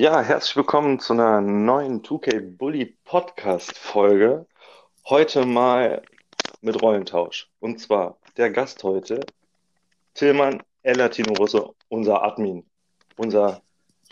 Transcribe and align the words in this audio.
Ja, 0.00 0.22
herzlich 0.22 0.56
willkommen 0.56 0.98
zu 0.98 1.12
einer 1.12 1.42
neuen 1.42 2.00
2K 2.00 2.56
Bully 2.56 2.96
Podcast 3.04 3.76
Folge. 3.76 4.46
Heute 5.06 5.44
mal 5.44 6.00
mit 6.62 6.80
Rollentausch. 6.80 7.50
Und 7.60 7.80
zwar 7.80 8.16
der 8.38 8.48
Gast 8.48 8.82
heute, 8.82 9.20
Tillmann 10.14 10.62
El 10.82 10.96
Latino 10.96 11.34
Russo, 11.34 11.74
unser 11.90 12.22
Admin, 12.22 12.64
unser 13.18 13.60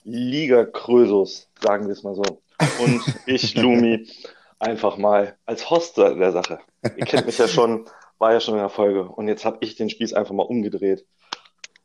Liga 0.04 0.66
Krösus, 0.66 1.48
sagen 1.58 1.86
wir 1.86 1.94
es 1.94 2.02
mal 2.02 2.14
so. 2.14 2.42
Und 2.80 3.02
ich, 3.26 3.54
Lumi, 3.54 4.10
einfach 4.58 4.98
mal 4.98 5.38
als 5.46 5.70
Host 5.70 5.96
der 5.96 6.32
Sache. 6.32 6.58
Ihr 6.82 7.06
kennt 7.06 7.24
mich 7.24 7.38
ja 7.38 7.48
schon, 7.48 7.88
war 8.18 8.34
ja 8.34 8.40
schon 8.40 8.56
in 8.56 8.60
der 8.60 8.68
Folge. 8.68 9.04
Und 9.04 9.26
jetzt 9.26 9.46
habe 9.46 9.56
ich 9.62 9.76
den 9.76 9.88
Spieß 9.88 10.12
einfach 10.12 10.34
mal 10.34 10.42
umgedreht 10.42 11.06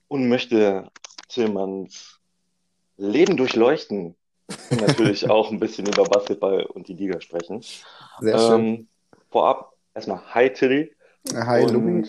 und 0.10 0.28
möchte 0.28 0.92
Tillmanns 1.30 2.20
Leben 3.08 3.38
durchleuchten 3.38 4.16
und 4.70 4.82
natürlich 4.82 5.30
auch 5.30 5.52
ein 5.52 5.60
bisschen 5.60 5.86
über 5.88 6.04
Basketball 6.04 6.66
und 6.66 6.88
die 6.88 6.94
Liga 6.94 7.20
sprechen. 7.22 7.64
Sehr 8.20 8.40
schön. 8.40 8.66
Ähm, 8.66 8.88
vorab 9.30 9.74
erstmal 9.94 10.22
Hi 10.34 10.52
Tilly. 10.52 10.96
Hi, 11.34 11.66
Lumi. 11.66 12.08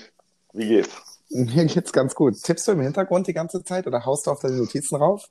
Wie 0.52 0.68
geht's? 0.68 1.20
Mir 1.30 1.64
geht's 1.66 1.92
ganz 1.92 2.14
gut. 2.14 2.40
Tippst 2.42 2.68
du 2.68 2.72
im 2.72 2.80
Hintergrund 2.80 3.26
die 3.26 3.32
ganze 3.32 3.64
Zeit 3.64 3.86
oder 3.86 4.04
haust 4.04 4.26
du 4.26 4.30
auf 4.30 4.40
deine 4.40 4.56
Notizen 4.56 4.96
rauf? 4.96 5.28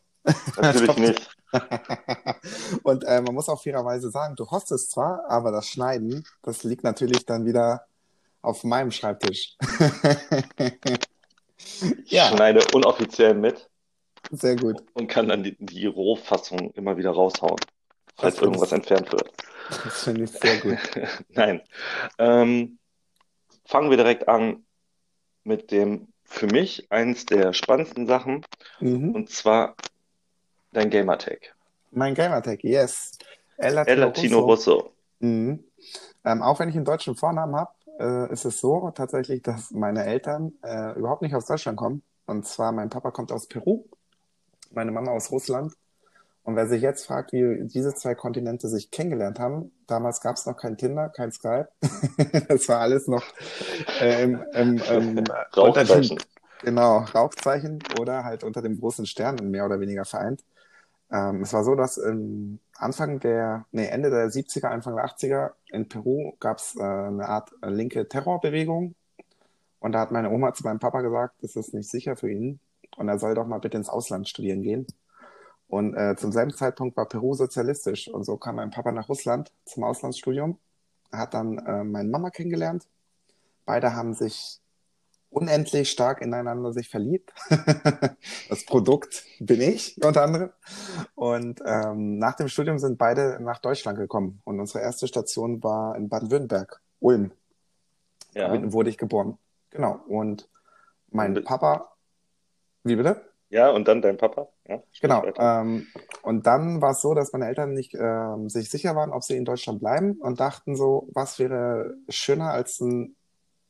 Natürlich 0.57 0.97
nicht. 0.97 1.29
Und 2.83 3.03
äh, 3.03 3.21
man 3.21 3.33
muss 3.33 3.47
auch 3.49 3.61
fairerweise 3.61 4.09
sagen, 4.09 4.35
du 4.35 4.49
hostest 4.49 4.91
zwar, 4.91 5.23
aber 5.29 5.51
das 5.51 5.67
Schneiden, 5.67 6.25
das 6.41 6.63
liegt 6.63 6.83
natürlich 6.83 7.25
dann 7.25 7.45
wieder 7.45 7.85
auf 8.41 8.63
meinem 8.63 8.91
Schreibtisch. 8.91 9.55
Ich 12.05 12.11
ja, 12.11 12.27
schneide 12.27 12.65
unoffiziell 12.73 13.35
mit 13.35 13.69
sehr 14.31 14.55
gut. 14.55 14.83
und 14.93 15.07
kann 15.07 15.27
dann 15.27 15.43
die, 15.43 15.55
die 15.59 15.85
Rohfassung 15.85 16.71
immer 16.71 16.97
wieder 16.97 17.11
raushauen, 17.11 17.59
falls 18.17 18.39
irgendwas 18.39 18.69
findest- 18.69 18.91
entfernt 18.91 19.11
wird. 19.11 19.31
Das 19.83 20.03
finde 20.03 20.23
ich 20.23 20.31
sehr 20.31 20.57
gut. 20.59 20.77
Nein. 21.29 21.61
Ähm, 22.17 22.77
fangen 23.65 23.89
wir 23.89 23.97
direkt 23.97 24.27
an 24.27 24.65
mit 25.43 25.71
dem 25.71 26.07
für 26.25 26.47
mich 26.47 26.91
eins 26.91 27.25
der 27.25 27.53
spannendsten 27.53 28.07
Sachen 28.07 28.43
Mhm. 28.79 29.13
und 29.13 29.29
zwar 29.29 29.75
dein 30.71 30.89
Gamertag. 30.89 31.55
Mein 31.91 32.15
Gamertag, 32.15 32.63
yes. 32.63 33.17
El 33.57 33.77
El 33.77 33.99
Latino 33.99 34.39
Russo. 34.39 34.73
Russo. 34.73 34.93
Mhm. 35.19 35.63
Ähm, 36.25 36.41
auch 36.41 36.59
wenn 36.59 36.69
ich 36.69 36.75
einen 36.75 36.85
deutschen 36.85 37.15
Vornamen 37.15 37.55
habe, 37.55 37.71
äh, 37.99 38.33
ist 38.33 38.45
es 38.45 38.59
so 38.59 38.89
tatsächlich, 38.95 39.43
dass 39.43 39.71
meine 39.71 40.03
Eltern 40.05 40.53
äh, 40.63 40.97
überhaupt 40.97 41.21
nicht 41.21 41.35
aus 41.35 41.45
Deutschland 41.45 41.77
kommen. 41.77 42.01
Und 42.25 42.45
zwar 42.47 42.71
mein 42.71 42.89
Papa 42.89 43.11
kommt 43.11 43.31
aus 43.31 43.47
Peru, 43.47 43.85
meine 44.75 44.91
Mama 44.91 45.11
aus 45.11 45.31
Russland. 45.31 45.73
Und 46.43 46.57
wer 46.57 46.67
sich 46.67 46.81
jetzt 46.81 47.05
fragt, 47.05 47.31
wie 47.31 47.67
diese 47.67 47.93
zwei 47.95 48.15
Kontinente 48.15 48.67
sich 48.67 48.91
kennengelernt 48.91 49.39
haben, 49.39 49.71
damals 49.87 50.19
gab 50.19 50.35
es 50.35 50.45
noch 50.45 50.57
kein 50.57 50.77
Tinder, 50.77 51.09
kein 51.09 51.31
Skype. 51.31 51.69
Das 52.49 52.67
war 52.67 52.79
alles 52.79 53.07
noch 53.07 53.23
äh, 54.01 54.23
im, 54.23 54.43
im, 54.53 54.77
im, 54.77 55.23
Rauchzeichen. 55.55 56.19
genau, 56.61 56.97
Rauchzeichen 56.97 57.79
oder 57.99 58.25
halt 58.25 58.43
unter 58.43 58.61
dem 58.61 58.77
großen 58.79 59.05
Stern 59.05 59.35
mehr 59.51 59.65
oder 59.65 59.79
weniger 59.79 60.03
vereint. 60.03 60.43
Ähm, 61.11 61.43
es 61.43 61.53
war 61.53 61.63
so, 61.63 61.75
dass 61.75 61.97
ähm, 61.97 62.59
Anfang 62.75 63.19
der, 63.19 63.65
nee, 63.71 63.87
Ende 63.87 64.09
der 64.09 64.27
70er, 64.29 64.67
Anfang 64.67 64.95
der 64.95 65.05
80er 65.05 65.51
in 65.67 65.87
Peru 65.87 66.33
gab 66.39 66.57
es 66.57 66.75
äh, 66.75 66.83
eine 66.83 67.29
Art 67.29 67.51
linke 67.61 68.07
Terrorbewegung. 68.09 68.95
Und 69.79 69.91
da 69.93 69.99
hat 69.99 70.11
meine 70.11 70.29
Oma 70.29 70.53
zu 70.53 70.63
meinem 70.63 70.79
Papa 70.79 71.01
gesagt, 71.01 71.35
das 71.41 71.55
ist 71.55 71.73
nicht 71.73 71.89
sicher 71.89 72.15
für 72.15 72.31
ihn. 72.31 72.59
Und 72.97 73.09
er 73.09 73.19
soll 73.19 73.35
doch 73.35 73.47
mal 73.47 73.59
bitte 73.59 73.77
ins 73.77 73.89
Ausland 73.89 74.27
studieren 74.27 74.61
gehen. 74.61 74.87
Und 75.67 75.95
äh, 75.95 76.15
zum 76.15 76.31
selben 76.31 76.53
Zeitpunkt 76.53 76.95
war 76.97 77.07
Peru 77.07 77.33
sozialistisch. 77.33 78.07
Und 78.07 78.23
so 78.25 78.37
kam 78.37 78.55
mein 78.57 78.69
Papa 78.69 78.91
nach 78.91 79.09
Russland 79.09 79.51
zum 79.65 79.83
Auslandsstudium. 79.83 80.59
Er 81.11 81.19
hat 81.19 81.33
dann 81.33 81.57
äh, 81.57 81.83
meine 81.83 82.09
Mama 82.09 82.29
kennengelernt. 82.29 82.87
Beide 83.65 83.95
haben 83.95 84.13
sich 84.13 84.59
unendlich 85.33 85.89
stark 85.89 86.21
ineinander 86.21 86.71
sich 86.73 86.89
verliebt. 86.89 87.33
Das 88.49 88.65
Produkt 88.65 89.23
bin 89.39 89.61
ich 89.61 89.99
unter 90.03 90.23
anderem. 90.23 90.51
Und 91.15 91.59
ähm, 91.65 92.19
nach 92.19 92.35
dem 92.35 92.47
Studium 92.47 92.77
sind 92.77 92.97
beide 92.97 93.39
nach 93.41 93.59
Deutschland 93.59 93.97
gekommen. 93.97 94.41
Und 94.43 94.59
unsere 94.59 94.83
erste 94.83 95.07
Station 95.07 95.63
war 95.63 95.95
in 95.95 96.07
Baden-Württemberg, 96.07 96.81
Ulm. 96.99 97.31
Ja. 98.33 98.55
Da 98.55 98.73
wurde 98.73 98.89
ich 98.89 98.97
geboren. 98.97 99.37
Genau. 99.71 99.99
Und 100.07 100.49
mein 101.09 101.43
Papa, 101.43 101.92
wie 102.83 102.95
bitte? 102.95 103.21
Ja, 103.49 103.69
und 103.69 103.87
dann 103.87 104.01
dein 104.01 104.17
Papa? 104.17 104.47
Ja, 104.67 104.81
Genau. 104.99 105.23
Ähm, 105.37 105.85
und 106.23 106.47
dann 106.47 106.81
war 106.81 106.91
es 106.91 107.01
so, 107.01 107.13
dass 107.13 107.33
meine 107.33 107.47
Eltern 107.47 107.73
nicht 107.73 107.93
ähm, 107.93 108.49
sich 108.49 108.69
sicher 108.69 108.95
waren, 108.95 109.11
ob 109.11 109.23
sie 109.23 109.37
in 109.37 109.45
Deutschland 109.45 109.79
bleiben 109.79 110.13
und 110.21 110.39
dachten 110.39 110.75
so, 110.75 111.07
was 111.13 111.37
wäre 111.37 111.93
schöner 112.09 112.49
als 112.51 112.79
ein, 112.79 113.15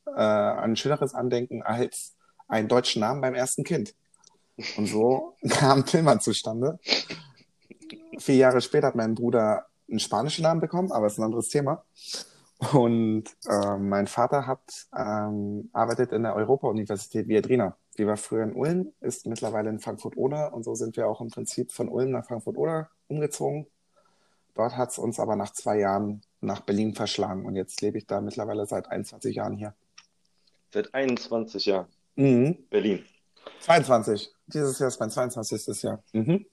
äh, 0.06 0.20
ein 0.20 0.76
schöneres 0.76 1.14
Andenken 1.14 1.62
als 1.62 2.16
einen 2.48 2.68
deutschen 2.68 3.00
Namen 3.00 3.20
beim 3.20 3.34
ersten 3.34 3.62
Kind. 3.62 3.94
Und 4.78 4.86
so 4.86 5.36
kam 5.50 5.84
Tillmann 5.84 6.20
zustande. 6.20 6.78
Vier 8.18 8.36
Jahre 8.36 8.62
später 8.62 8.86
hat 8.86 8.94
mein 8.94 9.14
Bruder 9.14 9.66
einen 9.90 9.98
spanischen 9.98 10.44
Namen 10.44 10.60
bekommen, 10.60 10.92
aber 10.92 11.08
ist 11.08 11.18
ein 11.18 11.24
anderes 11.24 11.48
Thema. 11.48 11.84
Und 12.72 13.24
ähm, 13.48 13.88
mein 13.88 14.06
Vater 14.06 14.46
hat 14.46 14.86
ähm, 14.96 15.70
arbeitet 15.72 16.12
in 16.12 16.22
der 16.22 16.34
Europa-Universität 16.34 17.28
Viadrina. 17.28 17.76
Die 17.98 18.06
war 18.06 18.16
früher 18.16 18.44
in 18.44 18.54
Ulm, 18.54 18.92
ist 19.00 19.26
mittlerweile 19.26 19.70
in 19.70 19.80
Frankfurt-Oder 19.80 20.52
und 20.52 20.64
so 20.64 20.74
sind 20.74 20.96
wir 20.96 21.08
auch 21.08 21.20
im 21.20 21.28
Prinzip 21.28 21.72
von 21.72 21.88
Ulm 21.88 22.10
nach 22.10 22.26
Frankfurt-Oder 22.26 22.90
umgezogen. 23.08 23.66
Dort 24.54 24.76
hat 24.76 24.90
es 24.90 24.98
uns 24.98 25.18
aber 25.18 25.36
nach 25.36 25.52
zwei 25.52 25.78
Jahren 25.78 26.22
nach 26.40 26.60
Berlin 26.60 26.94
verschlagen 26.94 27.44
und 27.44 27.56
jetzt 27.56 27.80
lebe 27.80 27.98
ich 27.98 28.06
da 28.06 28.20
mittlerweile 28.20 28.66
seit 28.66 28.90
21 28.90 29.36
Jahren 29.36 29.56
hier. 29.56 29.74
Seit 30.72 30.94
21 30.94 31.66
Jahren. 31.66 31.86
Mhm. 32.16 32.58
Berlin. 32.70 33.04
22. 33.60 34.32
Dieses 34.46 34.78
Jahr 34.78 34.88
ist 34.88 35.00
mein 35.00 35.10
22. 35.10 35.82
Jahr. 35.82 36.02
Mhm. 36.12 36.46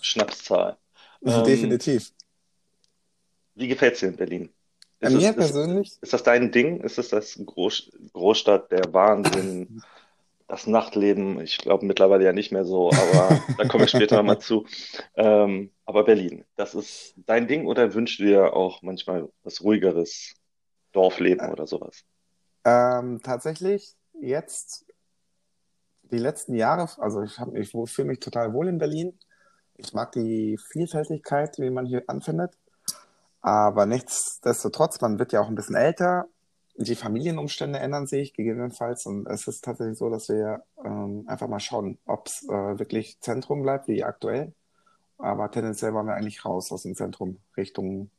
Schnapszahl. 0.00 0.76
Ähm, 1.26 1.42
Definitiv. 1.42 2.12
Wie 3.54 3.66
gefällt's 3.66 4.00
dir 4.00 4.08
in 4.08 4.16
Berlin? 4.16 4.52
Bei 5.04 5.08
Ist 5.08 5.14
mir 5.14 5.32
ist, 5.34 5.34
persönlich, 5.34 6.00
ist 6.02 6.12
das 6.12 6.22
dein 6.22 6.52
Ding? 6.52 6.80
Ist 6.82 6.98
es 6.98 7.08
das 7.10 7.40
Groß, 7.44 7.92
Großstadt, 8.12 8.70
der 8.72 8.92
Wahnsinn, 8.94 9.70
das 10.48 10.66
Nachtleben? 10.66 11.40
Ich 11.40 11.58
glaube 11.58 11.86
mittlerweile 11.86 12.24
ja 12.24 12.32
nicht 12.32 12.52
mehr 12.52 12.64
so, 12.64 12.96
aber 12.96 13.46
da 13.56 13.64
komme 13.66 13.86
ich 13.86 13.92
später 13.92 14.16
nochmal 14.18 14.40
zu. 14.40 14.66
Ähm, 15.16 15.72
aber 15.86 16.04
Berlin, 16.04 16.44
das 16.56 16.74
ist 16.74 17.14
dein 17.26 17.48
Ding 17.48 17.66
oder 17.66 17.94
wünschst 17.94 18.20
du 18.20 18.24
dir 18.24 18.54
auch 18.54 18.82
manchmal 18.82 19.30
was 19.44 19.62
ruhigeres 19.62 20.34
Dorfleben 20.92 21.48
oder 21.50 21.66
sowas? 21.66 22.04
ähm, 22.64 23.20
tatsächlich 23.22 23.96
jetzt 24.20 24.84
die 26.02 26.18
letzten 26.18 26.54
Jahre, 26.54 26.88
also 26.98 27.22
ich, 27.22 27.38
hab- 27.38 27.54
ich 27.56 27.70
fühle 27.70 28.08
mich 28.08 28.20
total 28.20 28.52
wohl 28.52 28.68
in 28.68 28.78
Berlin. 28.78 29.18
Ich 29.76 29.92
mag 29.92 30.12
die 30.12 30.58
Vielfältigkeit, 30.72 31.58
wie 31.58 31.70
man 31.70 31.86
hier 31.86 32.04
anfindet. 32.08 32.56
Aber 33.44 33.84
nichtsdestotrotz, 33.84 35.02
man 35.02 35.18
wird 35.18 35.32
ja 35.32 35.42
auch 35.42 35.48
ein 35.48 35.54
bisschen 35.54 35.76
älter. 35.76 36.28
Die 36.76 36.94
Familienumstände 36.94 37.78
ändern 37.78 38.06
sich 38.06 38.32
gegebenenfalls. 38.32 39.04
Und 39.04 39.26
es 39.26 39.46
ist 39.46 39.62
tatsächlich 39.62 39.98
so, 39.98 40.08
dass 40.08 40.30
wir 40.30 40.64
ähm, 40.82 41.24
einfach 41.26 41.46
mal 41.46 41.60
schauen, 41.60 41.98
ob 42.06 42.26
es 42.26 42.42
äh, 42.48 42.78
wirklich 42.78 43.20
Zentrum 43.20 43.60
bleibt, 43.60 43.86
wie 43.86 44.02
aktuell. 44.02 44.54
Aber 45.18 45.50
tendenziell 45.50 45.92
wollen 45.92 46.06
wir 46.06 46.14
eigentlich 46.14 46.46
raus 46.46 46.72
aus 46.72 46.84
dem 46.84 46.94
Zentrum, 46.94 47.38
Richtung 47.54 48.10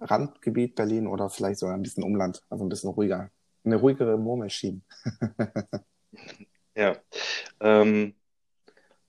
Randgebiet 0.00 0.74
Berlin 0.74 1.06
oder 1.06 1.28
vielleicht 1.28 1.58
sogar 1.60 1.74
ein 1.74 1.82
bisschen 1.82 2.02
Umland, 2.02 2.42
also 2.48 2.64
ein 2.64 2.70
bisschen 2.70 2.90
ruhiger. 2.90 3.28
Eine 3.64 3.76
ruhigere 3.76 4.16
Murmelschiene. 4.16 4.80
Ja. 6.74 6.96
Ähm, 7.60 8.14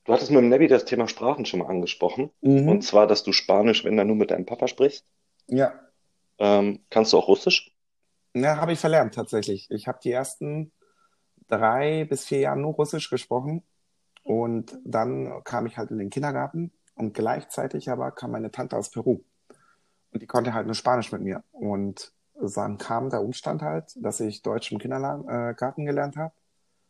du 0.04 0.12
hattest 0.12 0.32
mit 0.32 0.42
dem 0.42 0.50
Navi 0.50 0.68
das 0.68 0.84
Thema 0.84 1.08
Sprachen 1.08 1.46
schon 1.46 1.62
mal 1.62 1.70
angesprochen. 1.70 2.30
Mhm. 2.42 2.68
Und 2.68 2.82
zwar, 2.82 3.08
dass 3.08 3.24
du 3.24 3.32
Spanisch, 3.32 3.86
wenn 3.86 3.96
dann 3.96 4.08
nur 4.08 4.18
mit 4.18 4.32
deinem 4.32 4.46
Papa 4.46 4.68
sprichst. 4.68 5.06
Ja, 5.48 5.74
Ähm, 6.38 6.86
kannst 6.92 7.12
du 7.14 7.18
auch 7.18 7.28
Russisch? 7.28 7.76
ja 8.36 8.58
habe 8.58 8.74
ich 8.74 8.80
verlernt 8.80 9.16
tatsächlich. 9.16 9.70
Ich 9.72 9.88
habe 9.88 10.00
die 10.04 10.12
ersten 10.12 10.72
drei 11.48 12.06
bis 12.06 12.26
vier 12.26 12.40
Jahre 12.42 12.60
nur 12.60 12.74
Russisch 12.76 13.10
gesprochen 13.10 13.64
Und 14.24 14.78
dann 14.86 15.44
kam 15.46 15.68
ich 15.68 15.78
halt 15.78 15.92
in 15.92 16.00
den 16.00 16.12
Kindergarten 16.12 16.74
und 16.96 17.14
gleichzeitig 17.14 17.90
aber 17.92 18.12
kam 18.12 18.32
meine 18.32 18.52
Tante 18.52 18.78
aus 18.78 18.92
Peru. 18.92 19.24
Und 20.12 20.22
die 20.24 20.28
konnte 20.28 20.54
halt 20.54 20.68
nur 20.68 20.76
Spanisch 20.76 21.12
mit 21.14 21.22
mir. 21.24 21.44
Und 21.52 22.14
dann 22.36 22.78
kam 22.80 23.10
der 23.12 23.22
Umstand 23.24 23.62
halt, 23.64 23.94
dass 23.98 24.20
ich 24.22 24.44
Deutsch 24.44 24.72
im 24.72 24.80
Kindergarten 24.80 25.86
gelernt 25.86 26.18
habe. 26.18 26.34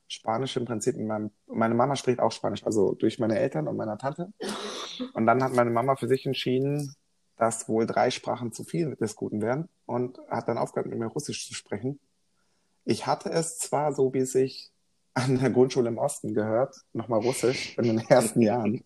Spanisch 0.07 0.57
im 0.57 0.65
Prinzip 0.65 0.95
in 0.95 1.07
meinem, 1.07 1.31
meine 1.47 1.75
Mama 1.75 1.95
spricht 1.97 2.19
auch 2.21 2.31
Spanisch, 2.31 2.65
also 2.65 2.93
durch 2.95 3.19
meine 3.19 3.39
Eltern 3.39 3.67
und 3.67 3.77
meiner 3.77 3.97
Tante. 3.97 4.33
Und 5.13 5.25
dann 5.27 5.43
hat 5.43 5.53
meine 5.53 5.71
Mama 5.71 5.95
für 5.95 6.07
sich 6.07 6.25
entschieden, 6.25 6.95
dass 7.43 7.67
wohl 7.67 7.85
drei 7.85 8.09
Sprachen 8.09 8.53
zu 8.53 8.63
viel 8.63 8.95
des 8.95 9.17
Guten 9.17 9.41
wären 9.41 9.67
und 9.85 10.17
hat 10.29 10.47
dann 10.47 10.57
aufgehört, 10.57 10.87
mit 10.87 10.97
mir 10.97 11.07
Russisch 11.07 11.45
zu 11.45 11.53
sprechen. 11.53 11.99
Ich 12.85 13.05
hatte 13.05 13.29
es 13.29 13.57
zwar 13.57 13.93
so, 13.93 14.13
wie 14.13 14.19
es 14.19 14.31
sich 14.31 14.71
an 15.13 15.39
der 15.39 15.49
Grundschule 15.49 15.89
im 15.89 15.97
Osten 15.97 16.33
gehört, 16.33 16.73
nochmal 16.93 17.19
Russisch 17.19 17.77
in 17.77 17.83
den 17.83 17.97
ersten 17.97 18.41
Jahren, 18.41 18.81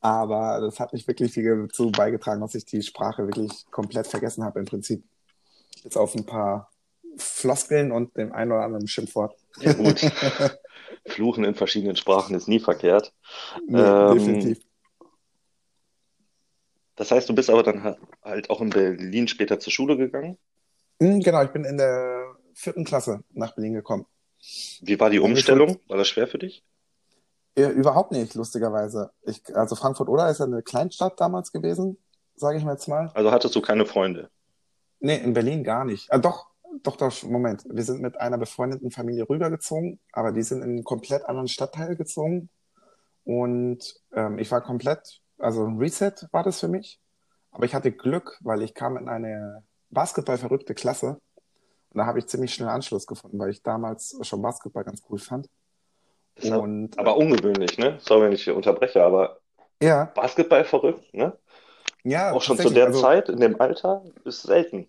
aber 0.00 0.62
das 0.62 0.80
hat 0.80 0.94
nicht 0.94 1.06
wirklich 1.06 1.34
viel 1.34 1.66
dazu 1.68 1.92
beigetragen, 1.92 2.40
dass 2.40 2.54
ich 2.54 2.64
die 2.64 2.80
Sprache 2.80 3.26
wirklich 3.26 3.66
komplett 3.70 4.06
vergessen 4.06 4.42
habe 4.42 4.60
im 4.60 4.64
Prinzip. 4.64 5.04
Jetzt 5.84 5.98
auf 5.98 6.14
ein 6.14 6.24
paar 6.24 6.70
Floskeln 7.18 7.92
und 7.92 8.16
dem 8.16 8.32
einen 8.32 8.52
oder 8.52 8.62
anderen 8.62 8.88
Schimpfwort. 8.88 9.36
Ja, 9.60 9.74
gut. 9.74 10.00
Fluchen 11.06 11.44
in 11.44 11.54
verschiedenen 11.54 11.96
Sprachen 11.96 12.34
ist 12.34 12.48
nie 12.48 12.60
verkehrt. 12.60 13.12
Nee, 13.66 13.80
Ähm, 13.80 14.14
definitiv. 14.14 14.69
Das 17.00 17.10
heißt, 17.10 17.26
du 17.30 17.34
bist 17.34 17.48
aber 17.48 17.62
dann 17.62 17.82
ha- 17.82 17.96
halt 18.22 18.50
auch 18.50 18.60
in 18.60 18.68
Berlin 18.68 19.26
später 19.26 19.58
zur 19.58 19.72
Schule 19.72 19.96
gegangen. 19.96 20.36
Hm, 21.00 21.20
Genau, 21.20 21.42
ich 21.42 21.48
bin 21.50 21.64
in 21.64 21.78
der 21.78 22.26
vierten 22.52 22.84
Klasse 22.84 23.24
nach 23.30 23.54
Berlin 23.54 23.72
gekommen. 23.72 24.04
Wie 24.82 25.00
war 25.00 25.08
die 25.08 25.18
Umstellung? 25.18 25.80
War 25.88 25.96
das 25.96 26.08
schwer 26.08 26.28
für 26.28 26.36
dich? 26.36 26.62
Ja, 27.56 27.70
überhaupt 27.70 28.12
nicht, 28.12 28.34
lustigerweise. 28.34 29.12
Ich, 29.22 29.40
also 29.56 29.76
Frankfurt-Oder 29.76 30.28
ist 30.28 30.40
ja 30.40 30.44
eine 30.44 30.62
Kleinstadt 30.62 31.18
damals 31.18 31.52
gewesen, 31.52 31.96
sage 32.34 32.58
ich 32.58 32.64
mal 32.64 32.72
jetzt 32.72 32.86
mal. 32.86 33.10
Also 33.14 33.32
hattest 33.32 33.54
du 33.56 33.62
keine 33.62 33.86
Freunde? 33.86 34.28
Nee, 34.98 35.16
in 35.24 35.32
Berlin 35.32 35.64
gar 35.64 35.86
nicht. 35.86 36.12
Ah, 36.12 36.18
doch, 36.18 36.48
doch, 36.82 36.96
doch, 36.96 37.22
Moment. 37.22 37.64
Wir 37.66 37.82
sind 37.82 38.02
mit 38.02 38.20
einer 38.20 38.36
befreundeten 38.36 38.90
Familie 38.90 39.26
rübergezogen, 39.26 40.00
aber 40.12 40.32
die 40.32 40.42
sind 40.42 40.58
in 40.58 40.68
einen 40.68 40.84
komplett 40.84 41.24
anderen 41.24 41.48
Stadtteil 41.48 41.96
gezogen. 41.96 42.50
Und 43.24 43.94
ähm, 44.14 44.38
ich 44.38 44.50
war 44.50 44.60
komplett, 44.60 45.19
also 45.40 45.64
ein 45.66 45.78
Reset 45.78 46.12
war 46.32 46.42
das 46.42 46.60
für 46.60 46.68
mich. 46.68 47.00
Aber 47.52 47.64
ich 47.64 47.74
hatte 47.74 47.90
Glück, 47.92 48.38
weil 48.42 48.62
ich 48.62 48.74
kam 48.74 48.96
in 48.96 49.08
eine 49.08 49.64
basketballverrückte 49.90 50.74
Klasse. 50.74 51.18
Und 51.92 51.98
da 51.98 52.06
habe 52.06 52.20
ich 52.20 52.26
ziemlich 52.28 52.54
schnell 52.54 52.68
Anschluss 52.68 53.06
gefunden, 53.06 53.38
weil 53.38 53.50
ich 53.50 53.62
damals 53.62 54.16
schon 54.22 54.40
Basketball 54.42 54.84
ganz 54.84 55.02
cool 55.10 55.18
fand. 55.18 55.48
Das 56.36 56.44
ist 56.44 56.52
aber- 56.52 56.62
Und 56.62 56.96
aber 56.98 57.16
ungewöhnlich, 57.16 57.76
ne? 57.78 57.98
Sorry, 58.00 58.26
wenn 58.26 58.32
ich 58.32 58.44
hier 58.44 58.54
unterbreche, 58.54 59.02
aber 59.02 59.40
ja, 59.82 60.04
Basketball 60.14 60.64
verrückt, 60.64 61.12
ne? 61.12 61.36
ja, 62.04 62.32
Auch 62.32 62.42
schon 62.42 62.56
zu 62.58 62.70
der 62.70 62.86
Also, 62.86 63.00
Zeit, 63.00 63.28
in 63.28 63.40
dem 63.40 63.60
Alter, 63.60 64.04
ist 64.24 64.42
selten. 64.42 64.86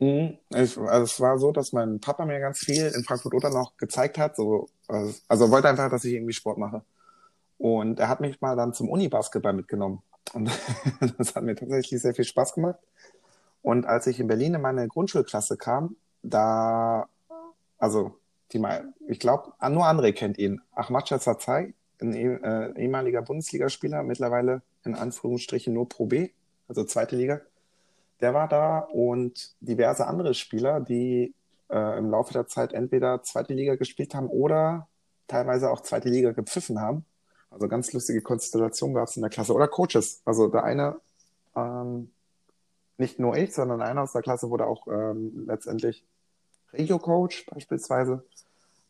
Mhm. 0.00 0.36
Ich, 0.50 0.76
also 0.76 1.04
es 1.04 1.20
war 1.20 1.38
so, 1.38 1.52
dass 1.52 1.72
mein 1.72 2.00
Papa 2.00 2.26
mir 2.26 2.40
ganz 2.40 2.58
viel 2.58 2.86
in 2.86 3.04
Frankfurt-Oder 3.04 3.50
noch 3.50 3.76
gezeigt 3.76 4.18
hat. 4.18 4.34
So, 4.34 4.66
also 4.88 5.14
also 5.28 5.50
wollte 5.50 5.68
einfach, 5.68 5.88
dass 5.90 6.04
ich 6.04 6.14
irgendwie 6.14 6.32
Sport 6.32 6.58
mache. 6.58 6.82
Und 7.64 7.98
er 7.98 8.10
hat 8.10 8.20
mich 8.20 8.42
mal 8.42 8.56
dann 8.56 8.74
zum 8.74 8.90
Uni-Basketball 8.90 9.54
mitgenommen. 9.54 10.02
Und 10.34 10.50
das 11.16 11.34
hat 11.34 11.44
mir 11.44 11.54
tatsächlich 11.54 12.02
sehr 12.02 12.14
viel 12.14 12.26
Spaß 12.26 12.52
gemacht. 12.52 12.78
Und 13.62 13.86
als 13.86 14.06
ich 14.06 14.20
in 14.20 14.26
Berlin 14.26 14.52
in 14.52 14.60
meine 14.60 14.86
Grundschulklasse 14.86 15.56
kam, 15.56 15.96
da, 16.22 17.08
also 17.78 18.18
die 18.52 18.58
mal, 18.58 18.92
ich 19.08 19.18
glaube, 19.18 19.54
nur 19.70 19.86
André 19.86 20.12
kennt 20.12 20.36
ihn. 20.36 20.60
Ahmad 20.72 21.08
Zarzai, 21.08 21.72
ein 22.02 22.12
eh- 22.12 22.34
äh, 22.34 22.78
ehemaliger 22.78 23.22
Bundesligaspieler, 23.22 24.02
mittlerweile 24.02 24.60
in 24.84 24.94
Anführungsstrichen 24.94 25.72
nur 25.72 25.88
Pro 25.88 26.04
B, 26.04 26.32
also 26.68 26.84
zweite 26.84 27.16
Liga. 27.16 27.40
Der 28.20 28.34
war 28.34 28.46
da 28.46 28.80
und 28.80 29.54
diverse 29.60 30.06
andere 30.06 30.34
Spieler, 30.34 30.80
die 30.80 31.32
äh, 31.70 31.98
im 31.98 32.10
Laufe 32.10 32.34
der 32.34 32.46
Zeit 32.46 32.74
entweder 32.74 33.22
zweite 33.22 33.54
Liga 33.54 33.76
gespielt 33.76 34.14
haben 34.14 34.28
oder 34.28 34.86
teilweise 35.28 35.70
auch 35.70 35.80
zweite 35.80 36.10
Liga 36.10 36.32
gepfiffen 36.32 36.78
haben. 36.78 37.06
Also 37.54 37.68
ganz 37.68 37.92
lustige 37.92 38.20
Konstellation 38.20 38.94
gab 38.94 39.08
es 39.08 39.16
in 39.16 39.22
der 39.22 39.30
Klasse. 39.30 39.54
Oder 39.54 39.68
Coaches. 39.68 40.22
Also 40.24 40.48
der 40.48 40.64
eine, 40.64 40.96
ähm, 41.54 42.10
nicht 42.98 43.20
nur 43.20 43.36
ich, 43.36 43.54
sondern 43.54 43.80
einer 43.80 44.02
aus 44.02 44.12
der 44.12 44.22
Klasse 44.22 44.50
wurde 44.50 44.66
auch 44.66 44.88
ähm, 44.88 45.44
letztendlich 45.46 46.04
Regio-Coach 46.72 47.46
beispielsweise. 47.46 48.24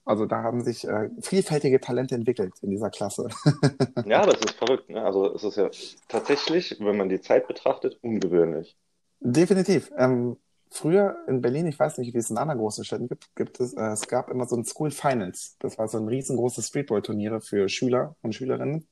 Also 0.06 0.24
da 0.24 0.42
haben 0.42 0.62
sich 0.62 0.88
äh, 0.88 1.10
vielfältige 1.20 1.78
Talente 1.78 2.14
entwickelt 2.14 2.54
in 2.62 2.70
dieser 2.70 2.90
Klasse. 2.90 3.28
Ja, 4.06 4.26
das 4.26 4.38
ist 4.40 4.52
verrückt, 4.52 4.90
ne? 4.90 5.02
Also 5.02 5.34
es 5.34 5.44
ist 5.44 5.56
ja 5.56 5.70
tatsächlich, 6.08 6.76
wenn 6.78 6.96
man 6.96 7.08
die 7.08 7.20
Zeit 7.20 7.46
betrachtet, 7.48 7.98
ungewöhnlich. 8.02 8.76
Definitiv. 9.20 9.90
Ähm, 9.96 10.36
früher 10.74 11.16
in 11.28 11.40
Berlin, 11.40 11.66
ich 11.66 11.78
weiß 11.78 11.98
nicht, 11.98 12.14
wie 12.14 12.18
es 12.18 12.30
in 12.30 12.36
anderen 12.36 12.58
großen 12.58 12.84
Städten 12.84 13.08
gibt, 13.08 13.34
gibt 13.36 13.60
es, 13.60 13.74
äh, 13.74 13.92
es 13.92 14.08
gab 14.08 14.30
immer 14.30 14.46
so 14.46 14.56
ein 14.56 14.64
School 14.64 14.90
Finals. 14.90 15.56
Das 15.60 15.78
war 15.78 15.88
so 15.88 15.98
ein 15.98 16.08
riesengroßes 16.08 16.66
Streetball-Turniere 16.68 17.40
für 17.40 17.68
Schüler 17.68 18.16
und 18.22 18.34
Schülerinnen. 18.34 18.86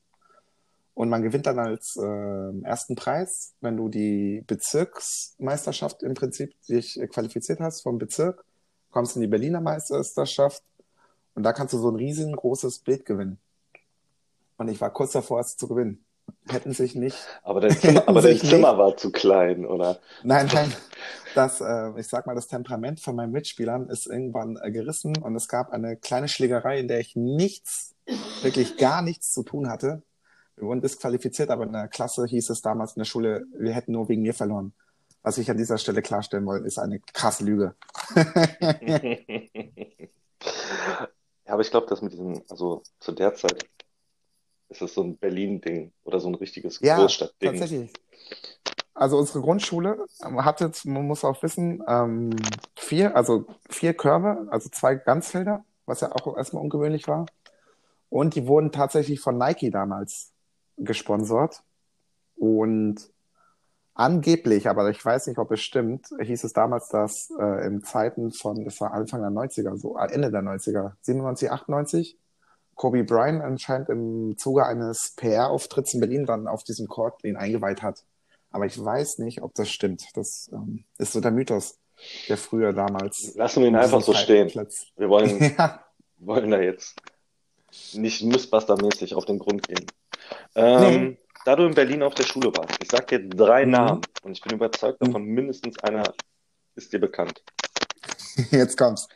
Und 0.95 1.09
man 1.09 1.23
gewinnt 1.23 1.47
dann 1.47 1.59
als 1.59 1.97
äh, 1.97 2.61
ersten 2.63 2.95
Preis, 2.95 3.55
wenn 3.61 3.77
du 3.77 3.89
die 3.89 4.43
Bezirksmeisterschaft 4.45 6.03
im 6.03 6.13
Prinzip 6.13 6.53
dich 6.69 6.99
äh, 6.99 7.07
qualifiziert 7.07 7.59
hast 7.59 7.81
vom 7.81 7.97
Bezirk, 7.97 8.45
kommst 8.91 9.15
in 9.15 9.21
die 9.21 9.27
Berliner 9.27 9.59
Meisterschaft 9.59 10.63
und 11.33 11.43
da 11.43 11.51
kannst 11.51 11.73
du 11.73 11.79
so 11.79 11.89
ein 11.89 11.95
riesengroßes 11.95 12.79
Bild 12.79 13.05
gewinnen. 13.05 13.39
Und 14.57 14.67
ich 14.67 14.79
war 14.79 14.91
kurz 14.91 15.13
davor, 15.13 15.39
es 15.39 15.55
zu 15.57 15.67
gewinnen. 15.67 16.02
Hätten 16.47 16.73
sich 16.73 16.95
nicht 16.95 17.17
Aber 17.43 17.61
dein 17.61 17.77
Zimmer, 17.77 18.03
aber 18.07 18.21
dein 18.21 18.37
Zimmer 18.37 18.77
war 18.77 18.97
zu 18.97 19.11
klein, 19.11 19.65
oder? 19.65 19.99
Nein, 20.23 20.49
nein. 20.53 20.73
Das, 21.35 21.61
äh, 21.61 21.99
ich 21.99 22.07
sag 22.07 22.27
mal, 22.27 22.35
das 22.35 22.47
Temperament 22.47 22.99
von 22.99 23.15
meinen 23.15 23.31
Mitspielern 23.31 23.89
ist 23.89 24.07
irgendwann 24.07 24.59
äh, 24.61 24.71
gerissen 24.71 25.17
und 25.17 25.35
es 25.35 25.47
gab 25.47 25.71
eine 25.71 25.95
kleine 25.95 26.27
Schlägerei, 26.27 26.79
in 26.79 26.87
der 26.87 26.99
ich 26.99 27.15
nichts, 27.15 27.95
wirklich 28.41 28.77
gar 28.77 29.01
nichts 29.01 29.31
zu 29.31 29.43
tun 29.43 29.69
hatte. 29.69 30.03
Wir 30.55 30.67
wurden 30.67 30.81
disqualifiziert, 30.81 31.49
aber 31.49 31.63
in 31.63 31.73
der 31.73 31.87
Klasse 31.87 32.25
hieß 32.25 32.49
es 32.49 32.61
damals 32.61 32.95
in 32.95 32.99
der 32.99 33.05
Schule, 33.05 33.45
wir 33.57 33.73
hätten 33.73 33.93
nur 33.93 34.09
wegen 34.09 34.21
mir 34.21 34.33
verloren. 34.33 34.73
Was 35.23 35.37
ich 35.37 35.49
an 35.49 35.57
dieser 35.57 35.77
Stelle 35.77 36.01
klarstellen 36.01 36.45
wollte, 36.45 36.67
ist 36.67 36.77
eine 36.77 36.99
krasse 36.99 37.45
Lüge. 37.45 37.75
Ja, 41.45 41.53
aber 41.53 41.61
ich 41.61 41.71
glaube, 41.71 41.87
dass 41.87 42.01
mit 42.01 42.13
diesem, 42.13 42.41
also 42.49 42.83
zu 42.99 43.11
der 43.11 43.33
Zeit 43.35 43.65
ist 44.73 44.81
es 44.81 44.93
so 44.93 45.03
ein 45.03 45.17
Berlin-Ding 45.17 45.91
oder 46.03 46.19
so 46.19 46.27
ein 46.29 46.35
richtiges 46.35 46.79
Ja, 46.81 46.97
Großstadtding. 46.97 47.51
tatsächlich. 47.51 47.93
Also 48.93 49.17
unsere 49.17 49.41
Grundschule 49.41 50.05
ähm, 50.23 50.43
hatte, 50.45 50.71
man 50.85 51.07
muss 51.07 51.23
auch 51.23 51.41
wissen, 51.41 51.83
ähm, 51.87 52.31
vier, 52.75 53.15
also 53.15 53.45
vier 53.69 53.93
Körbe, 53.93 54.47
also 54.51 54.69
zwei 54.69 54.95
Ganzfelder, 54.95 55.65
was 55.85 56.01
ja 56.01 56.11
auch 56.11 56.37
erstmal 56.37 56.63
ungewöhnlich 56.63 57.07
war. 57.07 57.25
Und 58.09 58.35
die 58.35 58.45
wurden 58.47 58.71
tatsächlich 58.71 59.19
von 59.19 59.37
Nike 59.37 59.71
damals 59.71 60.31
gesponsert. 60.77 61.63
Und 62.35 63.09
angeblich, 63.95 64.69
aber 64.69 64.89
ich 64.89 65.03
weiß 65.03 65.27
nicht, 65.27 65.37
ob 65.37 65.51
es 65.51 65.61
stimmt, 65.61 66.07
hieß 66.19 66.43
es 66.43 66.53
damals, 66.53 66.89
dass 66.89 67.31
äh, 67.39 67.65
in 67.67 67.83
Zeiten 67.83 68.31
von, 68.31 68.63
das 68.65 68.79
war 68.81 68.93
Anfang 68.93 69.21
der 69.21 69.29
90er, 69.29 69.77
so 69.77 69.97
äh, 69.97 70.11
Ende 70.11 70.31
der 70.31 70.41
90er, 70.41 70.93
97, 71.01 71.51
98, 71.51 72.19
Kobe 72.83 73.05
Bryant 73.05 73.41
anscheinend 73.41 73.87
im 73.87 74.37
Zuge 74.37 74.65
eines 74.65 75.13
PR-Auftritts 75.15 75.93
in 75.93 76.01
Berlin 76.01 76.25
dann 76.25 76.49
auf 76.49 76.65
diesen 76.65 76.89
Court 76.89 77.23
den 77.23 77.37
eingeweiht 77.37 77.81
hat. 77.81 78.03
Aber 78.51 78.65
ich 78.65 78.77
weiß 78.77 79.19
nicht, 79.19 79.41
ob 79.41 79.53
das 79.55 79.69
stimmt. 79.69 80.03
Das 80.15 80.49
ähm, 80.51 80.83
ist 80.97 81.13
so 81.13 81.21
der 81.21 81.31
Mythos, 81.31 81.77
der 82.27 82.35
früher 82.35 82.73
damals. 82.73 83.35
Lassen 83.35 83.61
wir 83.61 83.69
ihn 83.69 83.75
in 83.75 83.79
einfach 83.79 83.99
diesem 83.99 84.13
so 84.13 84.19
stehen. 84.19 84.49
Zeitplatz- 84.49 84.87
Wir 84.97 85.07
wollen, 85.07 85.55
Ja, 85.57 85.85
wollen 86.17 86.51
da 86.51 86.59
jetzt 86.59 86.95
nicht 87.93 88.21
Mythbuster-mäßig 88.21 89.15
auf 89.15 89.23
den 89.23 89.39
Grund 89.39 89.65
gehen. 89.65 89.85
Ähm, 90.55 91.03
Nee. 91.03 91.17
Da 91.45 91.55
du 91.55 91.65
in 91.65 91.73
Berlin 91.73 92.03
auf 92.03 92.15
der 92.15 92.23
Schule 92.25 92.47
warst, 92.55 92.77
ich 92.83 92.91
sag 92.91 93.07
dir 93.07 93.25
drei 93.29 93.63
Mhm. 93.65 93.71
Namen 93.71 94.01
und 94.23 94.33
ich 94.33 94.41
bin 94.41 94.55
überzeugt 94.55 95.01
davon, 95.01 95.23
mindestens 95.23 95.79
einer 95.79 96.13
ist 96.75 96.91
dir 96.91 96.99
bekannt. 96.99 97.41
jetzt 98.51 98.77
kommt's. 98.77 99.07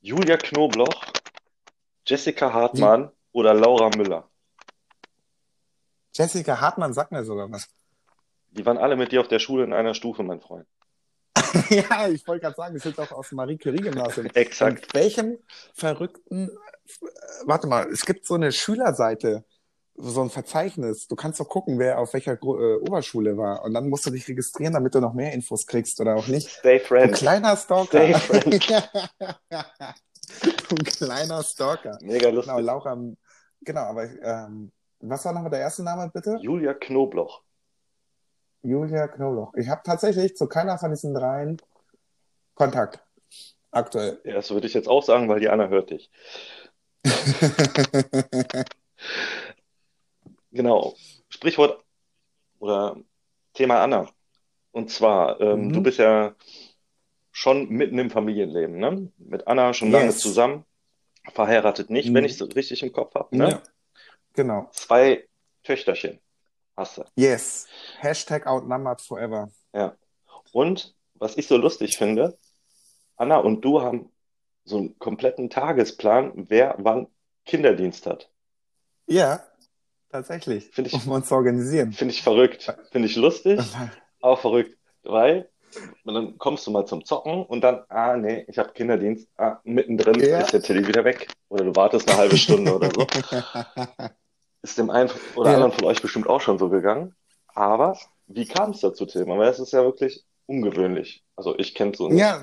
Julia 0.00 0.38
Knobloch, 0.38 1.04
Jessica 2.06 2.52
Hartmann 2.52 3.10
oder 3.32 3.54
Laura 3.54 3.90
Müller. 3.96 4.28
Jessica 6.14 6.60
Hartmann 6.60 6.92
sagt 6.92 7.12
mir 7.12 7.24
sogar 7.24 7.50
was. 7.50 7.68
Die 8.50 8.64
waren 8.64 8.78
alle 8.78 8.96
mit 8.96 9.10
dir 9.10 9.20
auf 9.20 9.28
der 9.28 9.40
Schule 9.40 9.64
in 9.64 9.72
einer 9.72 9.94
Stufe, 9.94 10.22
mein 10.22 10.40
Freund. 10.40 10.66
ja, 11.70 12.08
ich 12.08 12.26
wollte 12.26 12.42
gerade 12.42 12.56
sagen, 12.56 12.74
wir 12.74 12.80
sind 12.80 12.98
doch 12.98 13.10
aus 13.10 13.28
dem 13.30 13.36
Marie 13.36 13.58
Curie-Gymnasium. 13.58 14.26
Exakt. 14.34 14.86
In 14.94 15.00
welchem 15.00 15.38
verrückten, 15.74 16.48
äh, 16.48 17.06
warte 17.44 17.66
mal, 17.66 17.88
es 17.90 18.06
gibt 18.06 18.26
so 18.26 18.34
eine 18.34 18.52
Schülerseite, 18.52 19.44
so 19.96 20.22
ein 20.22 20.30
Verzeichnis. 20.30 21.08
Du 21.08 21.16
kannst 21.16 21.40
doch 21.40 21.48
gucken, 21.48 21.78
wer 21.78 21.98
auf 21.98 22.12
welcher 22.12 22.36
Gru 22.36 22.58
äh, 22.58 22.76
Oberschule 22.76 23.36
war. 23.36 23.64
Und 23.64 23.74
dann 23.74 23.88
musst 23.88 24.06
du 24.06 24.10
dich 24.10 24.28
registrieren, 24.28 24.74
damit 24.74 24.94
du 24.94 25.00
noch 25.00 25.14
mehr 25.14 25.32
Infos 25.32 25.66
kriegst 25.66 26.00
oder 26.00 26.16
auch 26.16 26.28
nicht. 26.28 26.48
Stay 26.48 26.78
friends. 26.78 27.18
kleiner 27.18 27.56
Stalker. 27.56 28.18
Stay 28.18 28.60
friends. 30.64 30.98
du 30.98 31.06
kleiner 31.06 31.42
Stalker. 31.42 31.98
Mega 32.02 32.28
lustig. 32.30 32.54
Genau, 32.54 32.64
Laura, 32.64 32.96
genau, 33.62 33.80
aber 33.80 34.04
ähm, 34.22 34.72
was 35.00 35.24
war 35.24 35.32
nochmal 35.32 35.50
der 35.50 35.60
erste 35.60 35.82
Name, 35.82 36.10
bitte? 36.12 36.38
Julia 36.40 36.74
Knobloch. 36.74 37.42
Julia 38.62 39.08
Knoblauch. 39.08 39.52
Ich 39.56 39.68
habe 39.68 39.82
tatsächlich 39.84 40.36
zu 40.36 40.46
keiner 40.46 40.78
von 40.78 40.90
diesen 40.90 41.12
dreien 41.12 41.60
Kontakt. 42.54 43.00
Aktuell. 43.70 44.20
Ja, 44.24 44.34
das 44.34 44.50
würde 44.50 44.66
ich 44.66 44.72
jetzt 44.74 44.88
auch 44.88 45.02
sagen, 45.02 45.28
weil 45.28 45.40
die 45.40 45.48
Anna 45.50 45.68
hört 45.68 45.90
dich. 45.90 46.10
Genau. 50.52 50.94
Sprichwort 51.28 51.84
oder 52.60 52.96
Thema 53.54 53.82
Anna. 53.82 54.08
Und 54.70 54.88
zwar, 54.90 55.40
ähm, 55.40 55.66
Mhm. 55.66 55.72
du 55.72 55.82
bist 55.82 55.98
ja 55.98 56.34
schon 57.36 57.68
mitten 57.68 57.98
im 57.98 58.10
Familienleben, 58.10 58.76
ne? 58.78 59.10
Mit 59.18 59.48
Anna 59.48 59.74
schon 59.74 59.90
lange 59.90 60.06
Yes. 60.06 60.18
zusammen, 60.18 60.64
verheiratet 61.32 61.90
nicht, 61.90 62.08
Mhm. 62.10 62.14
wenn 62.14 62.24
ich 62.24 62.40
es 62.40 62.54
richtig 62.56 62.82
im 62.84 62.92
Kopf 62.92 63.14
habe, 63.16 63.36
ne? 63.36 63.48
Ja. 63.50 63.62
Genau. 64.34 64.68
Zwei 64.72 65.26
Töchterchen 65.64 66.20
hast 66.76 66.98
du. 66.98 67.04
Yes. 67.16 67.66
Hashtag 67.98 68.46
outnumbered 68.46 69.00
forever. 69.00 69.50
Ja. 69.74 69.96
Und 70.52 70.94
was 71.14 71.36
ich 71.36 71.48
so 71.48 71.56
lustig 71.56 71.98
finde, 71.98 72.38
Anna 73.16 73.38
und 73.38 73.62
du 73.64 73.82
haben 73.82 74.10
so 74.64 74.78
einen 74.78 74.98
kompletten 75.00 75.50
Tagesplan, 75.50 76.32
wer 76.48 76.76
wann 76.78 77.08
Kinderdienst 77.46 78.06
hat. 78.06 78.30
Ja, 79.06 79.44
tatsächlich. 80.08 80.70
Finde 80.70 80.90
ich- 80.90 81.04
um 81.06 81.10
uns 81.12 81.28
zu 81.28 81.34
organisieren. 81.34 81.92
Finde 81.92 82.14
ich 82.14 82.22
verrückt. 82.22 82.72
Finde 82.92 83.08
ich 83.08 83.16
lustig, 83.16 83.58
aber 84.20 84.36
verrückt. 84.36 84.78
Weil 85.02 85.50
und 86.04 86.14
dann 86.14 86.38
kommst 86.38 86.66
du 86.66 86.70
mal 86.70 86.86
zum 86.86 87.04
Zocken 87.04 87.44
und 87.46 87.60
dann, 87.62 87.84
ah 87.88 88.16
nee, 88.16 88.44
ich 88.48 88.58
habe 88.58 88.72
Kinderdienst, 88.72 89.28
ah, 89.36 89.58
mittendrin 89.64 90.20
Ja. 90.20 90.40
ist 90.40 90.52
der 90.52 90.62
Tilly 90.62 90.86
wieder 90.86 91.04
weg. 91.04 91.28
Oder 91.48 91.64
du 91.64 91.74
wartest 91.76 92.08
eine 92.08 92.18
halbe 92.18 92.36
Stunde 92.36 92.74
oder 92.74 92.90
so. 92.94 93.06
Ist 94.62 94.78
dem 94.78 94.88
einen 94.88 95.10
oder 95.36 95.50
Ja. 95.50 95.56
anderen 95.56 95.72
von 95.72 95.84
euch 95.84 96.00
bestimmt 96.00 96.26
auch 96.26 96.40
schon 96.40 96.58
so 96.58 96.70
gegangen. 96.70 97.14
Aber 97.48 97.98
wie 98.26 98.46
kam 98.46 98.70
es 98.70 98.80
dazu, 98.80 99.04
Tilman? 99.04 99.38
Weil 99.38 99.50
es 99.50 99.58
ist 99.58 99.72
ja 99.72 99.82
wirklich 99.84 100.24
ungewöhnlich. 100.46 101.22
Also 101.36 101.56
ich 101.58 101.74
kenne 101.74 101.92
so 101.94 102.08
nicht. 102.08 102.18
Ja, 102.18 102.40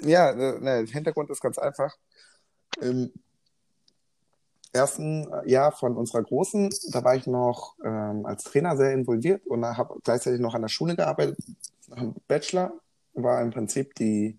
ja, 0.00 0.30
äh, 0.30 0.60
ne, 0.60 0.84
der 0.84 0.86
Hintergrund 0.86 1.30
ist 1.30 1.40
ganz 1.40 1.56
einfach. 1.58 1.96
Im 2.82 3.10
ersten 4.72 5.28
Jahr 5.46 5.72
von 5.72 5.96
unserer 5.96 6.22
Großen, 6.22 6.70
da 6.92 7.02
war 7.02 7.16
ich 7.16 7.26
noch 7.26 7.74
ähm, 7.84 8.24
als 8.26 8.44
Trainer 8.44 8.76
sehr 8.76 8.92
involviert 8.92 9.46
und 9.46 9.64
habe 9.64 9.96
gleichzeitig 10.04 10.40
noch 10.40 10.54
an 10.54 10.62
der 10.62 10.68
Schule 10.68 10.94
gearbeitet. 10.94 11.38
Nach 11.90 11.98
dem 11.98 12.14
Bachelor 12.28 12.72
war 13.14 13.42
im 13.42 13.50
Prinzip 13.50 13.94
die, 13.96 14.38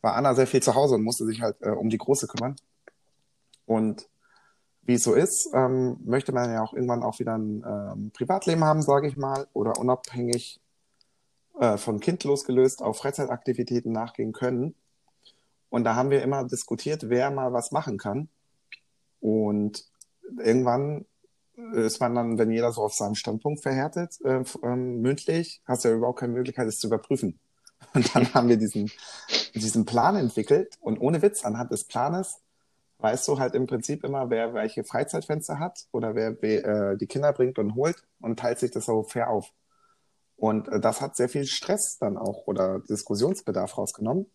war 0.00 0.14
Anna 0.14 0.34
sehr 0.34 0.46
viel 0.46 0.62
zu 0.62 0.74
Hause 0.74 0.94
und 0.94 1.02
musste 1.02 1.26
sich 1.26 1.42
halt 1.42 1.56
äh, 1.60 1.68
um 1.68 1.90
die 1.90 1.98
Große 1.98 2.26
kümmern. 2.26 2.56
Und 3.66 4.08
wie 4.82 4.94
es 4.94 5.02
so 5.02 5.14
ist, 5.14 5.50
ähm, 5.52 5.98
möchte 6.04 6.32
man 6.32 6.50
ja 6.50 6.62
auch 6.62 6.72
irgendwann 6.72 7.02
auch 7.02 7.18
wieder 7.18 7.36
ein 7.36 7.64
ähm, 7.66 8.10
Privatleben 8.12 8.64
haben, 8.64 8.82
sage 8.82 9.08
ich 9.08 9.16
mal, 9.16 9.46
oder 9.52 9.78
unabhängig 9.78 10.60
äh, 11.60 11.76
von 11.76 12.00
Kind 12.00 12.24
losgelöst 12.24 12.82
auf 12.82 12.98
Freizeitaktivitäten 12.98 13.92
nachgehen 13.92 14.32
können. 14.32 14.74
Und 15.68 15.84
da 15.84 15.96
haben 15.96 16.10
wir 16.10 16.22
immer 16.22 16.44
diskutiert, 16.44 17.10
wer 17.10 17.30
mal 17.30 17.52
was 17.52 17.72
machen 17.72 17.98
kann. 17.98 18.28
Und 19.20 19.84
irgendwann 20.38 21.04
ist 21.74 22.00
man 22.00 22.14
dann, 22.14 22.38
wenn 22.38 22.50
jeder 22.50 22.72
so 22.72 22.82
auf 22.82 22.94
seinen 22.94 23.14
Standpunkt 23.14 23.62
verhärtet, 23.62 24.18
äh, 24.24 24.42
ähm, 24.62 25.00
mündlich, 25.00 25.62
hast 25.66 25.84
du 25.84 25.88
ja 25.88 25.94
überhaupt 25.96 26.20
keine 26.20 26.32
Möglichkeit, 26.32 26.68
es 26.68 26.78
zu 26.78 26.88
überprüfen. 26.88 27.38
Und 27.94 28.14
dann 28.14 28.32
haben 28.34 28.48
wir 28.48 28.56
diesen, 28.56 28.90
diesen 29.54 29.84
Plan 29.84 30.16
entwickelt 30.16 30.76
und 30.80 30.98
ohne 30.98 31.22
Witz, 31.22 31.44
anhand 31.44 31.70
des 31.72 31.84
Planes 31.84 32.38
weißt 32.98 33.28
du 33.28 33.38
halt 33.38 33.54
im 33.54 33.66
Prinzip 33.66 34.04
immer, 34.04 34.30
wer 34.30 34.54
welche 34.54 34.84
Freizeitfenster 34.84 35.58
hat 35.58 35.86
oder 35.92 36.14
wer 36.14 36.40
we- 36.42 36.64
äh, 36.64 36.96
die 36.96 37.06
Kinder 37.06 37.32
bringt 37.32 37.58
und 37.58 37.74
holt 37.74 38.02
und 38.20 38.38
teilt 38.38 38.58
sich 38.58 38.70
das 38.70 38.86
so 38.86 39.02
fair 39.02 39.30
auf. 39.30 39.52
Und 40.36 40.68
äh, 40.68 40.80
das 40.80 41.00
hat 41.00 41.16
sehr 41.16 41.28
viel 41.28 41.46
Stress 41.46 41.98
dann 41.98 42.16
auch 42.16 42.46
oder 42.46 42.80
Diskussionsbedarf 42.80 43.78
rausgenommen. 43.78 44.26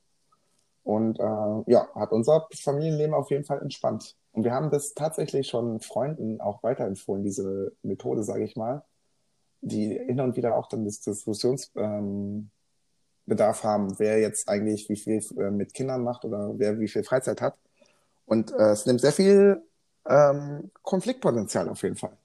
Und 0.83 1.19
äh, 1.19 1.71
ja, 1.71 1.87
hat 1.93 2.11
unser 2.11 2.47
Familienleben 2.53 3.13
auf 3.13 3.29
jeden 3.29 3.45
Fall 3.45 3.61
entspannt. 3.61 4.15
Und 4.31 4.43
wir 4.43 4.53
haben 4.53 4.71
das 4.71 4.93
tatsächlich 4.93 5.47
schon 5.47 5.79
Freunden 5.79 6.41
auch 6.41 6.63
weiterempfohlen, 6.63 7.23
diese 7.23 7.73
Methode, 7.83 8.23
sage 8.23 8.43
ich 8.43 8.55
mal, 8.55 8.83
die 9.61 9.89
hin 9.93 10.19
und 10.21 10.35
wieder 10.35 10.55
auch 10.55 10.67
dann 10.67 10.85
das 10.85 11.01
Diskussionsbedarf 11.01 12.49
ähm, 13.27 13.63
haben, 13.63 13.99
wer 13.99 14.19
jetzt 14.19 14.49
eigentlich 14.49 14.89
wie 14.89 14.95
viel 14.95 15.21
äh, 15.37 15.51
mit 15.51 15.73
Kindern 15.73 16.03
macht 16.03 16.25
oder 16.25 16.57
wer 16.57 16.79
wie 16.79 16.87
viel 16.87 17.03
Freizeit 17.03 17.41
hat. 17.41 17.55
Und 18.25 18.51
äh, 18.51 18.71
es 18.71 18.85
nimmt 18.85 19.01
sehr 19.01 19.11
viel 19.11 19.61
ähm, 20.07 20.71
Konfliktpotenzial 20.81 21.69
auf 21.69 21.83
jeden 21.83 21.97
Fall. 21.97 22.17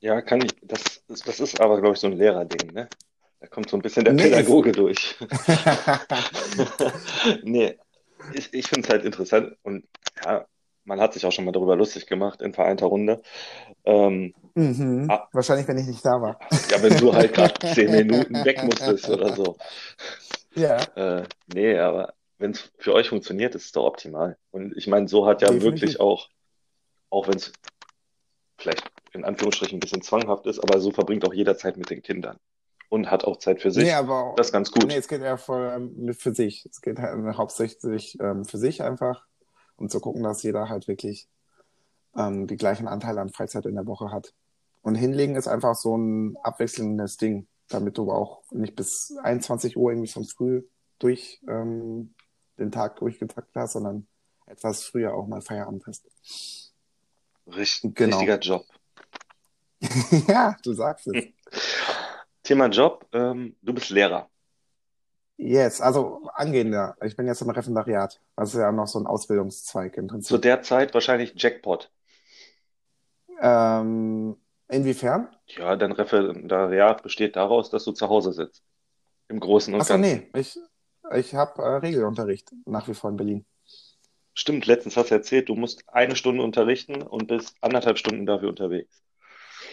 Ja, 0.00 0.20
kann 0.22 0.40
ich, 0.40 0.50
das 0.62 0.82
ist, 1.08 1.28
das 1.28 1.40
ist 1.40 1.60
aber, 1.60 1.80
glaube 1.80 1.94
ich, 1.94 2.00
so 2.00 2.08
ein 2.08 2.14
Lehrerding, 2.14 2.72
ne? 2.72 2.88
Da 3.42 3.48
kommt 3.48 3.68
so 3.68 3.76
ein 3.76 3.82
bisschen 3.82 4.04
der 4.04 4.14
Nee, 4.14 4.22
Pädagoge 4.22 4.70
durch. 4.70 5.16
Nee, 7.42 7.76
ich, 8.34 8.54
ich 8.54 8.68
finde 8.68 8.86
es 8.86 8.92
halt 8.92 9.04
interessant 9.04 9.56
und 9.64 9.84
ja, 10.24 10.46
man 10.84 11.00
hat 11.00 11.12
sich 11.12 11.26
auch 11.26 11.32
schon 11.32 11.44
mal 11.44 11.50
darüber 11.50 11.74
lustig 11.74 12.06
gemacht 12.06 12.40
in 12.40 12.54
vereinter 12.54 12.86
Runde. 12.86 13.20
Ähm, 13.84 14.32
mhm. 14.54 15.08
Ah. 15.10 15.28
Wahrscheinlich, 15.32 15.66
wenn 15.66 15.78
ich 15.78 15.86
nicht 15.86 16.06
da 16.06 16.22
war. 16.22 16.38
ja, 16.70 16.80
wenn 16.82 16.96
du 16.98 17.12
halt 17.12 17.34
gerade 17.34 17.54
zehn 17.74 17.90
Minuten 17.90 18.44
weg 18.44 18.62
musstest 18.62 19.08
oder 19.08 19.34
so. 19.34 19.56
Ja, 20.54 20.76
Äh, 20.94 21.24
nee, 21.52 21.76
aber 21.76 22.14
wenn 22.38 22.52
es 22.52 22.70
für 22.78 22.94
euch 22.94 23.08
funktioniert, 23.08 23.56
ist 23.56 23.64
es 23.64 23.72
doch 23.72 23.86
optimal. 23.86 24.38
Und 24.52 24.76
ich 24.76 24.86
meine, 24.86 25.08
so 25.08 25.26
hat 25.26 25.42
ja 25.42 25.48
Definitiv. 25.48 25.72
wirklich 25.80 26.00
auch, 26.00 26.28
auch 27.10 27.26
wenn 27.26 27.36
es 27.36 27.52
vielleicht 28.56 28.88
in 29.14 29.24
Anführungsstrichen 29.24 29.78
ein 29.78 29.80
bisschen 29.80 30.02
zwanghaft 30.02 30.46
ist, 30.46 30.60
aber 30.60 30.78
so 30.78 30.92
verbringt 30.92 31.26
auch 31.26 31.34
jeder 31.34 31.56
Zeit 31.56 31.76
mit 31.76 31.90
den 31.90 32.02
Kindern 32.02 32.36
und 32.92 33.10
hat 33.10 33.24
auch 33.24 33.38
Zeit 33.38 33.62
für 33.62 33.70
sich. 33.70 33.84
nee, 33.84 33.92
aber 33.92 34.34
Das 34.36 34.48
ist 34.48 34.52
ganz 34.52 34.70
gut. 34.70 34.84
Nee, 34.86 34.96
es 34.96 35.08
geht 35.08 35.22
eher 35.22 35.38
voll 35.38 35.72
ähm, 35.74 36.12
für 36.12 36.34
sich. 36.34 36.66
Es 36.66 36.82
geht 36.82 36.98
halt 36.98 37.38
hauptsächlich 37.38 38.18
ähm, 38.20 38.44
für 38.44 38.58
sich 38.58 38.82
einfach, 38.82 39.24
um 39.76 39.88
zu 39.88 39.98
gucken, 39.98 40.22
dass 40.22 40.42
jeder 40.42 40.68
halt 40.68 40.88
wirklich 40.88 41.26
ähm, 42.14 42.46
die 42.46 42.58
gleichen 42.58 42.88
Anteile 42.88 43.22
an 43.22 43.30
Freizeit 43.30 43.64
in 43.64 43.76
der 43.76 43.86
Woche 43.86 44.10
hat. 44.12 44.34
Und 44.82 44.96
hinlegen 44.96 45.36
ist 45.36 45.48
einfach 45.48 45.74
so 45.74 45.96
ein 45.96 46.36
abwechselndes 46.42 47.16
Ding, 47.16 47.46
damit 47.70 47.96
du 47.96 48.12
auch 48.12 48.42
nicht 48.50 48.76
bis 48.76 49.16
21 49.22 49.78
Uhr 49.78 49.92
irgendwie 49.92 50.12
von 50.12 50.26
früh 50.26 50.62
durch 50.98 51.40
ähm, 51.48 52.12
den 52.58 52.72
Tag 52.72 52.96
durchgetaktet 52.96 53.54
hast, 53.54 53.72
sondern 53.72 54.06
etwas 54.44 54.84
früher 54.84 55.14
auch 55.14 55.26
mal 55.26 55.40
Feierabend 55.40 55.86
hast. 55.86 56.04
Richt, 57.46 57.86
Genau. 57.94 58.18
Richtiger 58.18 58.38
Job. 58.38 58.66
ja, 60.28 60.58
du 60.62 60.74
sagst 60.74 61.06
es. 61.06 61.24
Thema 62.42 62.68
Job, 62.68 63.06
ähm, 63.12 63.56
du 63.62 63.72
bist 63.74 63.90
Lehrer. 63.90 64.30
Yes, 65.36 65.80
also 65.80 66.22
angehender. 66.34 66.96
Ich 67.04 67.16
bin 67.16 67.26
jetzt 67.26 67.42
im 67.42 67.50
Referendariat. 67.50 68.20
Also 68.36 68.60
ja 68.60 68.70
noch 68.72 68.86
so 68.86 68.98
ein 69.00 69.06
Ausbildungszweig 69.06 69.96
im 69.96 70.08
Zu 70.20 70.38
Prinzip. 70.38 70.40
der 70.40 70.62
Zeit 70.62 70.94
wahrscheinlich 70.94 71.34
Jackpot. 71.36 71.90
Ähm, 73.40 74.36
inwiefern? 74.68 75.28
Ja, 75.46 75.76
dein 75.76 75.92
Referendariat 75.92 77.02
besteht 77.02 77.36
daraus, 77.36 77.70
dass 77.70 77.84
du 77.84 77.92
zu 77.92 78.08
Hause 78.08 78.32
sitzt. 78.32 78.62
Im 79.28 79.40
Großen 79.40 79.74
und 79.74 79.80
Achso, 79.80 79.94
Ganzen. 79.94 80.00
nee, 80.00 80.30
ich, 80.34 80.58
ich 81.14 81.34
habe 81.34 81.62
äh, 81.62 81.76
Regelunterricht 81.78 82.52
nach 82.66 82.88
wie 82.88 82.94
vor 82.94 83.10
in 83.10 83.16
Berlin. 83.16 83.46
Stimmt, 84.34 84.66
letztens 84.66 84.96
hast 84.96 85.10
du 85.10 85.14
erzählt, 85.14 85.48
du 85.48 85.54
musst 85.54 85.88
eine 85.88 86.16
Stunde 86.16 86.42
unterrichten 86.42 87.02
und 87.02 87.26
bist 87.28 87.56
anderthalb 87.60 87.98
Stunden 87.98 88.26
dafür 88.26 88.48
unterwegs. 88.48 89.02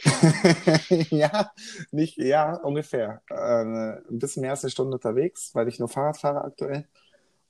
ja, 1.10 1.52
nicht, 1.92 2.18
ja, 2.18 2.56
ungefähr. 2.56 3.22
Äh, 3.30 3.64
ein 3.64 4.20
bisschen 4.20 4.42
mehr 4.42 4.52
als 4.52 4.64
eine 4.64 4.72
Stunde 4.72 4.96
unterwegs, 4.96 5.52
weil 5.54 5.68
ich 5.68 5.80
nur 5.80 5.90
Fahrrad 5.90 6.18
fahre 6.18 6.44
aktuell. 6.44 6.88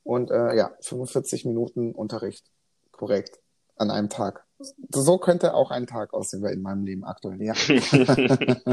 Und 0.02 0.30
äh, 0.30 0.56
ja, 0.56 0.72
45 0.80 1.44
Minuten 1.44 1.92
Unterricht. 1.92 2.50
Korrekt. 2.92 3.38
An 3.76 3.90
einem 3.90 4.08
Tag. 4.08 4.44
So 4.90 5.18
könnte 5.18 5.54
auch 5.54 5.70
ein 5.70 5.86
Tag 5.86 6.12
aussehen 6.12 6.44
in 6.44 6.60
meinem 6.60 6.84
Leben 6.84 7.04
aktuell, 7.04 7.42
ja. 7.42 7.54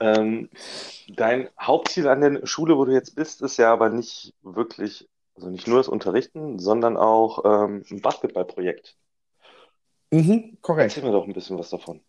Ähm, 0.00 0.48
dein 1.16 1.48
Hauptziel 1.60 2.08
an 2.08 2.20
der 2.20 2.46
Schule, 2.46 2.76
wo 2.76 2.84
du 2.84 2.92
jetzt 2.92 3.14
bist, 3.14 3.42
ist 3.42 3.56
ja 3.56 3.72
aber 3.72 3.88
nicht 3.88 4.34
wirklich, 4.42 5.08
also 5.34 5.48
nicht 5.48 5.66
nur 5.66 5.78
das 5.78 5.88
Unterrichten, 5.88 6.58
sondern 6.58 6.96
auch 6.96 7.44
ähm, 7.44 7.84
ein 7.90 8.00
Basketballprojekt. 8.00 8.96
Mhm, 10.10 10.58
korrekt. 10.60 10.96
Erzähl 10.96 11.04
mir 11.04 11.12
doch 11.12 11.26
ein 11.26 11.32
bisschen 11.32 11.58
was 11.58 11.70
davon. 11.70 12.00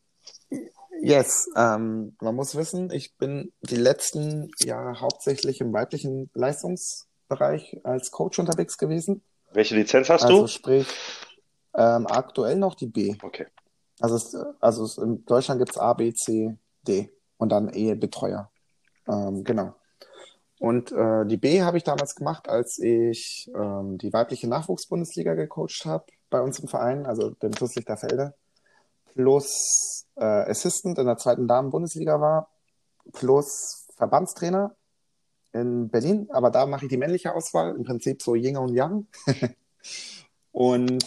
Yes, 1.05 1.49
ähm, 1.57 2.15
man 2.21 2.33
muss 2.33 2.55
wissen, 2.55 2.89
ich 2.89 3.17
bin 3.17 3.51
die 3.61 3.75
letzten 3.75 4.49
Jahre 4.59 5.01
hauptsächlich 5.01 5.59
im 5.59 5.73
weiblichen 5.73 6.29
Leistungsbereich 6.33 7.81
als 7.83 8.09
Coach 8.09 8.39
unterwegs 8.39 8.77
gewesen. 8.77 9.21
Welche 9.51 9.75
Lizenz 9.75 10.09
hast 10.09 10.23
Also 10.23 10.43
du? 10.43 10.47
sprich, 10.47 10.87
ähm, 11.75 12.07
aktuell 12.07 12.55
noch 12.55 12.75
die 12.75 12.87
B. 12.87 13.15
Okay. 13.21 13.47
Also, 13.99 14.15
es, 14.15 14.33
also 14.61 14.85
es, 14.85 14.97
in 14.97 15.25
Deutschland 15.25 15.59
gibt's 15.59 15.77
A, 15.77 15.91
B, 15.91 16.13
C, 16.13 16.57
D 16.87 17.11
und 17.35 17.49
dann 17.49 17.67
Ehebetreuer. 17.67 18.49
Ähm, 19.09 19.43
genau. 19.43 19.75
Und 20.59 20.93
äh, 20.93 21.25
die 21.25 21.35
B 21.35 21.63
habe 21.63 21.75
ich 21.75 21.83
damals 21.83 22.15
gemacht, 22.15 22.47
als 22.47 22.79
ich 22.79 23.51
ähm, 23.53 23.97
die 23.97 24.13
weibliche 24.13 24.47
Nachwuchsbundesliga 24.47 25.33
gecoacht 25.33 25.83
habe 25.83 26.05
bei 26.29 26.39
uns 26.39 26.59
im 26.59 26.69
Verein, 26.69 27.05
also 27.05 27.31
dem 27.31 27.51
TuS 27.51 27.75
Lichterfelde. 27.75 28.35
Plus 29.13 30.05
äh, 30.15 30.23
Assistant 30.23 30.97
in 30.97 31.05
der 31.05 31.17
zweiten 31.17 31.47
Damen-Bundesliga 31.47 32.19
war, 32.19 32.49
plus 33.11 33.87
Verbandstrainer 33.95 34.75
in 35.51 35.89
Berlin. 35.89 36.27
Aber 36.31 36.49
da 36.49 36.65
mache 36.65 36.85
ich 36.85 36.89
die 36.89 36.97
männliche 36.97 37.33
Auswahl, 37.33 37.75
im 37.75 37.83
Prinzip 37.83 38.21
so 38.21 38.35
Yin 38.35 38.57
und 38.57 38.73
Yang. 38.73 39.07
und 40.51 41.05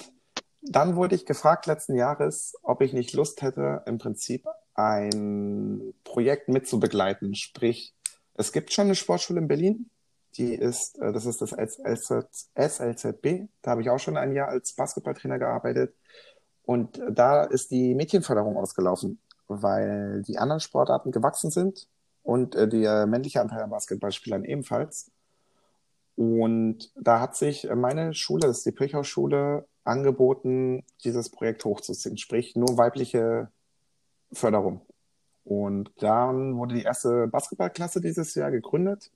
dann 0.63 0.97
wurde 0.97 1.15
ich 1.15 1.27
gefragt 1.27 1.67
letzten 1.67 1.95
Jahres, 1.95 2.55
ob 2.63 2.83
ich 2.83 2.93
nicht 2.93 3.13
Lust 3.13 3.43
hätte, 3.43 3.83
im 3.87 3.99
Prinzip 3.99 4.47
ein 4.75 5.95
Projekt 6.05 6.49
mitzubegleiten. 6.49 7.35
Sprich, 7.35 7.95
es 8.35 8.53
gibt 8.53 8.73
schon 8.73 8.87
eine 8.87 8.95
Sportschule 8.95 9.41
in 9.41 9.49
Berlin, 9.49 9.91
die 10.37 10.55
ist, 10.55 10.99
äh, 10.99 11.13
das 11.13 11.27
ist 11.27 11.41
das 11.41 11.53
SLZB. 11.53 13.49
Da 13.63 13.71
habe 13.71 13.83
ich 13.83 13.91
auch 13.91 13.99
schon 13.99 14.17
ein 14.17 14.35
Jahr 14.35 14.49
als 14.49 14.75
Basketballtrainer 14.75 15.39
gearbeitet. 15.39 15.95
Und 16.67 17.01
da 17.09 17.45
ist 17.45 17.71
die 17.71 17.95
Mädchenförderung 17.95 18.57
ausgelaufen, 18.57 19.21
weil 19.47 20.23
die 20.23 20.37
anderen 20.37 20.61
Sportarten 20.61 21.13
gewachsen 21.13 21.51
sind 21.51 21.89
und 22.23 22.55
äh, 22.57 22.69
der 22.69 23.07
männliche 23.07 23.41
Anteil 23.41 23.63
an 23.63 23.71
Basketballspielern 23.71 24.45
ebenfalls. 24.45 25.11
Und 26.17 26.91
da 26.97 27.21
hat 27.21 27.37
sich 27.37 27.69
meine 27.75 28.15
Schule, 28.15 28.49
das 28.49 28.59
ist 28.59 28.67
die 28.67 28.73
Pirchhaus-Schule, 28.73 29.67
angeboten, 29.85 30.85
dieses 31.05 31.31
Projekt 31.31 31.65
hochzuziehen, 31.65 32.19
sprich 32.19 32.57
nur 32.57 32.77
weibliche 32.77 33.49
Förderung. 34.33 34.81
Und 35.45 35.93
dann 36.03 36.57
wurde 36.57 36.75
die 36.75 36.83
erste 36.83 37.29
Basketballklasse 37.29 38.01
dieses 38.01 38.35
Jahr 38.35 38.51
gegründet 38.51 39.13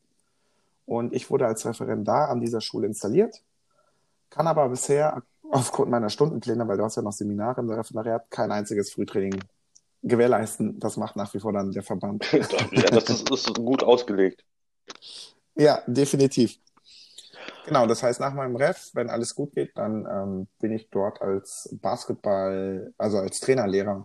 und 0.86 1.12
ich 1.12 1.28
wurde 1.30 1.46
als 1.46 1.66
Referendar 1.66 2.28
an 2.28 2.40
dieser 2.40 2.60
Schule 2.60 2.86
installiert, 2.86 3.42
kann 4.28 4.46
aber 4.46 4.68
bisher 4.68 5.22
aufgrund 5.50 5.90
meiner 5.90 6.10
Stundenpläne, 6.10 6.66
weil 6.66 6.76
du 6.76 6.84
hast 6.84 6.96
ja 6.96 7.02
noch 7.02 7.12
Seminare 7.12 7.60
im 7.60 7.70
Referendariat, 7.70 8.30
kein 8.30 8.50
einziges 8.52 8.92
Frühtraining 8.92 9.38
gewährleisten. 10.02 10.78
Das 10.78 10.96
macht 10.96 11.16
nach 11.16 11.32
wie 11.34 11.40
vor 11.40 11.52
dann 11.52 11.72
der 11.72 11.82
Verband. 11.82 12.26
Ja, 12.32 12.90
das 12.90 13.10
ist, 13.10 13.30
ist 13.30 13.54
gut 13.54 13.82
ausgelegt. 13.82 14.44
Ja, 15.56 15.82
definitiv. 15.86 16.56
Genau, 17.66 17.86
das 17.86 18.02
heißt, 18.02 18.20
nach 18.20 18.32
meinem 18.32 18.56
Ref, 18.56 18.90
wenn 18.94 19.10
alles 19.10 19.34
gut 19.34 19.52
geht, 19.52 19.76
dann 19.76 20.06
ähm, 20.10 20.48
bin 20.60 20.72
ich 20.72 20.88
dort 20.90 21.20
als 21.20 21.68
Basketball, 21.80 22.92
also 22.96 23.18
als 23.18 23.40
Trainerlehrer 23.40 24.02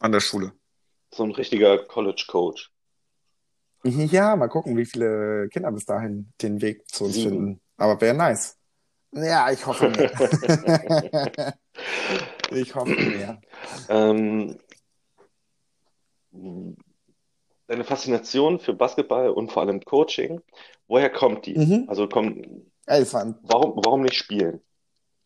an 0.00 0.12
der 0.12 0.20
Schule. 0.20 0.52
So 1.12 1.24
ein 1.24 1.30
richtiger 1.32 1.78
College-Coach. 1.78 2.70
Ja, 3.84 4.36
mal 4.36 4.48
gucken, 4.48 4.76
wie 4.76 4.84
viele 4.84 5.48
Kinder 5.48 5.72
bis 5.72 5.84
dahin 5.84 6.32
den 6.40 6.60
Weg 6.60 6.88
zu 6.88 7.04
uns 7.04 7.14
Sieben. 7.14 7.30
finden. 7.30 7.60
Aber 7.76 8.00
wäre 8.00 8.14
nice. 8.14 8.56
Ja, 9.12 9.50
ich 9.50 9.66
hoffe 9.66 9.90
mehr. 9.90 10.10
ich 12.50 12.74
hoffe 12.74 12.90
mehr. 12.90 13.40
Ähm, 13.88 14.58
deine 17.66 17.84
Faszination 17.84 18.58
für 18.58 18.72
Basketball 18.72 19.30
und 19.30 19.52
vor 19.52 19.62
allem 19.62 19.80
Coaching, 19.82 20.40
woher 20.88 21.10
kommt 21.10 21.46
die? 21.46 21.58
Mhm. 21.58 21.84
Also 22.86 23.16
ein, 23.18 23.38
warum, 23.42 23.76
warum 23.84 24.02
nicht 24.02 24.14
spielen? 24.14 24.60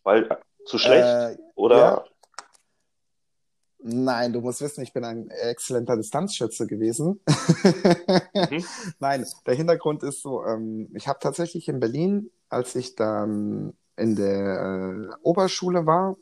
Weil 0.03 0.25
äh, 0.31 0.37
zu 0.65 0.79
schlecht 0.79 1.07
äh, 1.07 1.37
oder? 1.55 1.77
ja. 1.77 2.05
Nein, 3.89 4.33
du 4.33 4.41
musst 4.41 4.61
wissen, 4.63 4.83
ich 4.83 4.93
bin 4.93 5.05
ein 5.05 5.31
exzellenter 5.31 5.97
Distanzschütze 5.97 6.67
gewesen. 6.67 7.21
Mhm. 8.35 8.65
Nein, 8.99 9.25
der 9.47 9.55
Hintergrund 9.55 10.03
ist 10.03 10.23
so, 10.23 10.45
ähm, 10.45 10.91
ich 10.95 11.07
habe 11.07 11.21
tatsächlich 11.21 11.69
in 11.69 11.79
Berlin, 11.79 12.31
als 12.49 12.75
ich 12.75 12.95
dann 12.95 13.75
in 13.97 14.17
der 14.17 15.11
äh, 15.13 15.15
Oberschule 15.23 15.87
war, 15.87 16.17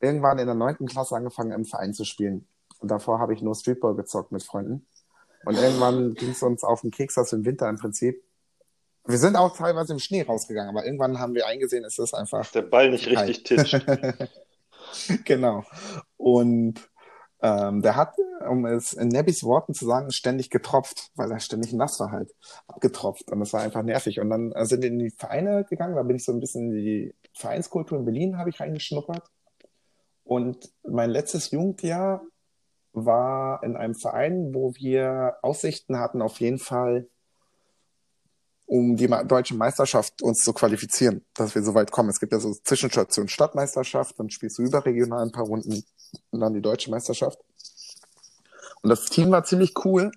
irgendwann 0.00 0.38
in 0.38 0.46
der 0.46 0.54
neunten 0.54 0.86
Klasse 0.86 1.16
angefangen, 1.16 1.52
im 1.52 1.64
Verein 1.64 1.94
zu 1.94 2.04
spielen. 2.04 2.46
Und 2.80 2.90
davor 2.90 3.20
habe 3.20 3.32
ich 3.34 3.42
nur 3.42 3.54
Streetball 3.54 3.94
gezockt 3.94 4.32
mit 4.32 4.42
Freunden. 4.42 4.86
Und 5.44 5.56
irgendwann 5.56 6.14
ging 6.14 6.30
es 6.30 6.42
uns 6.42 6.64
auf 6.64 6.82
den 6.82 6.90
Keks, 6.90 7.14
dass 7.14 7.32
im 7.32 7.44
Winter 7.44 7.68
im 7.68 7.76
Prinzip. 7.76 8.22
Wir 9.04 9.18
sind 9.18 9.36
auch 9.36 9.56
teilweise 9.56 9.92
im 9.92 9.98
Schnee 9.98 10.22
rausgegangen, 10.22 10.70
aber 10.70 10.84
irgendwann 10.84 11.18
haben 11.18 11.34
wir 11.34 11.46
eingesehen, 11.46 11.84
es 11.84 11.98
ist 11.98 12.14
einfach 12.14 12.48
der 12.52 12.62
Ball 12.62 12.90
nicht 12.90 13.08
richtig 13.08 13.42
titscht. 13.42 13.84
genau. 15.24 15.64
Und 16.16 16.88
ähm, 17.42 17.82
der 17.82 17.96
hat, 17.96 18.14
um 18.48 18.64
es 18.66 18.92
in 18.92 19.08
Nebbys 19.08 19.42
Worten 19.42 19.74
zu 19.74 19.84
sagen, 19.84 20.12
ständig 20.12 20.48
getropft, 20.48 21.10
weil 21.16 21.30
er 21.30 21.40
ständig 21.40 21.72
nass 21.72 21.98
war 21.98 22.12
halt. 22.12 22.32
Abgetropft. 22.68 23.30
Und 23.30 23.40
das 23.40 23.52
war 23.52 23.62
einfach 23.62 23.82
nervig. 23.82 24.20
Und 24.20 24.30
dann 24.30 24.52
äh, 24.52 24.64
sind 24.64 24.82
wir 24.82 24.90
in 24.90 25.00
die 25.00 25.10
Vereine 25.10 25.64
gegangen. 25.68 25.96
Da 25.96 26.02
bin 26.04 26.16
ich 26.16 26.24
so 26.24 26.32
ein 26.32 26.40
bisschen 26.40 26.70
in 26.70 26.76
die 26.76 27.14
Vereinskultur 27.34 27.98
in 27.98 28.04
Berlin, 28.04 28.38
habe 28.38 28.50
ich 28.50 28.60
reingeschnuppert. 28.60 29.28
Und 30.24 30.72
mein 30.84 31.10
letztes 31.10 31.50
Jugendjahr 31.50 32.22
war 32.92 33.62
in 33.64 33.76
einem 33.76 33.94
Verein, 33.94 34.54
wo 34.54 34.74
wir 34.76 35.38
Aussichten 35.42 35.98
hatten, 35.98 36.22
auf 36.22 36.38
jeden 36.40 36.58
Fall 36.58 37.08
um 38.72 38.96
die 38.96 39.06
deutsche 39.06 39.54
Meisterschaft 39.54 40.22
uns 40.22 40.38
zu 40.38 40.54
qualifizieren, 40.54 41.26
dass 41.34 41.54
wir 41.54 41.62
so 41.62 41.74
weit 41.74 41.90
kommen. 41.90 42.08
Es 42.08 42.18
gibt 42.18 42.32
ja 42.32 42.40
so 42.40 42.54
Zwischenstationen 42.54 43.28
Stadtmeisterschaft, 43.28 44.18
dann 44.18 44.30
spielst 44.30 44.56
du 44.56 44.62
überregional 44.62 45.20
ein 45.26 45.30
paar 45.30 45.44
Runden 45.44 45.84
und 46.30 46.40
dann 46.40 46.54
die 46.54 46.62
deutsche 46.62 46.90
Meisterschaft. 46.90 47.38
Und 48.80 48.88
das 48.88 49.04
Team 49.10 49.30
war 49.30 49.44
ziemlich 49.44 49.74
cool, 49.84 50.10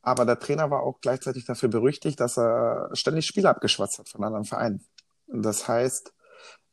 aber 0.00 0.24
der 0.24 0.38
Trainer 0.38 0.70
war 0.70 0.82
auch 0.82 1.02
gleichzeitig 1.02 1.44
dafür 1.44 1.68
berüchtigt, 1.68 2.20
dass 2.20 2.38
er 2.38 2.88
ständig 2.94 3.26
Spieler 3.26 3.50
abgeschwatzt 3.50 3.98
hat 3.98 4.08
von 4.08 4.24
anderen 4.24 4.46
Vereinen. 4.46 4.82
Und 5.26 5.42
das 5.42 5.68
heißt, 5.68 6.14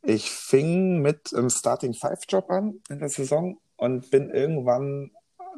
ich 0.04 0.32
fing 0.32 1.02
mit 1.02 1.36
einem 1.36 1.50
Starting 1.50 1.94
Five 1.94 2.22
Job 2.30 2.50
an 2.50 2.80
in 2.88 3.00
der 3.00 3.10
Saison 3.10 3.60
und 3.76 4.12
bin 4.12 4.30
irgendwann 4.30 5.12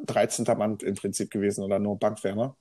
13. 0.06 0.46
Mann 0.58 0.78
im 0.78 0.96
Prinzip 0.96 1.30
gewesen 1.30 1.62
oder 1.62 1.78
nur 1.78 1.96
Bankwärmer, 1.96 2.56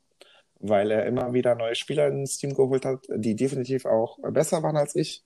weil 0.63 0.91
er 0.91 1.05
immer 1.05 1.33
wieder 1.33 1.55
neue 1.55 1.75
Spieler 1.75 2.07
ins 2.07 2.37
Team 2.37 2.53
geholt 2.53 2.85
hat, 2.85 3.05
die 3.09 3.35
definitiv 3.35 3.85
auch 3.85 4.17
besser 4.31 4.63
waren 4.63 4.77
als 4.77 4.95
ich. 4.95 5.23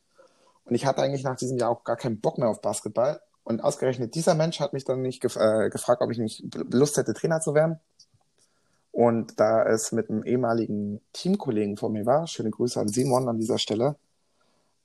Und 0.65 0.75
ich 0.75 0.85
hatte 0.85 1.01
eigentlich 1.01 1.23
nach 1.23 1.37
diesem 1.37 1.57
Jahr 1.57 1.69
auch 1.69 1.83
gar 1.83 1.95
keinen 1.95 2.19
Bock 2.19 2.39
mehr 2.39 2.49
auf 2.49 2.61
Basketball. 2.61 3.21
Und 3.43 3.63
ausgerechnet 3.63 4.15
dieser 4.15 4.33
Mensch 4.33 4.59
hat 4.59 4.73
mich 4.73 4.83
dann 4.83 5.01
nicht 5.01 5.21
gef 5.21 5.37
äh, 5.37 5.69
gefragt, 5.69 6.01
ob 6.01 6.11
ich 6.11 6.17
nicht 6.17 6.43
Lust 6.71 6.97
hätte, 6.97 7.13
Trainer 7.13 7.39
zu 7.39 7.53
werden. 7.53 7.79
Und 8.91 9.39
da 9.39 9.63
es 9.63 9.91
mit 9.91 10.09
einem 10.09 10.23
ehemaligen 10.23 11.01
Teamkollegen 11.13 11.77
von 11.77 11.93
mir 11.93 12.07
war, 12.07 12.25
schöne 12.25 12.49
Grüße 12.49 12.79
an 12.79 12.87
Simon 12.87 13.29
an 13.29 13.37
dieser 13.37 13.59
Stelle, 13.59 13.95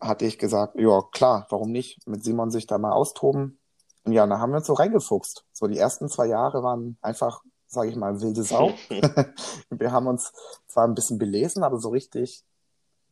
hatte 0.01 0.27
ich 0.27 0.39
gesagt, 0.39 0.79
ja 0.79 1.03
klar, 1.13 1.47
warum 1.49 1.73
nicht, 1.73 2.07
mit 2.07 2.23
Simon 2.23 2.51
sich 2.51 2.67
da 2.67 2.77
mal 2.77 2.93
austoben. 2.93 3.59
Und 4.05 4.13
ja, 4.13 4.27
da 4.27 4.39
haben 4.39 4.53
wir 4.53 4.59
uns 4.59 4.67
so 4.67 4.75
reingefuchst. 4.75 5.45
So 5.53 5.67
die 5.67 5.79
ersten 5.79 6.11
zwei 6.11 6.27
Jahre 6.27 6.63
waren 6.63 6.99
einfach, 7.01 7.43
sage 7.73 7.89
ich 7.89 7.97
mal, 7.97 8.21
wilde 8.21 8.43
Sau. 8.43 8.75
wir 9.71 9.93
haben 9.93 10.07
uns 10.07 10.33
zwar 10.67 10.87
ein 10.87 10.95
bisschen 10.95 11.19
belesen, 11.19 11.65
aber 11.65 11.79
so 11.79 11.89
richtig, 11.89 12.45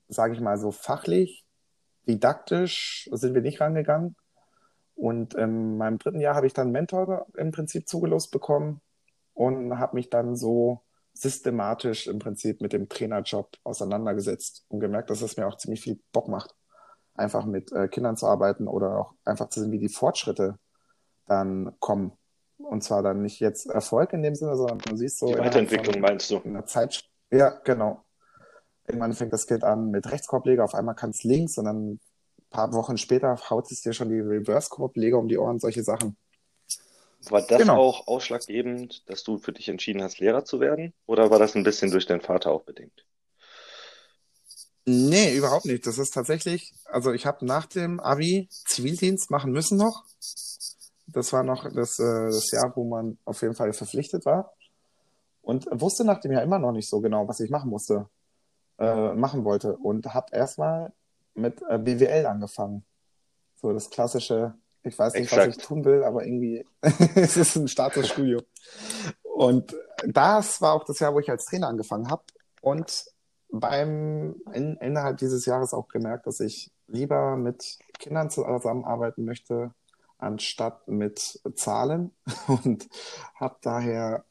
sage 0.08 0.34
ich 0.34 0.40
mal, 0.40 0.58
so 0.58 0.70
fachlich, 0.70 1.46
didaktisch 2.06 3.08
sind 3.10 3.34
wir 3.34 3.40
nicht 3.40 3.60
rangegangen. 3.60 4.16
Und 4.94 5.32
in 5.32 5.78
meinem 5.78 5.98
dritten 5.98 6.20
Jahr 6.20 6.34
habe 6.34 6.46
ich 6.46 6.52
dann 6.52 6.66
einen 6.66 6.72
Mentor 6.72 7.26
im 7.36 7.52
Prinzip 7.52 7.88
zugelost 7.88 8.32
bekommen 8.32 8.82
und 9.32 9.78
habe 9.78 9.96
mich 9.96 10.10
dann 10.10 10.36
so 10.36 10.82
systematisch 11.14 12.06
im 12.06 12.18
Prinzip 12.18 12.60
mit 12.60 12.74
dem 12.74 12.90
Trainerjob 12.90 13.56
auseinandergesetzt 13.64 14.66
und 14.68 14.80
gemerkt, 14.80 15.08
dass 15.08 15.22
es 15.22 15.38
mir 15.38 15.46
auch 15.46 15.56
ziemlich 15.56 15.80
viel 15.80 15.98
Bock 16.12 16.28
macht, 16.28 16.54
einfach 17.14 17.46
mit 17.46 17.72
äh, 17.72 17.88
Kindern 17.88 18.18
zu 18.18 18.26
arbeiten 18.26 18.68
oder 18.68 18.98
auch 18.98 19.14
einfach 19.24 19.48
zu 19.48 19.60
sehen, 19.60 19.72
wie 19.72 19.78
die 19.78 19.88
Fortschritte 19.88 20.58
dann 21.26 21.74
kommen. 21.80 22.12
Und 22.62 22.82
zwar 22.84 23.02
dann 23.02 23.22
nicht 23.22 23.40
jetzt 23.40 23.66
Erfolg 23.66 24.12
in 24.12 24.22
dem 24.22 24.34
Sinne, 24.34 24.56
sondern 24.56 24.78
du 24.78 24.96
siehst 24.96 25.18
so 25.18 25.26
Die 25.26 25.38
Weiterentwicklung 25.38 26.00
meinst 26.00 26.30
du? 26.30 26.40
einer 26.44 26.66
Zeit. 26.66 27.02
Ja, 27.30 27.50
genau. 27.64 28.04
Irgendwann 28.86 29.12
fängt 29.12 29.32
das 29.32 29.46
Kind 29.46 29.64
an 29.64 29.90
mit 29.90 30.10
Rechtskorbleger, 30.10 30.64
auf 30.64 30.74
einmal 30.74 30.94
kann 30.94 31.10
es 31.10 31.22
links 31.22 31.58
und 31.58 31.64
dann 31.66 31.92
ein 31.92 32.00
paar 32.50 32.72
Wochen 32.72 32.96
später 32.98 33.36
haut 33.50 33.70
es 33.70 33.82
dir 33.82 33.92
schon 33.92 34.08
die 34.08 34.18
Reverse-Korbleger 34.20 35.18
um 35.18 35.28
die 35.28 35.38
Ohren, 35.38 35.60
solche 35.60 35.82
Sachen. 35.84 36.16
War 37.28 37.42
das 37.42 37.58
Genau. 37.58 37.76
auch 37.76 38.06
ausschlaggebend, 38.08 39.08
dass 39.08 39.22
du 39.24 39.38
für 39.38 39.52
dich 39.52 39.68
entschieden 39.68 40.02
hast, 40.02 40.18
Lehrer 40.18 40.44
zu 40.44 40.58
werden? 40.58 40.94
Oder 41.06 41.30
war 41.30 41.38
das 41.38 41.54
ein 41.54 41.62
bisschen 41.64 41.90
durch 41.90 42.06
deinen 42.06 42.22
Vater 42.22 42.50
auch 42.50 42.62
bedingt? 42.62 43.04
Nee, 44.86 45.36
überhaupt 45.36 45.66
nicht. 45.66 45.86
Das 45.86 45.98
ist 45.98 46.12
tatsächlich, 46.12 46.72
also 46.86 47.12
ich 47.12 47.26
habe 47.26 47.44
nach 47.44 47.66
dem 47.66 48.00
Abi 48.00 48.48
Zivildienst 48.50 49.30
machen 49.30 49.52
müssen 49.52 49.76
noch. 49.76 50.04
Das 51.12 51.32
war 51.32 51.42
noch 51.42 51.64
das, 51.72 51.98
äh, 51.98 52.26
das 52.26 52.50
Jahr, 52.50 52.72
wo 52.74 52.84
man 52.84 53.18
auf 53.24 53.42
jeden 53.42 53.54
Fall 53.54 53.72
verpflichtet 53.72 54.24
war. 54.24 54.52
Und 55.42 55.66
wusste 55.72 56.04
nach 56.04 56.20
dem 56.20 56.32
Jahr 56.32 56.42
immer 56.42 56.58
noch 56.58 56.72
nicht 56.72 56.88
so 56.88 57.00
genau, 57.00 57.26
was 57.26 57.40
ich 57.40 57.50
machen 57.50 57.70
musste, 57.70 58.08
äh, 58.78 59.14
machen 59.14 59.44
wollte. 59.44 59.76
Und 59.76 60.12
habe 60.14 60.28
erstmal 60.32 60.92
mit 61.34 61.62
äh, 61.68 61.78
BWL 61.78 62.26
angefangen. 62.26 62.84
So 63.56 63.72
das 63.72 63.90
klassische, 63.90 64.54
ich 64.82 64.98
weiß 64.98 65.14
nicht, 65.14 65.30
was 65.32 65.38
Exakt. 65.38 65.56
ich 65.56 65.62
tun 65.62 65.84
will, 65.84 66.04
aber 66.04 66.24
irgendwie 66.24 66.66
es 67.14 67.36
ist 67.36 67.56
ein 67.56 67.68
Statusstudio. 67.68 68.40
Und 69.22 69.74
das 70.06 70.60
war 70.60 70.74
auch 70.74 70.84
das 70.84 70.98
Jahr, 70.98 71.14
wo 71.14 71.20
ich 71.20 71.30
als 71.30 71.46
Trainer 71.46 71.68
angefangen 71.68 72.10
habe. 72.10 72.22
Und 72.60 73.06
beim 73.50 74.36
in, 74.52 74.76
innerhalb 74.76 75.18
dieses 75.18 75.46
Jahres 75.46 75.74
auch 75.74 75.88
gemerkt, 75.88 76.26
dass 76.26 76.40
ich 76.40 76.70
lieber 76.86 77.36
mit 77.36 77.78
Kindern 77.98 78.30
zusammenarbeiten 78.30 79.24
möchte, 79.24 79.72
anstatt 80.22 80.86
mit 80.88 81.40
Zahlen 81.54 82.12
und 82.46 82.88
habe 83.34 83.56
daher 83.62 84.24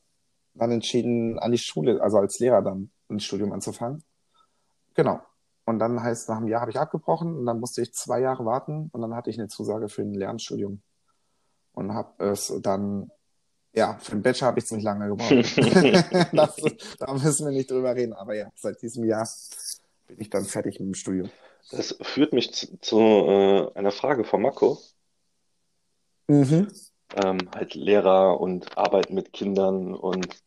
dann 0.53 0.71
entschieden, 0.71 1.39
an 1.39 1.51
die 1.51 1.57
Schule, 1.57 2.01
also 2.01 2.17
als 2.17 2.39
Lehrer 2.39 2.61
dann 2.61 2.91
ein 3.09 3.19
Studium 3.19 3.51
anzufangen. 3.51 4.03
Genau. 4.93 5.21
Und 5.65 5.79
dann 5.79 6.01
heißt, 6.01 6.29
nach 6.29 6.37
einem 6.37 6.47
Jahr 6.47 6.61
habe 6.61 6.71
ich 6.71 6.79
abgebrochen 6.79 7.37
und 7.37 7.45
dann 7.45 7.59
musste 7.59 7.81
ich 7.81 7.93
zwei 7.93 8.19
Jahre 8.19 8.45
warten 8.45 8.89
und 8.91 9.01
dann 9.01 9.15
hatte 9.15 9.29
ich 9.29 9.37
eine 9.37 9.47
Zusage 9.47 9.87
für 9.87 10.01
ein 10.01 10.13
Lernstudium 10.13 10.81
und 11.73 11.93
habe 11.93 12.25
es 12.25 12.53
dann, 12.61 13.11
ja, 13.73 13.97
für 13.99 14.11
den 14.11 14.23
Bachelor 14.23 14.47
habe 14.47 14.59
ich 14.59 14.65
ziemlich 14.65 14.83
lange 14.83 15.07
gebraucht. 15.07 15.31
das, 16.33 16.55
da 16.97 17.13
müssen 17.13 17.45
wir 17.45 17.53
nicht 17.53 17.69
drüber 17.69 17.95
reden, 17.95 18.13
aber 18.13 18.35
ja, 18.35 18.49
seit 18.55 18.81
diesem 18.81 19.05
Jahr 19.05 19.27
bin 20.07 20.19
ich 20.19 20.29
dann 20.29 20.45
fertig 20.45 20.79
mit 20.79 20.87
dem 20.87 20.95
Studium. 20.95 21.29
Das 21.71 21.95
führt 22.01 22.33
mich 22.33 22.53
zu, 22.53 22.79
zu 22.79 22.97
äh, 22.97 23.71
einer 23.75 23.91
Frage 23.91 24.23
von 24.23 24.41
Marco. 24.41 24.79
Mhm. 26.29 26.71
Ähm, 27.15 27.39
halt 27.55 27.73
Lehrer 27.73 28.39
und 28.39 28.77
Arbeit 28.77 29.09
mit 29.09 29.33
Kindern 29.33 29.95
und 29.95 30.43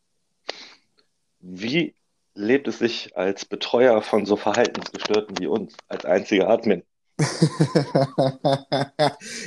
wie 1.41 1.97
lebt 2.35 2.69
es 2.69 2.79
sich 2.79 3.17
als 3.17 3.45
Betreuer 3.45 4.01
von 4.01 4.25
so 4.27 4.37
Verhaltensgestörten 4.37 5.39
wie 5.41 5.49
uns, 5.49 5.77
als 5.89 6.05
einziger 6.05 6.49
Admin? 6.49 6.85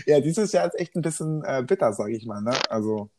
ja, 0.05 0.19
dieses 0.19 0.51
Jahr 0.51 0.67
ist 0.67 0.77
echt 0.77 0.95
ein 0.95 1.01
bisschen 1.01 1.41
äh, 1.45 1.63
bitter, 1.65 1.93
sage 1.93 2.15
ich 2.15 2.25
mal. 2.25 2.41
Ne? 2.41 2.51
Also 2.69 3.09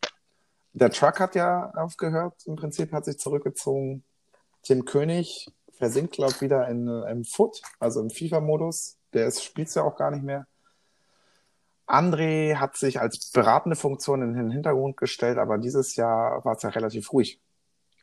der 0.75 0.91
Truck 0.91 1.19
hat 1.19 1.35
ja 1.35 1.71
aufgehört, 1.71 2.35
im 2.45 2.57
Prinzip 2.57 2.93
hat 2.93 3.07
sich 3.07 3.19
zurückgezogen. 3.19 4.05
Tim 4.63 4.85
König 4.85 5.49
versinkt, 5.73 6.13
glaube 6.13 6.33
ich, 6.33 6.43
wieder 6.43 6.69
in, 6.69 6.87
äh, 6.87 7.11
im 7.11 7.25
Foot, 7.25 7.63
also 7.81 8.01
im 8.01 8.11
FIFA-Modus. 8.11 8.99
Der 9.15 9.31
spielt 9.31 9.75
ja 9.75 9.85
auch 9.85 9.97
gar 9.97 10.11
nicht 10.11 10.23
mehr. 10.23 10.47
André 11.87 12.57
hat 12.57 12.77
sich 12.77 13.01
als 13.01 13.31
beratende 13.31 13.77
Funktion 13.77 14.23
in 14.23 14.35
den 14.35 14.51
Hintergrund 14.51 14.97
gestellt, 14.97 15.39
aber 15.39 15.59
dieses 15.59 15.97
Jahr 15.97 16.45
war 16.45 16.57
es 16.57 16.63
ja 16.63 16.71
relativ 16.71 17.13
ruhig. 17.13 17.41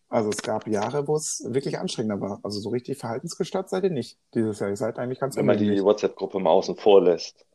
Also 0.10 0.30
es 0.30 0.44
gab 0.44 0.68
Jahre, 0.68 1.08
wo 1.08 1.16
es 1.16 1.44
wirklich 1.48 1.80
anstrengender 1.80 2.22
war. 2.22 2.40
Also 2.44 2.60
so 2.60 2.70
richtig 2.70 3.00
verhaltensgestört 3.00 3.70
seid 3.70 3.84
ihr 3.84 3.90
nicht 3.90 4.20
dieses 4.36 4.60
Jahr. 4.60 4.70
Ihr 4.70 4.78
seid 4.78 5.00
eigentlich 5.00 5.20
ganz 5.20 5.36
Wenn 5.36 5.48
man 5.48 5.58
die. 5.58 5.84
WhatsApp-Gruppe 5.84 6.40
mal 6.40 6.52
außen 6.52 6.76
vor 6.76 7.02
lässt. 7.02 7.46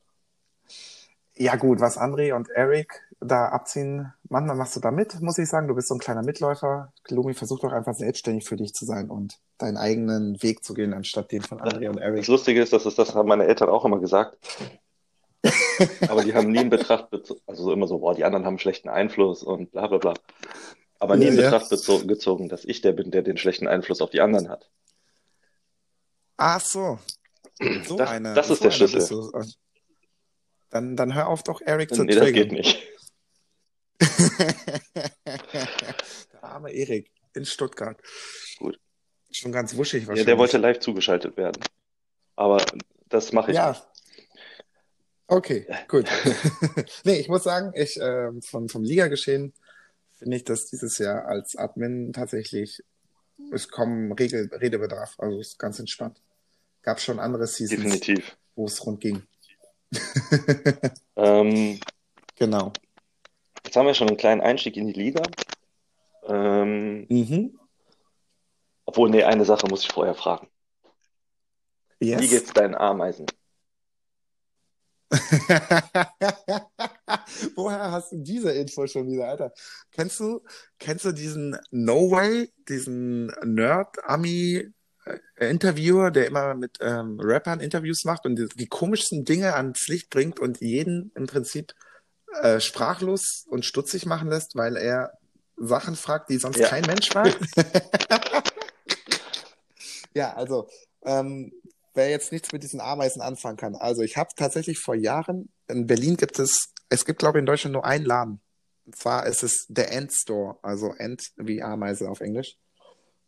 Ja 1.37 1.55
gut, 1.55 1.79
was 1.81 1.97
André 1.97 2.35
und 2.35 2.49
Eric 2.51 3.01
da 3.21 3.47
abziehen, 3.47 4.13
manchmal 4.29 4.57
machst 4.57 4.75
du 4.75 4.81
da 4.81 4.91
mit, 4.91 5.21
muss 5.21 5.39
ich 5.39 5.49
sagen. 5.49 5.69
Du 5.69 5.75
bist 5.77 5.87
so 5.87 5.95
ein 5.95 6.01
kleiner 6.01 6.25
Mitläufer. 6.25 6.93
Lumi, 7.09 7.33
versuch 7.33 7.61
doch 7.61 7.73
einfach 7.73 7.95
selbstständig 7.95 8.45
für 8.45 8.57
dich 8.57 8.75
zu 8.75 8.85
sein 8.85 9.09
und 9.09 9.39
deinen 9.59 9.77
eigenen 9.77 10.43
Weg 10.43 10.65
zu 10.65 10.75
gehen, 10.75 10.95
anstatt 10.95 11.31
den 11.31 11.43
von 11.43 11.61
André 11.61 11.89
und 11.89 11.97
Das 11.97 12.05
Eric. 12.05 12.27
Lustige 12.27 12.61
ist, 12.61 12.73
dass 12.73 12.87
es, 12.87 12.97
das 12.97 13.15
haben 13.15 13.29
meine 13.29 13.47
Eltern 13.47 13.69
auch 13.69 13.85
immer 13.85 14.01
gesagt. 14.01 14.37
Aber 16.09 16.25
die 16.25 16.35
haben 16.35 16.51
nie 16.51 16.61
in 16.63 16.71
Betracht 16.71 17.11
bezogen, 17.11 17.41
also 17.47 17.63
so 17.65 17.73
immer 17.73 17.87
so, 17.87 17.99
boah, 17.99 18.15
die 18.15 18.25
anderen 18.25 18.45
haben 18.45 18.59
schlechten 18.59 18.89
Einfluss 18.89 19.43
und 19.43 19.71
bla 19.71 19.87
bla 19.87 19.99
bla. 19.99 20.15
Aber 20.99 21.17
nie 21.17 21.27
in 21.27 21.37
Ja. 21.37 21.43
Betracht 21.51 21.71
bezo 21.71 22.05
gezogen, 22.07 22.49
dass 22.49 22.65
ich 22.65 22.81
der 22.81 22.93
bin, 22.93 23.11
der 23.13 23.23
den 23.23 23.37
schlechten 23.37 23.69
Einfluss 23.69 24.01
auf 24.01 24.11
die 24.11 24.21
anderen 24.21 24.49
hat. 24.49 24.69
Ach 26.37 26.61
so. 26.61 26.99
So 27.87 27.97
Das- 27.97 28.11
eine. 28.11 28.35
das 28.35 28.51
ist 28.51 28.59
so 28.59 28.65
der 28.65 28.71
Schlüssel. 28.73 29.01
du. 29.09 29.33
Dann, 30.71 30.97
dann 30.97 31.15
hör 31.15 31.29
auf, 31.29 31.43
doch 31.45 31.61
Eric 31.61 31.95
zu 31.95 32.03
Nee, 32.05 32.15
das 32.15 32.27
geht 32.33 32.51
triggern. 32.51 32.57
nicht. 32.57 32.87
Der 35.25 36.45
arme 36.45 36.71
Erik 36.71 37.11
in 37.35 37.45
Stuttgart. 37.45 38.01
Gut. 38.59 38.79
Schon 39.31 39.53
ganz 39.53 39.77
wuschig 39.77 40.03
Ja, 40.03 40.09
wahrscheinlich. 40.09 40.27
der 40.27 40.39
wollte 40.39 40.59
live 40.59 40.79
zugeschaltet 40.81 41.37
werden. 41.37 41.63
Aber 42.37 42.63
das 43.09 43.33
mache 43.33 43.51
ich 43.53 43.57
Ja. 43.57 43.71
nicht. 43.71 43.83
Okay, 45.29 45.67
gut. 45.89 46.09
nee, 47.05 47.17
ich 47.21 47.29
muss 47.29 47.45
sagen, 47.45 47.73
ich 47.75 47.99
ähm, 48.01 48.43
vom, 48.43 48.69
vom 48.69 48.83
Liga-Geschehen 48.83 49.53
finde 50.19 50.37
ich 50.37 50.45
das 50.45 50.67
dieses 50.67 50.99
Jahr 50.99 51.27
als 51.27 51.55
Admin 51.57 52.13
tatsächlich, 52.13 52.83
es 53.53 53.69
kommen 53.69 54.11
Regel, 54.13 54.49
Redebedarf, 54.53 55.15
also 55.19 55.39
es 55.39 55.49
ist 55.49 55.59
ganz 55.59 55.79
entspannt. 55.79 56.21
Gab 56.83 57.01
schon 57.01 57.19
andere 57.21 57.47
Seasons, 57.47 57.83
Definitiv. 57.83 58.37
wo 58.57 58.67
es 58.67 58.85
rund 58.85 59.01
ging. 59.01 59.23
Ähm, 61.17 61.81
Genau. 62.37 62.73
jetzt 63.65 63.77
haben 63.77 63.87
wir 63.87 63.95
schon 63.95 64.07
einen 64.09 64.17
kleinen 64.17 64.41
Einstieg 64.41 64.77
in 64.77 64.87
die 64.87 64.93
Liga. 64.93 65.23
Ähm, 66.27 67.07
Mhm. 67.09 67.59
obwohl, 68.85 69.11
nee, 69.11 69.25
eine 69.25 69.45
Sache 69.45 69.67
muss 69.69 69.83
ich 69.83 69.89
vorher 69.93 70.15
fragen. 70.15 70.49
Yes. 72.01 72.21
Wie 72.21 72.29
geht's 72.29 72.53
deinen 72.53 72.77
Ameisen? 72.77 73.27
Woher 77.55 77.93
hast 77.93 78.13
du 78.13 78.19
diese 78.19 78.51
Info 78.53 78.87
schon 78.87 79.09
wieder, 79.09 79.29
Alter? 79.29 79.53
Kennst 79.93 80.21
du, 80.21 80.43
kennst 80.79 81.05
du 81.07 81.13
diesen 81.13 81.57
No 81.71 82.11
Way, 82.11 82.53
diesen 82.69 83.29
Nerd-Ami-Interviewer, 83.43 86.11
der 86.11 86.27
immer 86.27 86.55
mit 86.55 86.77
ähm, 86.81 87.19
Rappern 87.21 87.61
Interviews 87.61 88.05
macht 88.05 88.27
und 88.27 88.37
die, 88.37 88.49
die 88.55 88.67
komischsten 88.67 89.25
Dinge 89.25 89.55
ans 89.55 89.89
Licht 89.89 90.11
bringt 90.11 90.41
und 90.41 90.61
jeden 90.61 91.11
im 91.15 91.27
Prinzip 91.27 91.73
äh, 92.43 92.61
sprachlos 92.61 93.47
und 93.49 93.65
stutzig 93.65 94.05
machen 94.05 94.29
lässt, 94.29 94.55
weil 94.57 94.77
er 94.77 95.13
Sachen 95.57 95.97
fragt, 95.97 96.29
die 96.31 96.37
sonst 96.39 96.59
Ja. 96.59 96.69
kein 96.69 96.85
Mensch 96.85 97.09
fragt? 97.09 97.39
ja, 100.15 100.35
also 100.35 100.69
ähm, 101.05 101.53
wer 101.99 102.09
jetzt 102.09 102.33
nichts 102.33 102.53
mit 102.53 102.63
diesen 102.63 102.81
Ameisen 102.81 103.21
anfangen 103.21 103.57
kann. 103.57 103.75
Also 103.75 104.03
ich 104.03 104.17
habe 104.17 104.31
tatsächlich 104.37 104.79
vor 104.79 104.95
Jahren, 104.95 105.51
in 105.69 105.87
Berlin 105.87 106.17
gibt 106.17 106.39
es, 106.39 106.73
es 106.89 107.05
gibt 107.05 107.19
glaube 107.19 107.39
ich 107.39 107.41
in 107.41 107.47
Deutschland 107.47 107.75
nur 107.75 107.85
einen 107.85 108.07
Laden. 108.07 108.41
Und 108.87 108.97
zwar 108.97 109.27
ist 109.27 109.43
es 109.43 109.67
der 109.69 109.93
Ant 109.95 110.13
Store, 110.13 110.57
also 110.63 110.95
Ant 110.99 111.33
wie 111.37 111.63
Ameise 111.63 112.09
auf 112.09 112.21
Englisch. 112.21 112.57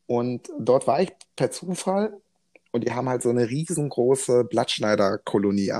Und 0.06 0.48
dort 0.58 0.86
war 0.86 1.02
ich 1.02 1.12
per 1.36 1.50
Zufall 1.50 2.16
und 2.70 2.84
die 2.84 2.92
haben 2.92 3.08
halt 3.08 3.22
so 3.22 3.28
eine 3.28 3.50
riesengroße 3.50 4.44
Blattschneiderkolonie 4.44 5.72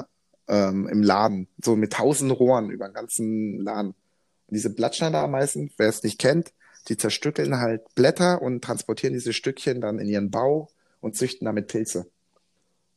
ähm, 0.48 0.88
im 0.88 1.02
Laden, 1.02 1.48
so 1.64 1.76
mit 1.76 1.92
tausend 1.92 2.38
Rohren 2.38 2.70
über 2.70 2.88
den 2.88 2.94
ganzen 2.94 3.58
Laden. 3.60 3.90
Und 3.90 4.54
diese 4.54 4.74
Blattschneiderameisen, 4.74 5.70
wer 5.78 5.88
es 5.88 6.02
nicht 6.02 6.18
kennt, 6.18 6.52
die 6.88 6.96
zerstückeln 6.96 7.58
halt 7.58 7.82
Blätter 7.94 8.42
und 8.42 8.62
transportieren 8.62 9.14
diese 9.14 9.32
Stückchen 9.32 9.80
dann 9.80 9.98
in 9.98 10.08
ihren 10.08 10.30
Bau 10.30 10.70
und 11.00 11.16
züchten 11.16 11.44
damit 11.44 11.68
Pilze. 11.68 12.10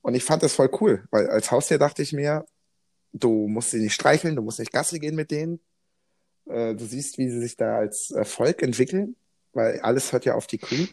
Und 0.03 0.15
ich 0.15 0.25
fand 0.25 0.43
das 0.43 0.53
voll 0.53 0.69
cool, 0.81 1.05
weil 1.11 1.27
als 1.29 1.49
Haustier 1.49 1.79
dachte 1.79 2.01
ich 2.01 2.11
mir, 2.11 2.45
du 3.13 3.47
musst 3.47 3.71
sie 3.71 3.79
nicht 3.79 3.93
streicheln, 3.93 4.35
du 4.35 4.41
musst 4.41 4.59
nicht 4.59 4.73
Gassi 4.73 4.99
gehen 4.99 5.15
mit 5.15 5.31
denen. 5.31 5.61
Äh, 6.45 6.75
du 6.75 6.85
siehst, 6.85 7.17
wie 7.17 7.29
sie 7.29 7.39
sich 7.39 7.55
da 7.55 7.77
als 7.77 8.11
äh, 8.11 8.25
Volk 8.25 8.61
entwickeln, 8.61 9.15
weil 9.53 9.79
alles 9.79 10.11
hört 10.11 10.25
ja 10.25 10.35
auf 10.35 10.45
die 10.45 10.57
Crew. 10.57 10.85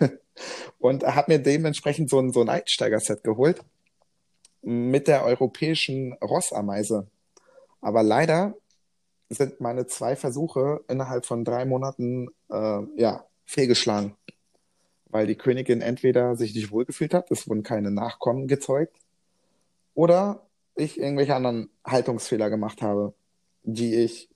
und 0.78 1.04
habe 1.04 1.32
mir 1.32 1.38
dementsprechend 1.38 2.10
so 2.10 2.18
ein, 2.18 2.32
so 2.32 2.40
ein 2.40 2.48
Einsteiger-Set 2.48 3.22
geholt 3.22 3.60
mit 4.62 5.06
der 5.06 5.24
europäischen 5.24 6.14
Rossameise. 6.14 7.06
Aber 7.80 8.02
leider 8.02 8.56
sind 9.28 9.60
meine 9.60 9.86
zwei 9.86 10.16
Versuche 10.16 10.80
innerhalb 10.88 11.24
von 11.24 11.44
drei 11.44 11.64
Monaten 11.64 12.28
äh, 12.50 12.82
ja, 12.96 13.24
fehlgeschlagen 13.44 14.16
weil 15.16 15.26
die 15.26 15.34
Königin 15.34 15.80
entweder 15.80 16.36
sich 16.36 16.54
nicht 16.54 16.70
wohlgefühlt 16.70 17.14
hat, 17.14 17.30
es 17.30 17.48
wurden 17.48 17.62
keine 17.62 17.90
Nachkommen 17.90 18.48
gezeugt, 18.48 18.94
oder 19.94 20.46
ich 20.74 21.00
irgendwelche 21.00 21.34
anderen 21.34 21.70
Haltungsfehler 21.86 22.50
gemacht 22.50 22.82
habe, 22.82 23.14
die 23.62 23.94
ich 23.94 24.28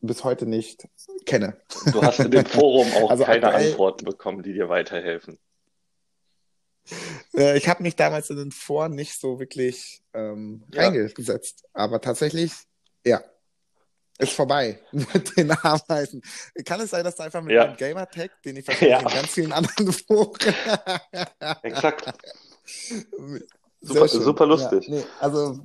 bis 0.00 0.22
heute 0.22 0.46
nicht 0.46 0.86
kenne. 1.26 1.56
Du 1.92 2.00
hast 2.00 2.20
in 2.20 2.30
dem 2.30 2.46
Forum 2.46 2.86
auch 2.92 3.10
Also 3.10 3.24
keine 3.24 3.46
aktuell- 3.48 3.70
Antworten 3.70 4.04
bekommen, 4.04 4.44
die 4.44 4.52
dir 4.52 4.68
weiterhelfen. 4.68 5.36
Äh, 7.36 7.56
ich 7.58 7.68
habe 7.68 7.82
mich 7.82 7.96
damals 7.96 8.30
in 8.30 8.36
den 8.36 8.52
Foren 8.52 8.94
nicht 8.94 9.18
so 9.20 9.40
wirklich 9.40 10.04
ähm, 10.12 10.62
Ja. 10.72 10.82
reingesetzt, 10.82 11.64
aber 11.72 12.00
tatsächlich, 12.00 12.52
ja, 13.04 13.20
ist 14.18 14.32
vorbei 14.32 14.78
mit 14.92 15.36
den 15.36 15.50
Ameisen. 15.50 16.22
Kann 16.64 16.80
es 16.80 16.90
sein, 16.90 17.04
dass 17.04 17.16
du 17.16 17.22
einfach 17.24 17.42
mit 17.42 17.54
Ja. 17.54 17.66
dem 17.66 17.76
Gamertag, 17.76 18.30
den 18.42 18.56
ich 18.56 18.66
wahrscheinlich 18.68 18.90
Ja. 18.92 19.00
in 19.00 19.14
ganz 19.14 19.28
vielen 19.30 19.52
anderen 19.52 19.92
Foren 20.06 20.38
Exakt. 21.62 22.12
Sehr 22.64 23.42
Super- 23.80 24.08
super 24.08 24.46
lustig. 24.46 24.86
Ja, 24.88 24.94
nee, 24.96 25.04
also 25.20 25.58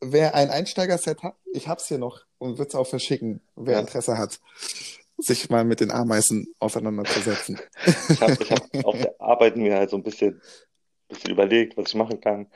wer 0.00 0.34
ein 0.34 0.50
Einsteiger-Set 0.50 1.22
hat, 1.22 1.34
ich 1.52 1.68
hab's 1.68 1.86
hier 1.88 1.98
noch 1.98 2.20
und 2.38 2.58
würde 2.58 2.68
es 2.68 2.74
auch 2.74 2.86
verschicken, 2.86 3.40
wer 3.56 3.74
Ja. 3.74 3.80
Interesse 3.80 4.18
hat, 4.18 4.40
sich 5.18 5.48
mal 5.50 5.64
mit 5.64 5.80
den 5.80 5.90
Ameisen 5.90 6.54
auseinanderzusetzen. 6.60 7.60
Ich 8.08 8.20
habe 8.20 8.34
hab 8.50 8.84
auf 8.84 8.96
der 8.98 9.14
Arbeit 9.20 9.56
mir 9.56 9.76
halt 9.76 9.90
so 9.90 9.96
ein 9.96 10.02
bisschen, 10.02 10.40
bisschen 11.08 11.30
überlegt, 11.30 11.76
was 11.76 11.88
ich 11.88 11.94
machen 11.94 12.20
kann. 12.20 12.46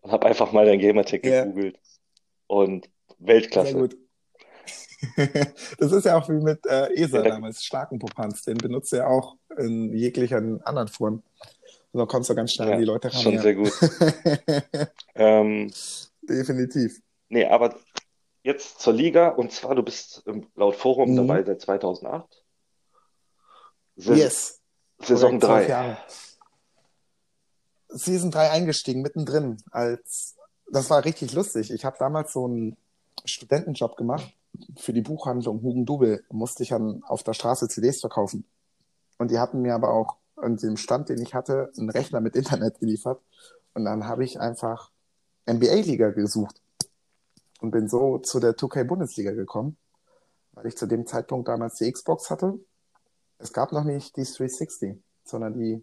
Und 0.00 0.12
habe 0.12 0.26
einfach 0.26 0.52
mal 0.52 0.64
dein 0.66 0.78
Gamertag 0.78 1.22
gegoogelt. 1.22 1.78
Und 2.46 2.84
Sehr 2.84 3.16
Weltklasse. 3.26 3.74
gut. 3.74 3.96
Das 5.78 5.92
ist 5.92 6.04
ja 6.04 6.16
auch 6.16 6.28
wie 6.28 6.40
mit 6.42 6.64
äh, 6.66 6.92
ESA 6.94 7.18
Ja, 7.18 7.22
da- 7.24 7.30
damals, 7.30 7.62
Starkenpopanz. 7.64 8.42
Den 8.42 8.58
benutzt 8.58 8.92
er 8.92 9.08
auch 9.08 9.36
in 9.58 9.92
jeglichen 9.96 10.62
anderen 10.62 10.88
Formen. 10.88 11.22
Und 11.92 11.98
dann 12.00 12.08
kommst 12.08 12.28
du 12.30 12.34
ganz 12.34 12.52
schnell 12.52 12.68
Ja, 12.68 12.74
an 12.74 12.80
die 12.80 12.84
Leute 12.86 13.12
ran. 13.12 13.22
schon 13.22 13.34
ja. 13.34 13.42
sehr 13.42 13.54
gut. 13.54 13.72
Ähm, 15.14 15.72
Definitiv. 16.22 17.00
nee, 17.30 17.46
aber 17.46 17.74
jetzt 18.42 18.80
zur 18.80 18.92
Liga 18.92 19.28
und 19.28 19.50
zwar, 19.52 19.74
du 19.74 19.82
bist 19.82 20.22
laut 20.54 20.76
Forum 20.76 21.12
Mhm. 21.12 21.16
dabei 21.16 21.42
seit 21.44 21.60
2008. 21.62 22.42
Saison, 23.96 24.16
Yes. 24.16 24.60
Saison 25.00 25.40
Korrekt, 25.40 25.44
zwölf 25.44 25.66
3. 25.66 25.68
Jahre. 25.68 25.98
Season 27.88 28.30
3 28.30 28.50
eingestiegen, 28.50 29.00
mittendrin. 29.02 29.56
Als, 29.70 30.36
das 30.70 30.90
war 30.90 31.04
richtig 31.04 31.32
lustig. 31.32 31.70
Ich 31.70 31.84
habe 31.84 31.96
damals 31.98 32.32
so 32.32 32.44
einen 32.44 32.76
Studentenjob 33.24 33.96
gemacht 33.96 34.32
für 34.76 34.92
die 34.92 35.02
Buchhandlung 35.02 35.62
Hugendubel. 35.62 36.24
Musste 36.30 36.62
ich 36.62 36.70
dann 36.70 37.02
auf 37.04 37.22
der 37.22 37.34
Straße 37.34 37.68
CDs 37.68 38.00
verkaufen. 38.00 38.44
Und 39.18 39.30
die 39.30 39.38
hatten 39.38 39.62
mir 39.62 39.74
aber 39.74 39.90
auch 39.90 40.16
an 40.36 40.56
dem 40.56 40.76
Stand, 40.76 41.08
den 41.08 41.20
ich 41.20 41.34
hatte, 41.34 41.72
einen 41.78 41.90
Rechner 41.90 42.20
mit 42.20 42.36
Internet 42.36 42.78
geliefert. 42.78 43.20
Und 43.74 43.84
dann 43.84 44.06
habe 44.06 44.24
ich 44.24 44.40
einfach 44.40 44.90
NBA-Liga 45.48 46.10
gesucht 46.10 46.60
und 47.60 47.70
bin 47.70 47.88
so 47.88 48.18
zu 48.18 48.40
der 48.40 48.56
2K-Bundesliga 48.56 49.32
gekommen, 49.32 49.76
weil 50.52 50.66
ich 50.66 50.76
zu 50.76 50.86
dem 50.86 51.06
Zeitpunkt 51.06 51.48
damals 51.48 51.76
die 51.76 51.90
Xbox 51.90 52.30
hatte. 52.30 52.58
Es 53.38 53.52
gab 53.52 53.72
noch 53.72 53.84
nicht 53.84 54.16
die 54.16 54.24
360, 54.24 54.96
sondern 55.24 55.54
die, 55.54 55.82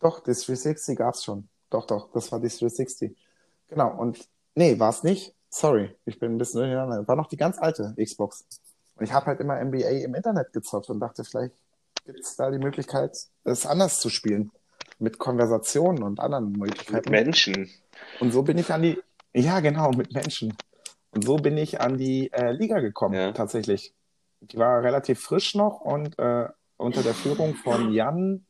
doch, 0.00 0.20
die 0.20 0.32
360 0.32 0.98
gab's 0.98 1.24
schon. 1.24 1.48
Doch, 1.70 1.86
doch, 1.86 2.10
das 2.12 2.30
war 2.32 2.40
die 2.40 2.48
360. 2.48 3.16
Genau, 3.68 3.96
und 3.96 4.28
nee, 4.54 4.78
war's 4.78 5.02
nicht. 5.02 5.34
Sorry, 5.56 5.94
ich 6.04 6.18
bin 6.18 6.32
ein 6.34 6.38
bisschen 6.38 6.62
durcheinander. 6.62 7.06
War 7.06 7.14
noch 7.14 7.28
die 7.28 7.36
ganz 7.36 7.58
alte 7.60 7.94
Xbox. 7.96 8.44
Und 8.96 9.04
ich 9.04 9.12
habe 9.12 9.26
halt 9.26 9.38
immer 9.38 9.62
NBA 9.64 10.02
im 10.02 10.16
Internet 10.16 10.52
gezockt 10.52 10.90
und 10.90 10.98
dachte, 10.98 11.22
vielleicht 11.22 11.54
gibt's 12.04 12.34
da 12.34 12.50
die 12.50 12.58
Möglichkeit, 12.58 13.16
es 13.44 13.64
anders 13.64 14.00
zu 14.00 14.10
spielen. 14.10 14.50
Mit 14.98 15.18
Konversationen 15.18 16.02
und 16.02 16.18
anderen 16.18 16.50
Mit 16.50 16.58
Möglichkeiten. 16.58 17.10
Menschen. 17.10 17.70
Und 18.18 18.32
so 18.32 18.42
bin 18.42 18.58
ich 18.58 18.72
an 18.72 18.82
die, 18.82 19.00
ja, 19.32 19.60
genau, 19.60 19.92
mit 19.92 20.12
Menschen. 20.12 20.56
Und 21.12 21.24
so 21.24 21.36
bin 21.36 21.56
ich 21.56 21.80
an 21.80 21.98
die 21.98 22.32
äh, 22.32 22.50
Liga 22.50 22.80
gekommen, 22.80 23.14
Ja. 23.14 23.30
tatsächlich. 23.30 23.94
Die 24.40 24.56
war 24.58 24.82
relativ 24.82 25.20
frisch 25.20 25.54
noch 25.54 25.80
und 25.80 26.18
äh, 26.18 26.48
unter 26.76 27.02
der 27.04 27.14
Führung 27.14 27.54
von 27.54 27.92
Jan, 27.92 28.44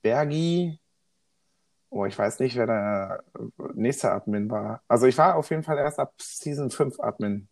Bergi, 0.00 0.78
oh, 1.90 2.04
ich 2.06 2.18
weiß 2.18 2.40
nicht, 2.40 2.56
wer 2.56 2.66
der 2.66 3.24
nächste 3.74 4.12
Admin 4.12 4.50
war. 4.50 4.82
Also 4.88 5.06
ich 5.06 5.18
war 5.18 5.36
auf 5.36 5.50
jeden 5.50 5.62
Fall 5.62 5.78
erst 5.78 5.98
ab 5.98 6.14
Season 6.20 6.70
5 6.70 7.00
Admin. 7.00 7.48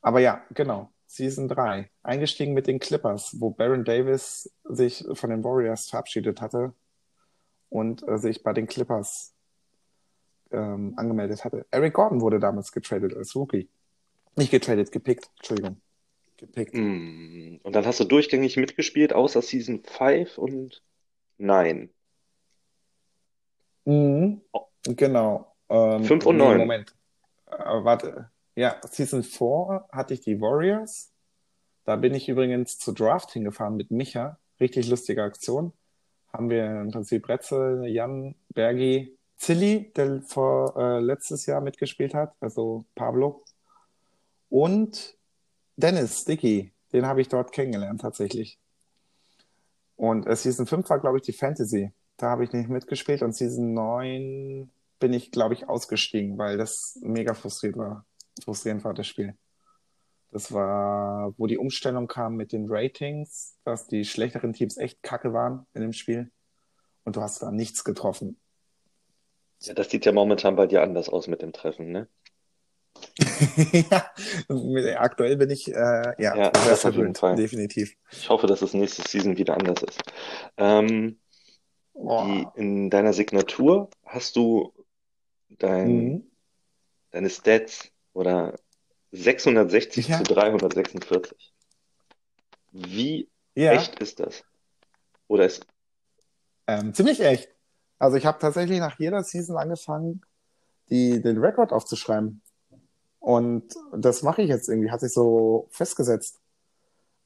Aber 0.00 0.20
ja, 0.20 0.42
genau, 0.54 0.90
Season 1.06 1.48
3. 1.48 1.90
Eingestiegen 2.02 2.54
mit 2.54 2.66
den 2.66 2.78
Clippers, 2.78 3.36
wo 3.40 3.50
Baron 3.50 3.84
Davis 3.84 4.50
sich 4.64 5.04
von 5.14 5.30
den 5.30 5.44
Warriors 5.44 5.88
verabschiedet 5.88 6.40
hatte 6.40 6.72
und 7.68 8.06
äh, 8.08 8.18
sich 8.18 8.42
bei 8.42 8.52
den 8.52 8.66
Clippers 8.66 9.34
ähm, 10.50 10.94
angemeldet 10.96 11.44
hatte. 11.44 11.66
Eric 11.70 11.94
Gordon 11.94 12.20
wurde 12.20 12.38
damals 12.38 12.72
getradet 12.72 13.14
als 13.14 13.34
Rookie. 13.34 13.68
Nicht 14.36 14.50
getradet, 14.50 14.92
gepickt, 14.92 15.30
Entschuldigung. 15.36 15.80
Gepickt. 16.36 16.74
Mm, 16.74 17.56
Und 17.62 17.74
dann 17.74 17.84
hast 17.84 18.00
du 18.00 18.04
durchgängig 18.04 18.56
mitgespielt, 18.56 19.12
außer 19.12 19.42
Season 19.42 19.82
5 19.84 20.38
und 20.38 20.82
9. 21.38 21.90
Mhm. 23.88 24.42
Genau. 24.84 25.56
Ähm, 25.70 26.04
Fünf 26.04 26.26
und 26.26 26.36
nee, 26.36 26.44
neun. 26.44 26.58
Moment. 26.58 26.94
Äh, 27.46 27.56
warte. 27.56 28.30
Ja, 28.54 28.76
Season 28.86 29.22
4 29.22 29.86
hatte 29.90 30.14
ich 30.14 30.20
die 30.20 30.40
Warriors. 30.40 31.12
Da 31.84 31.96
bin 31.96 32.12
ich 32.14 32.28
übrigens 32.28 32.78
zu 32.78 32.92
Draft 32.92 33.32
hingefahren 33.32 33.76
mit 33.76 33.90
Micha. 33.90 34.38
Richtig 34.60 34.90
lustige 34.90 35.22
Aktion. 35.22 35.72
Haben 36.32 36.50
wir 36.50 36.66
im 36.82 36.90
Prinzip 36.90 37.26
Retzel, 37.28 37.86
Jan, 37.86 38.34
Bergi, 38.50 39.16
Zilli, 39.38 39.90
der 39.96 40.20
vor 40.20 40.76
äh, 40.76 41.00
letztes 41.00 41.46
Jahr 41.46 41.62
mitgespielt 41.62 42.12
hat, 42.12 42.34
also 42.40 42.84
Pablo. 42.94 43.42
Und 44.50 45.16
Dennis 45.76 46.24
Dickey, 46.24 46.72
den 46.92 47.06
habe 47.06 47.22
ich 47.22 47.28
dort 47.28 47.52
kennengelernt 47.52 48.02
tatsächlich. 48.02 48.58
Und 49.96 50.26
äh, 50.26 50.36
Season 50.36 50.66
5 50.66 50.90
war, 50.90 51.00
glaube 51.00 51.18
ich, 51.18 51.22
die 51.22 51.32
Fantasy. 51.32 51.92
Da 52.18 52.30
habe 52.30 52.44
ich 52.44 52.52
nicht 52.52 52.68
mitgespielt 52.68 53.22
und 53.22 53.34
Season 53.34 53.72
9 53.74 54.70
bin 54.98 55.12
ich, 55.12 55.30
glaube 55.30 55.54
ich, 55.54 55.68
ausgestiegen, 55.68 56.36
weil 56.36 56.58
das 56.58 56.98
mega 57.00 57.32
frustriert 57.32 57.76
war. 57.76 58.04
Frustrierend 58.44 58.84
war 58.84 58.92
das 58.92 59.06
Spiel. 59.06 59.34
Das 60.32 60.52
war, 60.52 61.32
wo 61.38 61.46
die 61.46 61.58
Umstellung 61.58 62.08
kam 62.08 62.34
mit 62.34 62.52
den 62.52 62.66
Ratings, 62.68 63.56
dass 63.64 63.86
die 63.86 64.04
schlechteren 64.04 64.52
Teams 64.52 64.76
echt 64.76 65.02
kacke 65.02 65.32
waren 65.32 65.66
in 65.74 65.80
dem 65.80 65.92
Spiel. 65.92 66.30
Und 67.04 67.16
du 67.16 67.22
hast 67.22 67.40
da 67.40 67.50
nichts 67.50 67.84
getroffen. 67.84 68.38
Ja, 69.60 69.74
das 69.74 69.88
sieht 69.88 70.04
ja 70.04 70.12
momentan 70.12 70.56
bei 70.56 70.66
dir 70.66 70.82
anders 70.82 71.08
aus 71.08 71.28
mit 71.28 71.40
dem 71.40 71.52
Treffen, 71.52 71.90
ne? 71.92 72.08
ja, 73.72 74.10
aktuell 74.96 75.36
bin 75.36 75.50
ich 75.50 75.68
äh, 75.68 76.14
ja, 76.18 76.36
Ja, 76.36 76.50
das 76.50 76.84
auf 76.84 76.94
jeden 76.94 77.14
Fall. 77.14 77.36
definitiv. 77.36 77.94
Ich 78.10 78.28
hoffe, 78.28 78.48
dass 78.48 78.60
es 78.60 78.74
nächste 78.74 79.02
Season 79.02 79.36
wieder 79.36 79.56
anders 79.56 79.82
ist. 79.82 80.02
Ähm, 80.56 81.18
die, 81.98 82.46
in 82.54 82.90
deiner 82.90 83.12
Signatur 83.12 83.90
hast 84.04 84.36
du 84.36 84.72
dein, 85.48 85.96
Mhm. 86.12 86.30
deine 87.10 87.30
Stats 87.30 87.90
oder 88.12 88.58
660 89.12 90.08
Ja. 90.08 90.18
zu 90.18 90.22
346. 90.24 91.52
Wie 92.70 93.28
Ja. 93.54 93.72
echt 93.72 93.98
ist 94.00 94.20
das? 94.20 94.44
Oder 95.26 95.46
ist, 95.46 95.66
Ähm, 96.66 96.92
ziemlich 96.92 97.20
echt. 97.20 97.48
Also 97.98 98.18
ich 98.18 98.26
habe 98.26 98.38
tatsächlich 98.38 98.78
nach 98.78 98.98
jeder 98.98 99.24
Season 99.24 99.56
angefangen, 99.56 100.20
die, 100.90 101.20
den 101.22 101.38
Rekord 101.38 101.72
aufzuschreiben. 101.72 102.42
Und 103.20 103.74
das 103.96 104.22
mache 104.22 104.42
ich 104.42 104.48
jetzt 104.50 104.68
irgendwie, 104.68 104.90
hat 104.90 105.00
sich 105.00 105.12
so 105.12 105.66
festgesetzt. 105.70 106.38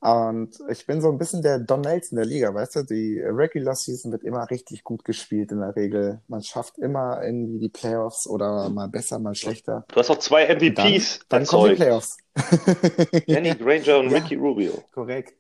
Und 0.02 0.58
ich 0.68 0.84
bin 0.84 1.00
so 1.00 1.12
ein 1.12 1.18
bisschen 1.18 1.42
der 1.42 1.60
Don 1.60 1.80
Nelson 1.80 2.16
der 2.16 2.24
Liga, 2.26 2.52
weißt 2.52 2.74
du? 2.74 2.82
Die 2.82 3.20
Regular 3.20 3.76
Season 3.76 4.10
wird 4.10 4.24
immer 4.24 4.50
richtig 4.50 4.82
gut 4.82 5.04
gespielt 5.04 5.52
in 5.52 5.60
der 5.60 5.76
Regel. 5.76 6.20
Man 6.26 6.42
schafft 6.42 6.76
immer 6.78 7.22
irgendwie 7.22 7.60
die 7.60 7.68
Playoffs 7.68 8.26
oder 8.26 8.68
mal 8.68 8.88
besser, 8.88 9.20
mal 9.20 9.36
schlechter. 9.36 9.84
du 9.86 9.94
hast 9.94 10.10
auch 10.10 10.18
zwei 10.18 10.52
Und 10.52 10.60
dann, 10.76 10.88
MVPs 10.88 11.20
dann 11.28 11.46
kommen 11.46 11.70
die. 11.70 11.76
Playoffs. 11.76 12.16
Danny 13.28 13.54
Granger 13.54 14.00
und 14.00 14.10
Ja. 14.10 14.18
Ricky 14.18 14.34
Rubio. 14.34 14.82
korrekt. 14.92 15.36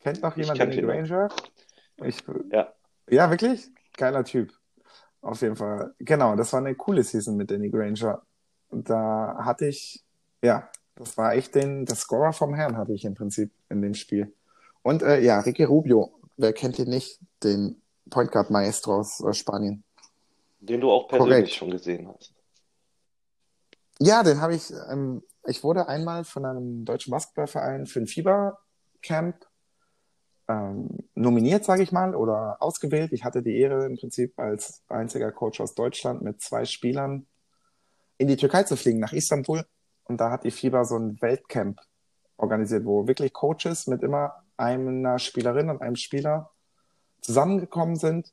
Kennt 0.00 0.20
noch 0.20 0.36
jemand 0.36 0.60
Danny. 0.60 0.82
Granger? 0.82 1.28
Ich, 2.04 2.18
Ja. 2.52 2.74
Ja, 3.08 3.30
wirklich? 3.30 3.70
Geiler 3.96 4.24
Typ. 4.24 4.52
Auf 5.22 5.40
jeden 5.40 5.56
Fall. 5.56 5.94
Genau, 5.98 6.36
das 6.36 6.52
war 6.52 6.60
eine 6.60 6.74
coole 6.74 7.02
Season 7.02 7.36
mit 7.38 7.50
Danny 7.50 7.70
Granger. 7.70 8.20
Da 8.70 9.36
hatte 9.40 9.66
ich, 9.66 10.04
ja, 10.42 10.68
das 10.96 11.16
war 11.16 11.34
echt 11.34 11.54
den, 11.54 11.86
der 11.86 11.96
Scorer 11.96 12.32
vom 12.32 12.54
Herrn 12.54 12.76
hatte 12.76 12.92
ich 12.92 13.04
im 13.04 13.14
Prinzip 13.14 13.50
in 13.68 13.82
dem 13.82 13.94
Spiel. 13.94 14.32
Und 14.82 15.02
äh, 15.02 15.20
ja, 15.20 15.40
Ricky 15.40 15.64
Rubio, 15.64 16.12
wer 16.36 16.52
kennt 16.52 16.78
ihn 16.78 16.88
nicht? 16.88 17.18
Den 17.42 17.80
Point 18.10 18.30
Guard 18.30 18.50
Maestro 18.50 18.96
aus 19.00 19.20
äh, 19.20 19.32
Spanien. 19.32 19.82
Den 20.60 20.80
du 20.80 20.90
auch 20.90 21.08
persönlich 21.08 21.36
Korrekt. 21.36 21.54
schon 21.54 21.70
gesehen 21.70 22.08
hast. 22.08 22.32
Ja, 23.98 24.22
den 24.22 24.40
habe 24.40 24.54
ich, 24.54 24.72
ähm, 24.90 25.22
ich 25.46 25.62
wurde 25.62 25.88
einmal 25.88 26.24
von 26.24 26.44
einem 26.44 26.84
deutschen 26.84 27.10
Basketballverein 27.10 27.86
für 27.86 28.00
ein 28.00 28.06
Fiebercamp 28.06 29.46
ähm, 30.48 30.98
nominiert, 31.14 31.64
sage 31.64 31.82
ich 31.82 31.92
mal, 31.92 32.14
oder 32.14 32.58
ausgewählt. 32.60 33.12
Ich 33.12 33.24
hatte 33.24 33.42
die 33.42 33.58
Ehre 33.58 33.86
im 33.86 33.96
Prinzip 33.96 34.38
als 34.38 34.82
einziger 34.88 35.32
Coach 35.32 35.60
aus 35.60 35.74
Deutschland 35.74 36.22
mit 36.22 36.40
zwei 36.42 36.64
Spielern 36.64 37.26
in 38.18 38.28
die 38.28 38.36
Türkei 38.36 38.62
zu 38.64 38.76
fliegen, 38.76 39.00
nach 39.00 39.12
Istanbul. 39.12 39.64
Und 40.04 40.20
da 40.20 40.30
hat 40.30 40.44
die 40.44 40.50
FIBA 40.50 40.84
so 40.84 40.96
ein 40.96 41.20
Weltcamp 41.20 41.80
organisiert, 42.36 42.84
wo 42.84 43.06
wirklich 43.06 43.32
Coaches 43.32 43.86
mit 43.86 44.02
immer 44.02 44.42
einer 44.56 45.18
Spielerin 45.18 45.70
und 45.70 45.80
einem 45.82 45.96
Spieler 45.96 46.50
zusammengekommen 47.20 47.96
sind. 47.96 48.32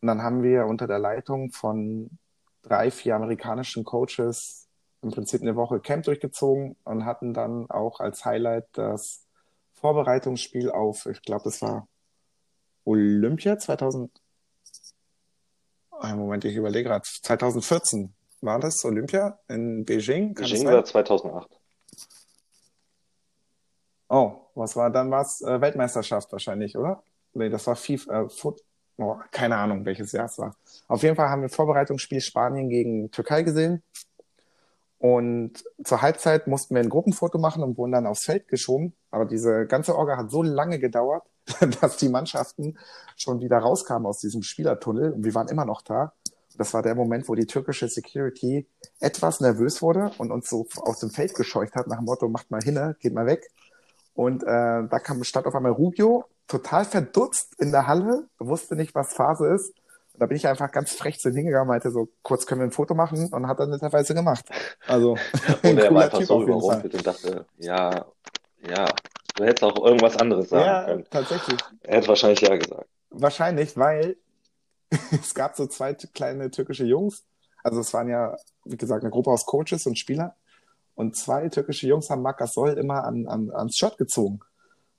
Und 0.00 0.08
dann 0.08 0.22
haben 0.22 0.42
wir 0.42 0.66
unter 0.66 0.86
der 0.86 0.98
Leitung 0.98 1.50
von 1.50 2.10
drei, 2.62 2.90
vier 2.90 3.16
amerikanischen 3.16 3.84
Coaches 3.84 4.68
im 5.02 5.10
Prinzip 5.10 5.42
eine 5.42 5.56
Woche 5.56 5.80
Camp 5.80 6.04
durchgezogen 6.04 6.76
und 6.84 7.04
hatten 7.04 7.34
dann 7.34 7.70
auch 7.70 8.00
als 8.00 8.24
Highlight 8.24 8.66
das 8.72 9.26
Vorbereitungsspiel 9.74 10.70
auf, 10.70 11.06
ich 11.06 11.22
glaube, 11.22 11.44
das 11.44 11.62
war 11.62 11.88
Olympia 12.84 13.58
2000. 13.58 14.10
Einen 15.90 16.18
Moment, 16.18 16.44
ich 16.44 16.56
überlege 16.56 16.88
gerade. 16.88 17.04
2014 17.04 18.12
war 18.40 18.58
das 18.58 18.84
Olympia 18.84 19.38
in 19.48 19.84
Beijing? 19.84 20.34
Kann 20.34 20.44
Beijing 20.44 20.66
war 20.66 20.84
2008. 20.84 21.48
Oh, 24.08 24.32
was 24.54 24.74
war 24.74 24.90
dann 24.90 25.10
was? 25.10 25.40
Äh, 25.42 25.60
Weltmeisterschaft 25.60 26.32
wahrscheinlich, 26.32 26.76
oder? 26.76 27.02
Nee, 27.32 27.48
das 27.48 27.66
war 27.66 27.76
FIFA, 27.76 28.22
äh, 28.22 28.28
Foot, 28.28 28.60
oh, 28.98 29.16
keine 29.30 29.56
Ahnung, 29.56 29.84
welches 29.84 30.12
Jahr 30.12 30.26
es 30.26 30.36
war. 30.38 30.56
Auf 30.88 31.02
jeden 31.02 31.14
Fall 31.14 31.28
haben 31.28 31.42
wir 31.42 31.48
Vorbereitungsspiel 31.48 32.20
Spanien 32.20 32.68
gegen 32.68 33.10
Türkei 33.10 33.42
gesehen. 33.42 33.82
Und 34.98 35.64
zur 35.82 36.02
Halbzeit 36.02 36.46
mussten 36.46 36.74
wir 36.74 36.82
ein 36.82 36.90
Gruppenfoto 36.90 37.38
machen 37.38 37.62
und 37.62 37.78
wurden 37.78 37.92
dann 37.92 38.06
aufs 38.06 38.24
Feld 38.24 38.48
geschoben. 38.48 38.94
Aber 39.10 39.24
diese 39.24 39.66
ganze 39.66 39.96
Orga 39.96 40.16
hat 40.18 40.30
so 40.30 40.42
lange 40.42 40.78
gedauert, 40.78 41.22
dass 41.80 41.96
die 41.96 42.08
Mannschaften 42.08 42.78
schon 43.16 43.40
wieder 43.40 43.58
rauskamen 43.58 44.06
aus 44.06 44.18
diesem 44.18 44.42
Spielertunnel 44.42 45.12
und 45.12 45.24
wir 45.24 45.34
waren 45.34 45.48
immer 45.48 45.64
noch 45.64 45.82
da. 45.82 46.12
Das 46.56 46.74
war 46.74 46.82
der 46.82 46.94
Moment, 46.94 47.28
wo 47.28 47.34
die 47.34 47.46
türkische 47.46 47.88
Security 47.88 48.66
etwas 48.98 49.40
nervös 49.40 49.80
wurde 49.82 50.10
und 50.18 50.30
uns 50.30 50.48
so 50.50 50.66
aus 50.82 50.98
dem 51.00 51.10
Feld 51.10 51.34
gescheucht 51.34 51.74
hat, 51.74 51.86
nach 51.86 51.98
dem 51.98 52.04
Motto, 52.04 52.28
macht 52.28 52.50
mal 52.50 52.60
hinne, 52.62 52.96
geht 53.00 53.14
mal 53.14 53.26
weg. 53.26 53.48
Und 54.14 54.42
äh, 54.42 54.46
da 54.46 54.98
kam, 55.02 55.22
stand 55.24 55.46
auf 55.46 55.54
einmal 55.54 55.72
Rubio, 55.72 56.24
total 56.48 56.84
verdutzt 56.84 57.54
in 57.60 57.70
der 57.70 57.86
Halle, 57.86 58.28
wusste 58.38 58.76
nicht, 58.76 58.94
was 58.94 59.14
Phase 59.14 59.46
ist. 59.48 59.68
Und 60.12 60.20
da 60.20 60.26
bin 60.26 60.36
ich 60.36 60.46
einfach 60.48 60.70
ganz 60.72 60.92
frech 60.92 61.18
zu 61.20 61.28
ihm 61.30 61.36
hingegangen, 61.36 61.68
meinte 61.68 61.90
so, 61.90 62.08
kurz 62.22 62.44
können 62.46 62.60
wir 62.60 62.66
ein 62.66 62.72
Foto 62.72 62.94
machen 62.94 63.32
und 63.32 63.46
hat 63.46 63.60
dann 63.60 63.70
netterweise 63.70 64.14
gemacht. 64.14 64.44
Also, 64.86 65.16
Oder 65.62 65.84
er 65.84 65.94
war 65.94 66.04
einfach 66.04 66.18
Typ 66.18 66.26
so 66.26 66.42
überrumpelt 66.42 66.94
und 66.94 67.06
dachte, 67.06 67.46
ja, 67.58 68.04
ja, 68.68 68.86
du 69.36 69.44
hättest 69.44 69.64
auch 69.64 69.84
irgendwas 69.86 70.16
anderes 70.16 70.50
sagen 70.50 70.64
Ja, 70.66 70.84
können. 70.84 71.06
tatsächlich. 71.10 71.58
Er 71.82 71.96
hätte 71.98 72.08
wahrscheinlich 72.08 72.40
ja 72.40 72.56
gesagt. 72.56 72.86
Wahrscheinlich, 73.10 73.76
weil 73.76 74.16
es 75.12 75.34
gab 75.34 75.56
so 75.56 75.66
zwei 75.66 75.94
kleine 75.94 76.50
türkische 76.50 76.84
Jungs. 76.84 77.24
Also 77.62 77.80
es 77.80 77.92
waren 77.92 78.08
ja, 78.08 78.36
wie 78.64 78.76
gesagt, 78.76 79.02
eine 79.04 79.10
Gruppe 79.10 79.30
aus 79.30 79.44
Coaches 79.46 79.86
und 79.86 79.98
Spieler. 79.98 80.34
Und 80.94 81.16
zwei 81.16 81.48
türkische 81.48 81.86
Jungs 81.86 82.10
haben 82.10 82.22
Marc 82.22 82.38
Gasol 82.38 82.72
immer 82.72 83.04
an, 83.04 83.26
an, 83.26 83.50
ans 83.50 83.76
Shirt 83.76 83.96
gezogen. 83.98 84.40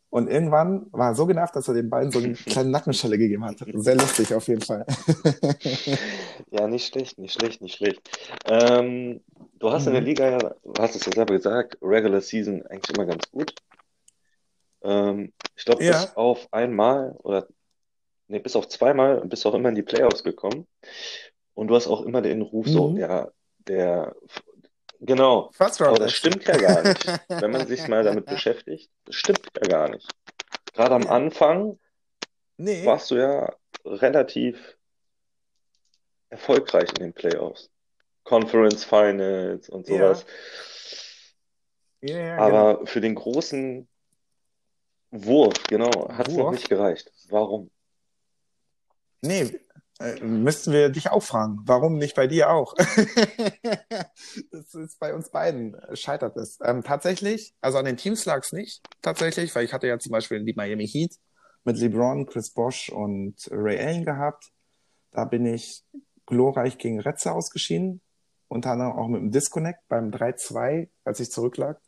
Und 0.09 0.29
irgendwann 0.29 0.87
war 0.91 1.11
er 1.11 1.15
so 1.15 1.25
genervt, 1.25 1.55
dass 1.55 1.67
er 1.69 1.73
den 1.73 1.89
beiden 1.89 2.11
so 2.11 2.19
eine 2.19 2.33
kleine 2.33 2.69
Nackenschelle 2.69 3.17
gegeben 3.17 3.45
hat. 3.45 3.57
Sehr 3.73 3.95
lustig 3.95 4.33
auf 4.33 4.47
jeden 4.47 4.61
Fall. 4.61 4.85
Ja, 6.53 6.67
nicht 6.67 6.87
schlecht, 6.87 7.17
nicht 7.17 7.33
schlecht, 7.33 7.61
nicht 7.61 7.75
schlecht. 7.77 8.01
Ähm, 8.45 9.21
du 9.57 9.71
hast 9.71 9.87
in 9.87 9.93
der 9.93 10.01
Mhm. 10.01 10.07
Liga 10.07 10.29
ja, 10.31 10.37
du 10.37 10.73
hast 10.79 10.95
es 10.95 11.05
ja 11.05 11.13
selber 11.13 11.33
gesagt, 11.35 11.77
Regular 11.81 12.19
Season 12.19 12.65
eigentlich 12.67 12.93
immer 12.93 13.05
ganz 13.05 13.23
gut. 13.31 13.55
Ähm, 14.83 15.31
ich 15.55 15.63
glaube, 15.65 15.83
Ja. 15.83 15.91
bis 15.93 16.15
auf 16.17 16.47
einmal 16.51 17.15
oder 17.23 17.47
nee, 18.31 18.39
bis 18.39 18.55
auf 18.55 18.67
zweimal 18.67 19.21
bist 19.25 19.43
du 19.45 19.49
auch 19.49 19.53
immer 19.53 19.69
in 19.69 19.75
die 19.75 19.83
Playoffs 19.83 20.23
gekommen. 20.23 20.67
Und 21.53 21.67
du 21.67 21.75
hast 21.75 21.87
auch 21.87 22.01
immer 22.01 22.21
den 22.21 22.41
Ruf 22.41 22.67
so, 22.67 22.89
Mhm. 22.89 23.31
der, 23.67 24.15
genau. 25.01 25.51
First 25.53 25.81
Aber 25.81 25.99
das 25.99 26.13
stimmt 26.13 26.45
ja 26.45 26.57
gar 26.57 26.81
nicht. 26.83 27.05
Wenn 27.27 27.51
man 27.51 27.67
sich 27.67 27.87
mal 27.87 28.03
damit 28.03 28.25
beschäftigt, 28.37 28.89
das 29.05 29.15
stimmt 29.15 29.41
ja 29.61 29.67
gar 29.67 29.89
nicht. 29.89 30.07
Gerade 30.73 30.95
am 30.95 31.03
Ja. 31.03 31.09
Anfang 31.11 31.77
Nee. 32.57 32.85
warst 32.85 33.11
du 33.11 33.15
ja 33.15 33.53
relativ 33.85 34.77
erfolgreich 36.29 36.89
in 36.93 36.99
den 37.03 37.13
Playoffs. 37.13 37.69
Conference 38.23 38.85
Finals 38.85 39.67
und 39.69 39.87
Ja. 39.89 39.95
sowas. 39.97 40.25
Ja, 42.01 42.17
ja, 42.17 42.35
genau. 42.47 42.57
Aber 42.57 42.87
für 42.87 43.01
den 43.01 43.15
großen 43.15 43.87
Wurf, 45.11 45.53
genau, 45.67 46.09
hat 46.09 46.29
es 46.29 46.35
noch 46.37 46.51
nicht 46.51 46.69
gereicht. 46.69 47.11
Warum? 47.29 47.69
Nee, 49.21 49.59
äh, 50.01 50.19
müssten 50.23 50.71
wir 50.71 50.89
dich 50.89 51.11
auch 51.11 51.21
fragen. 51.21 51.59
Warum 51.65 51.97
nicht 51.97 52.15
bei 52.15 52.25
dir 52.27 52.49
auch? 52.49 52.73
das 54.51 54.73
ist 54.73 54.99
bei 54.99 55.13
uns 55.13 55.29
beiden, 55.29 55.75
äh, 55.75 55.95
scheitert 55.95 56.37
es. 56.37 56.57
Ähm, 56.63 56.83
tatsächlich, 56.83 57.53
also 57.61 57.77
an 57.77 57.85
den 57.85 57.97
Teams 57.97 58.25
lag 58.25 58.43
es 58.43 58.51
nicht, 58.51 58.81
tatsächlich, 59.01 59.53
weil 59.55 59.65
ich 59.65 59.73
hatte 59.73 59.87
ja 59.87 59.99
zum 59.99 60.11
Beispiel 60.11 60.43
die 60.43 60.53
Miami 60.53 60.87
Heat 60.87 61.17
mit 61.63 61.77
LeBron, 61.77 62.25
Chris 62.25 62.49
Bosh 62.51 62.89
und 62.89 63.35
Ray 63.51 63.79
Allen 63.79 64.03
gehabt. 64.05 64.51
Da 65.11 65.25
bin 65.25 65.45
ich 65.45 65.83
glorreich 66.25 66.77
gegen 66.79 66.99
Retze 66.99 67.31
ausgeschieden. 67.31 68.01
Unter 68.47 68.71
anderem 68.71 68.93
auch 68.93 69.07
mit 69.07 69.21
dem 69.21 69.31
Disconnect 69.31 69.87
beim 69.87 70.09
3-2, 70.09 70.89
als 71.05 71.19
ich 71.19 71.29
zurücklag. 71.29 71.79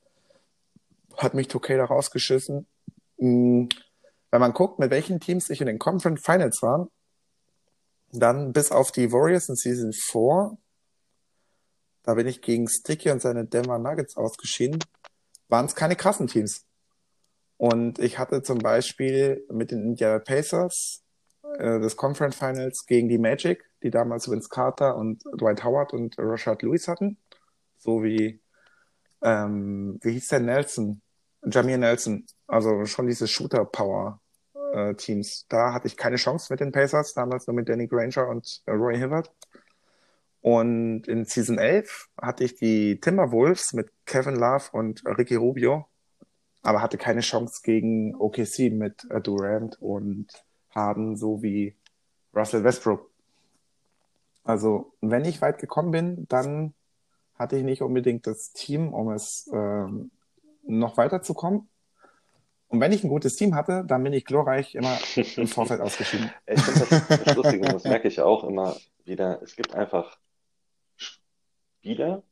Hat 1.18 1.34
mich 1.34 1.48
2K 1.48 1.78
da 1.78 1.86
rausgeschissen. 1.86 2.68
Mm, 3.18 3.66
Wenn 4.32 4.40
man 4.40 4.54
guckt, 4.54 4.80
mit 4.80 4.92
welchen 4.92 5.20
Teams 5.20 5.50
ich 5.50 5.62
in 5.62 5.68
den 5.68 5.80
Conference 5.80 6.22
Finals 6.24 6.62
war, 6.62 6.90
dann 8.14 8.54
bis 8.54 8.72
auf 8.72 8.92
die 8.92 9.12
Warriors 9.12 9.50
in 9.50 9.56
Season 9.56 9.92
4, 9.92 10.58
da 12.04 12.14
bin 12.14 12.28
ich 12.28 12.42
gegen 12.42 12.68
Sticky 12.68 13.12
und 13.12 13.22
seine 13.22 13.46
Denver 13.46 13.80
Nuggets 13.80 14.16
ausgeschieden, 14.16 14.80
waren 15.50 15.66
es 15.66 15.76
keine 15.76 15.96
krassen 15.96 16.28
Teams. 16.28 16.66
Und 17.58 18.00
ich 18.00 18.20
hatte 18.20 18.44
zum 18.44 18.60
Beispiel 18.60 19.46
mit 19.52 19.72
den 19.72 19.84
Indiana 19.84 20.20
Pacers 20.20 21.04
äh, 21.58 21.80
das 21.80 21.96
Conference 21.96 22.36
Finals 22.36 22.86
gegen 22.86 23.10
die 23.10 23.18
Magic, 23.18 23.64
die 23.84 23.90
damals 23.90 24.30
Vince 24.30 24.50
Carter 24.50 24.96
und 24.96 25.24
Dwight 25.40 25.64
Howard 25.64 25.94
und 25.94 26.16
Rashad 26.18 26.62
Lewis 26.62 26.88
hatten, 26.88 27.18
so 27.78 28.04
wie 28.04 28.42
ähm, 29.22 30.00
wie 30.02 30.12
hieß 30.12 30.28
der 30.28 30.42
Nelson? 30.42 31.02
Jamir 31.46 31.78
Nelson, 31.78 32.26
also 32.48 32.86
schon 32.86 33.08
diese 33.08 33.28
Shooter-Power-Teams. 34.74 35.46
Da 35.50 35.74
hatte 35.74 35.88
ich 35.88 35.98
keine 35.98 36.18
Chance 36.18 36.52
mit 36.52 36.60
den 36.60 36.72
Pacers, 36.72 37.14
damals 37.14 37.48
nur 37.48 37.56
mit 37.56 37.70
Danny 37.70 37.88
Granger 37.88 38.28
und 38.28 38.62
äh, 38.66 38.72
Roy 38.72 38.98
Hibbert. 38.98 39.32
Und 40.42 41.08
in 41.08 41.26
Season 41.26 41.58
11 41.58 42.10
hatte 42.22 42.44
ich 42.44 42.56
die 42.56 43.00
Timberwolves 43.00 43.74
mit 43.74 43.92
Kevin 44.06 44.36
Love 44.36 44.66
und 44.74 45.04
Ricky 45.06 45.36
Rubio, 45.36 45.88
aber 46.64 46.82
hatte 46.82 46.98
keine 46.98 47.22
Chance 47.22 47.62
gegen 47.64 48.14
OKC 48.16 48.72
mit 48.72 49.10
äh, 49.10 49.22
Durant 49.22 49.82
und 49.82 50.28
Harden 50.72 51.16
sowie 51.16 51.78
Russell 52.36 52.64
Westbrook. 52.64 53.10
Also, 54.44 54.94
wenn 55.00 55.24
ich 55.24 55.42
weit 55.42 55.60
gekommen 55.60 55.92
bin, 55.92 56.26
dann 56.28 56.74
hatte 57.36 57.56
ich 57.56 57.64
nicht 57.64 57.82
unbedingt 57.82 58.28
das 58.28 58.52
Team, 58.52 58.94
um 58.94 59.12
es 59.12 59.50
ähm, 59.54 60.12
noch 60.64 60.98
weiterzukommen. 60.98 61.70
Und 62.74 62.80
wenn 62.80 62.92
ich 62.92 63.04
ein 63.04 63.10
gutes 63.10 63.36
Team 63.36 63.54
hatte, 63.54 63.84
dann 63.86 64.04
bin 64.04 64.14
ich 64.14 64.26
glorreich 64.26 64.74
immer 64.74 64.98
im 65.16 65.48
Vorfeld 65.48 65.80
ausgeschieden. 65.82 66.32
Ich 66.48 66.60
finde 66.60 66.88
das, 66.90 67.24
das 67.24 67.36
lustig 67.36 67.62
und 67.62 67.72
das 67.72 67.84
merke 67.84 68.08
ich 68.08 68.20
auch 68.20 68.44
immer 68.44 68.76
wieder. 69.06 69.40
Es 69.44 69.56
gibt 69.56 69.76
einfach 69.76 70.18
Spieler, 70.96 72.24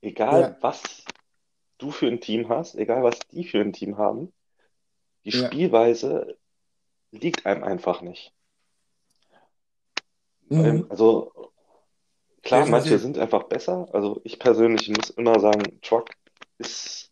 egal 0.00 0.40
Ja. 0.40 0.56
was 0.60 1.04
du 1.78 1.92
für 1.92 2.08
ein 2.08 2.20
Team 2.20 2.48
hast, 2.48 2.74
egal 2.74 3.04
was 3.04 3.20
die 3.30 3.44
für 3.44 3.60
ein 3.60 3.72
Team 3.72 3.96
haben, 3.96 4.32
die 5.24 5.30
Ja. 5.30 5.46
Spielweise 5.46 6.36
liegt 7.12 7.46
einem 7.46 7.62
einfach 7.62 8.02
nicht. 8.02 8.34
Mhm. 10.48 10.86
Also 10.88 11.52
klar, 12.42 12.66
manche 12.66 12.98
sind 12.98 13.18
einfach 13.18 13.44
besser. 13.44 13.86
Also 13.92 14.20
ich 14.24 14.40
persönlich 14.40 14.88
muss 14.88 15.10
immer 15.10 15.38
sagen, 15.38 15.80
Truck 15.80 16.08
ist, 16.58 17.07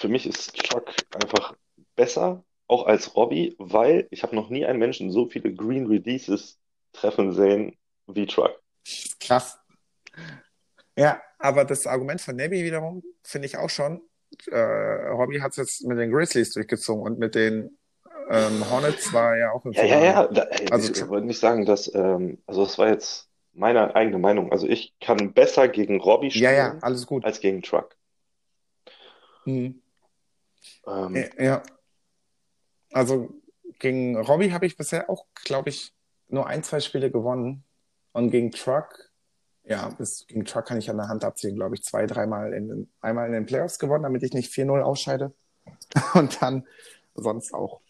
für 0.00 0.08
mich 0.08 0.26
ist 0.26 0.56
Truck 0.56 0.90
einfach 1.14 1.54
besser, 1.94 2.42
auch 2.66 2.86
als 2.86 3.14
Robbie, 3.16 3.54
weil 3.58 4.08
ich 4.10 4.22
habe 4.22 4.34
noch 4.34 4.48
nie 4.48 4.64
einen 4.64 4.78
Menschen 4.78 5.10
so 5.10 5.26
viele 5.26 5.52
Green 5.52 5.86
Releases 5.86 6.58
treffen 6.92 7.32
sehen 7.34 7.76
wie 8.06 8.26
Truck. 8.26 8.58
Krass. 9.20 9.58
Ja, 10.96 11.20
aber 11.38 11.64
das 11.64 11.86
Argument 11.86 12.20
von 12.20 12.34
Nebby 12.36 12.64
wiederum 12.64 13.02
finde 13.22 13.46
ich 13.46 13.58
auch 13.58 13.68
schon. 13.68 14.00
Äh, 14.50 14.58
Robbie 14.58 15.42
hat 15.42 15.50
es 15.52 15.56
jetzt 15.56 15.84
mit 15.86 15.98
den 15.98 16.10
Grizzlies 16.10 16.52
durchgezogen 16.52 17.02
und 17.04 17.18
mit 17.18 17.34
den 17.34 17.76
ähm, 18.30 18.70
Hornets 18.70 19.12
war 19.12 19.34
er 19.34 19.38
ja 19.38 19.50
auch 19.52 19.64
im 19.66 19.72
Ja, 19.72 19.84
ja, 19.84 20.04
ja. 20.04 20.26
Da, 20.28 20.42
ey, 20.44 20.70
Also 20.70 20.92
ich 20.92 21.08
wollte 21.08 21.26
nicht 21.26 21.40
sagen, 21.40 21.66
dass, 21.66 21.92
ähm, 21.94 22.38
also 22.46 22.64
das 22.64 22.78
war 22.78 22.88
jetzt 22.88 23.28
meine 23.52 23.94
eigene 23.94 24.18
Meinung. 24.18 24.50
Also 24.50 24.66
ich 24.66 24.94
kann 25.00 25.34
besser 25.34 25.68
gegen 25.68 26.00
Robbie 26.00 26.28
Ja, 26.28 26.52
ja, 26.52 26.68
spielen 26.68 26.82
alles 26.82 27.06
gut. 27.06 27.24
als 27.24 27.40
gegen 27.40 27.62
Truck. 27.62 27.96
Mhm. 29.44 29.79
Ähm, 30.86 31.16
Ja, 31.16 31.42
ja. 31.44 31.62
Also 32.92 33.28
gegen 33.78 34.16
Robbie 34.16 34.52
habe 34.52 34.66
ich 34.66 34.76
bisher 34.76 35.08
auch, 35.08 35.26
glaube 35.44 35.70
ich, 35.70 35.92
nur 36.28 36.46
ein, 36.46 36.62
zwei 36.62 36.80
Spiele 36.80 37.10
gewonnen. 37.10 37.64
Und 38.12 38.30
gegen 38.30 38.50
Truck, 38.50 39.10
ja, 39.64 39.88
bis, 39.90 40.26
gegen 40.26 40.44
Truck 40.44 40.66
kann 40.66 40.78
ich 40.78 40.90
an 40.90 40.96
der 40.96 41.08
Hand 41.08 41.24
abziehen, 41.24 41.54
glaube 41.54 41.76
ich, 41.76 41.84
zwei, 41.84 42.06
dreimal 42.06 42.52
in 42.52 42.68
den, 42.68 42.90
einmal 43.00 43.26
in 43.26 43.32
den 43.32 43.46
Playoffs 43.46 43.78
gewonnen, 43.78 44.02
damit 44.02 44.22
ich 44.22 44.32
nicht 44.32 44.52
4-0 44.52 44.80
ausscheide. 44.82 45.32
Und 46.14 46.42
dann 46.42 46.66
sonst 47.14 47.54
auch 47.54 47.80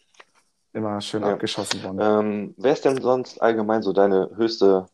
immer 0.73 1.01
schön 1.01 1.23
Ja. 1.23 1.33
abgeschossen 1.33 1.83
worden. 1.83 1.99
Ähm, 2.01 2.55
wer 2.57 2.73
ist 2.73 2.85
denn 2.85 3.01
sonst 3.01 3.41
allgemein 3.41 3.81
so 3.81 3.93
deine 3.93 4.29
höchste, 4.35 4.85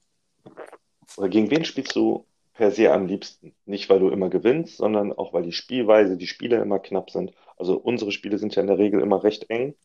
oder 1.17 1.29
gegen 1.29 1.51
wen 1.51 1.65
spielst 1.65 1.95
du 1.95 2.25
per 2.53 2.71
se 2.71 2.91
am 2.91 3.05
liebsten? 3.07 3.53
Nicht, 3.65 3.89
weil 3.89 3.99
du 3.99 4.09
immer 4.09 4.29
gewinnst, 4.29 4.77
sondern 4.77 5.13
auch, 5.13 5.33
weil 5.33 5.43
die 5.43 5.51
Spielweise, 5.51 6.17
die 6.17 6.27
Spiele 6.27 6.57
immer 6.61 6.79
knapp 6.79 7.11
sind. 7.11 7.33
Also 7.57 7.77
unsere 7.77 8.11
Spiele 8.11 8.37
sind 8.37 8.55
ja 8.55 8.61
in 8.61 8.67
der 8.67 8.77
Regel 8.77 9.01
immer 9.01 9.23
recht 9.23 9.49
eng. 9.49 9.75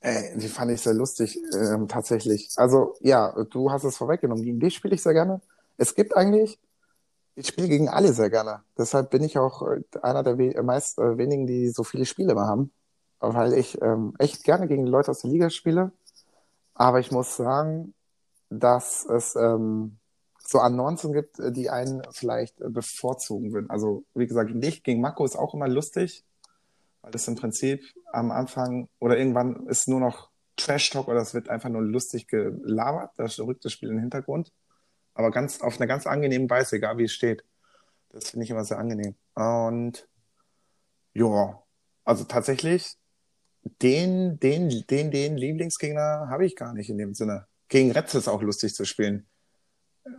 Ey, 0.00 0.36
die 0.36 0.48
fand 0.48 0.70
ich 0.70 0.82
sehr 0.82 0.92
lustig, 0.92 1.38
ähm, 1.54 1.88
tatsächlich. 1.88 2.50
Also, 2.56 2.94
ja, 3.00 3.32
du 3.50 3.70
hast 3.70 3.84
es 3.84 3.96
vorweggenommen. 3.96 4.44
Gegen 4.44 4.60
dich 4.60 4.74
spiele 4.74 4.94
ich 4.94 5.02
sehr 5.02 5.14
gerne. 5.14 5.40
Es 5.78 5.94
gibt 5.94 6.14
eigentlich, 6.14 6.58
ich 7.36 7.46
spiele 7.46 7.68
gegen 7.68 7.88
alle 7.88 8.12
sehr 8.12 8.28
gerne. 8.28 8.62
Deshalb 8.76 9.10
bin 9.10 9.22
ich 9.22 9.38
auch 9.38 9.62
äh, 9.62 9.80
einer 10.02 10.22
der 10.22 10.36
we 10.36 10.62
meist 10.62 10.98
äh, 10.98 11.16
wenigen, 11.16 11.46
die 11.46 11.70
so 11.70 11.84
viele 11.84 12.04
Spiele 12.04 12.32
immer 12.32 12.46
haben. 12.46 12.70
Weil 13.18 13.54
ich 13.54 13.80
ähm, 13.80 14.14
echt 14.18 14.44
gerne 14.44 14.68
gegen 14.68 14.84
die 14.84 14.90
Leute 14.90 15.10
aus 15.10 15.22
der 15.22 15.30
Liga 15.30 15.48
spiele. 15.48 15.92
Aber 16.74 17.00
ich 17.00 17.10
muss 17.10 17.36
sagen, 17.36 17.94
dass 18.50 19.06
es 19.06 19.36
ähm, 19.36 19.98
so 20.46 20.58
Annoncen 20.58 21.12
gibt, 21.12 21.38
äh, 21.38 21.52
die 21.52 21.70
einen 21.70 22.02
vielleicht 22.10 22.60
äh, 22.60 22.68
bevorzugen 22.68 23.52
würden. 23.52 23.70
Also, 23.70 24.04
wie 24.14 24.26
gesagt, 24.26 24.50
dich, 24.54 24.82
gegen 24.82 25.00
Mako 25.00 25.24
ist 25.24 25.36
auch 25.36 25.54
immer 25.54 25.68
lustig 25.68 26.24
weil 27.04 27.14
es 27.14 27.28
im 27.28 27.34
Prinzip 27.34 27.84
am 28.12 28.32
Anfang 28.32 28.88
oder 28.98 29.18
irgendwann 29.18 29.66
ist 29.66 29.88
nur 29.88 30.00
noch 30.00 30.30
Trash-Talk 30.56 31.06
oder 31.06 31.20
es 31.20 31.34
wird 31.34 31.50
einfach 31.50 31.68
nur 31.68 31.82
lustig 31.82 32.28
gelabert. 32.28 33.10
Da 33.16 33.26
rückt 33.40 33.64
das 33.64 33.72
Spiel 33.72 33.90
in 33.90 33.96
den 33.96 34.02
Hintergrund. 34.02 34.52
Aber 35.12 35.30
ganz, 35.30 35.60
auf 35.60 35.76
eine 35.76 35.86
ganz 35.86 36.06
angenehme 36.06 36.48
Weise, 36.48 36.76
egal 36.76 36.96
wie 36.96 37.04
es 37.04 37.12
steht. 37.12 37.44
Das 38.08 38.30
finde 38.30 38.44
ich 38.44 38.50
immer 38.50 38.64
sehr 38.64 38.78
angenehm. 38.78 39.16
Und 39.34 40.08
ja, 41.12 41.62
also 42.04 42.24
tatsächlich, 42.24 42.96
den, 43.82 44.40
den, 44.40 44.86
den, 44.88 45.10
den 45.10 45.36
Lieblingsgegner 45.36 46.28
habe 46.30 46.46
ich 46.46 46.56
gar 46.56 46.72
nicht 46.72 46.88
in 46.88 46.96
dem 46.96 47.12
Sinne. 47.12 47.46
Gegen 47.68 47.92
Retz 47.92 48.14
ist 48.14 48.28
auch 48.28 48.40
lustig 48.40 48.74
zu 48.74 48.86
spielen. 48.86 49.26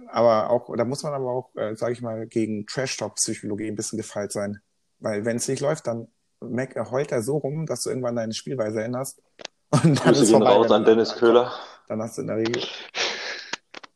Aber 0.07 0.49
auch, 0.49 0.75
da 0.75 0.85
muss 0.85 1.03
man 1.03 1.13
aber 1.13 1.31
auch, 1.31 1.55
äh, 1.55 1.75
sage 1.75 1.93
ich 1.93 2.01
mal, 2.01 2.27
gegen 2.27 2.65
Trash-Talk-Psychologie 2.65 3.67
ein 3.67 3.75
bisschen 3.75 3.97
gefeilt 3.97 4.31
sein. 4.31 4.59
Weil 4.99 5.25
wenn 5.25 5.37
es 5.37 5.47
nicht 5.47 5.61
läuft, 5.61 5.87
dann 5.87 6.07
meck, 6.41 6.75
heult 6.91 7.11
er 7.11 7.21
so 7.21 7.37
rum, 7.37 7.65
dass 7.65 7.83
du 7.83 7.89
irgendwann 7.89 8.15
deine 8.15 8.33
Spielweise 8.33 8.83
änderst. 8.83 9.21
Und 9.69 9.83
dann 10.05 10.13
Grüße 10.13 10.23
ist 10.23 10.31
vorbei. 10.31 10.49
raus 10.49 10.71
an 10.71 10.85
Dennis 10.85 11.15
Köhler. 11.15 11.51
Dann 11.87 12.01
hast 12.01 12.17
du 12.17 12.21
in 12.21 12.27
der 12.27 12.37
Regel. 12.37 12.63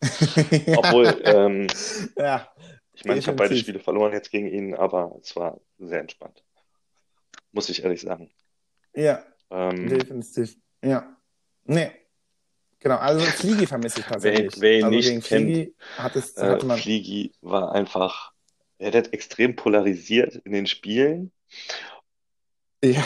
Obwohl, 0.77 1.21
ähm, 1.23 1.67
ja, 2.17 2.47
ich 2.93 3.05
meine, 3.05 3.19
ich 3.19 3.27
habe 3.27 3.37
beide. 3.37 3.55
Spiele 3.55 3.79
verloren 3.79 4.13
jetzt 4.13 4.29
gegen 4.29 4.47
ihn, 4.47 4.75
aber 4.75 5.17
es 5.21 5.35
war 5.35 5.59
sehr 5.77 6.01
entspannt. 6.01 6.43
Muss 7.51 7.69
ich 7.69 7.83
ehrlich 7.83 8.01
sagen. 8.01 8.29
ja, 8.93 9.23
Ähm, 9.49 9.87
definitiv. 9.87 10.55
Ja. 10.83 11.17
Nee. 11.63 11.91
Genau, 12.81 12.95
also 12.97 13.19
Fliegi 13.25 13.67
vermisse 13.67 13.99
ich 13.99 14.05
tatsächlich. 14.05 14.55
wer 14.61 14.79
ihn 14.79 14.85
also 14.85 14.95
nicht 14.95 15.25
kennt, 15.25 15.25
Fliegi 15.51 15.73
hat 15.97 16.15
es, 16.15 16.37
äh, 16.37 16.49
hatte 16.49 16.65
man. 16.65 16.77
Fliegi 16.77 17.33
war 17.41 17.73
einfach, 17.73 18.31
er 18.77 18.93
hat 18.93 19.13
extrem 19.13 19.55
polarisiert 19.55 20.35
in 20.45 20.53
den 20.53 20.65
Spielen. 20.67 21.31
Ja, 22.83 23.03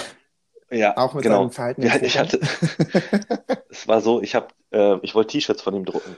Ja, 0.70 0.96
auch 0.98 1.16
mit 1.16 1.24
genau. 1.24 1.40
seinem 1.42 1.52
Verhalten. 1.52 1.82
Ja, 1.82 1.96
ich 2.02 2.20
hatte, 2.20 2.40
es 3.70 3.88
war 3.88 4.02
so, 4.02 4.22
ich 4.22 4.36
habe, 4.36 4.48
äh, 4.72 4.98
ich 5.02 5.16
wollte 5.16 5.32
T-Shirts 5.32 5.62
von 5.64 5.76
ihm 5.76 5.86
drucken. 5.86 6.16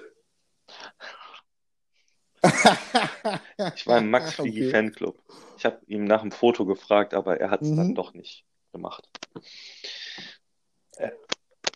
Ich 3.76 3.88
war 3.88 3.98
im 4.00 4.10
Max 4.12 4.34
Fliegi 4.34 4.62
Okay. 4.64 4.72
Fanclub. 4.72 5.18
Ich 5.58 5.66
habe 5.66 5.80
ihm 5.88 6.04
nach 6.06 6.22
dem 6.22 6.32
Foto 6.32 6.66
gefragt, 6.66 7.14
aber 7.14 7.40
er 7.40 7.50
hat 7.50 7.62
es 7.62 7.74
dann 7.76 7.88
Mhm. 7.90 7.96
doch 7.96 8.14
nicht 8.14 8.46
gemacht. 8.74 9.10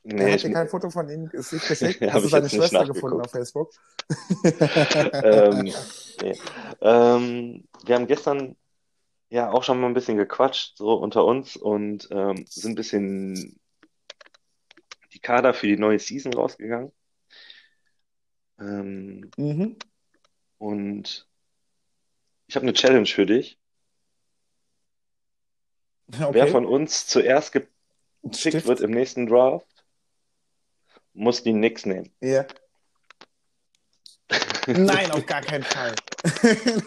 Äh, 0.07 0.23
Er 0.25 0.25
nee, 0.25 0.33
hat 0.33 0.43
ich, 0.43 0.43
dir 0.43 0.51
kein 0.51 0.67
Foto 0.69 0.89
von 0.89 1.09
ihm 1.09 1.29
ist 1.33 1.51
nicht 1.53 1.67
geschickt. 1.67 2.01
Hast 2.11 2.23
du 2.25 2.29
seine 2.29 2.49
Schwester 2.49 2.85
gefunden 2.85 3.21
auf 3.21 3.31
Facebook? 3.31 3.71
ähm, 5.21 5.73
nee. 6.21 6.37
ähm, 6.81 7.67
wir 7.85 7.95
haben 7.95 8.07
gestern 8.07 8.55
ja 9.29 9.51
auch 9.51 9.63
schon 9.63 9.81
mal 9.81 9.87
ein 9.87 9.93
bisschen 9.95 10.17
gequatscht, 10.17 10.77
so 10.77 10.93
unter 10.95 11.25
uns 11.25 11.57
und 11.57 12.07
ähm, 12.11 12.45
sind 12.49 12.73
ein 12.73 12.75
bisschen 12.75 13.59
die 15.13 15.19
Kader 15.19 15.53
für 15.53 15.67
die 15.67 15.77
neue 15.77 15.99
Season 15.99 16.33
rausgegangen. 16.33 16.91
Ähm, 18.59 19.31
Mhm. 19.37 19.75
und 20.59 21.27
ich 22.47 22.55
habe 22.57 22.63
eine 22.63 22.73
Challenge 22.73 23.05
für 23.05 23.25
dich. 23.25 23.57
Wer 26.07 26.45
Okay. 26.45 26.51
von 26.51 26.65
uns 26.65 27.07
zuerst 27.07 27.51
gepickt 27.51 27.71
Stift. 28.35 28.67
wird 28.67 28.81
im 28.81 28.91
nächsten 28.91 29.27
Draft, 29.27 29.67
muss 31.19 31.43
die 31.43 31.51
Knicks 31.51 31.85
nehmen. 31.85 32.11
Ja. 32.21 32.45
Nein, 34.67 35.11
auf 35.11 35.25
gar 35.25 35.41
keinen 35.41 35.63
Fall. 35.63 35.95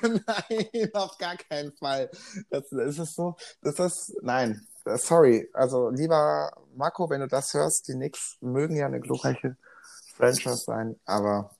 nein, 0.05 0.91
auf 0.93 1.19
gar 1.19 1.37
keinen 1.37 1.73
Fall. 1.73 2.11
Das, 2.51 2.65
das 2.71 2.99
ist 2.99 3.17
so, 3.17 3.35
das 3.63 3.79
ist, 3.79 4.13
nein, 4.23 4.61
sorry. 4.85 5.49
Also, 5.53 5.89
lieber 5.89 6.53
Marco, 6.77 7.09
wenn 7.11 7.23
du 7.23 7.29
das 7.29 7.55
hörst, 7.55 7.89
die 7.89 7.95
Knicks 7.95 8.37
mögen 8.41 8.77
ja 8.77 8.87
eine 8.87 9.01
glorreiche 9.01 9.57
Franchise 10.15 10.65
sein, 10.67 11.01
aber 11.07 11.57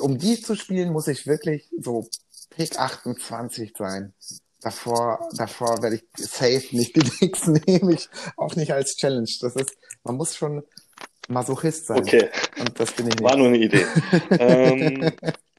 um 0.00 0.18
die 0.18 0.40
zu 0.40 0.54
spielen, 0.54 0.92
muss 0.92 1.08
ich 1.08 1.26
wirklich 1.26 1.68
so 1.80 2.06
Pick 2.50 2.78
28 2.78 3.72
sein. 3.76 4.14
Davor, 4.60 5.28
davor 5.36 5.82
werde 5.82 5.96
ich 5.96 6.04
safe 6.16 6.76
nicht 6.76 6.94
die 6.96 7.00
Knicks 7.00 7.46
nehmen, 7.46 7.90
ich 7.90 8.08
auch 8.36 8.54
nicht 8.56 8.72
als 8.72 8.96
Challenge. 8.96 9.30
Das 9.40 9.56
ist, 9.56 9.76
man 10.04 10.16
muss 10.16 10.36
schon 10.36 10.62
Masochist 11.28 11.86
sein. 11.86 11.98
Okay, 11.98 12.30
Und 12.58 12.78
das 12.78 12.92
bin 12.92 13.08
ich 13.08 13.22
war 13.22 13.36
nicht. 13.36 13.36
nur 13.36 13.48
eine 13.48 13.58
Idee. 13.58 13.86
ähm, 14.38 15.12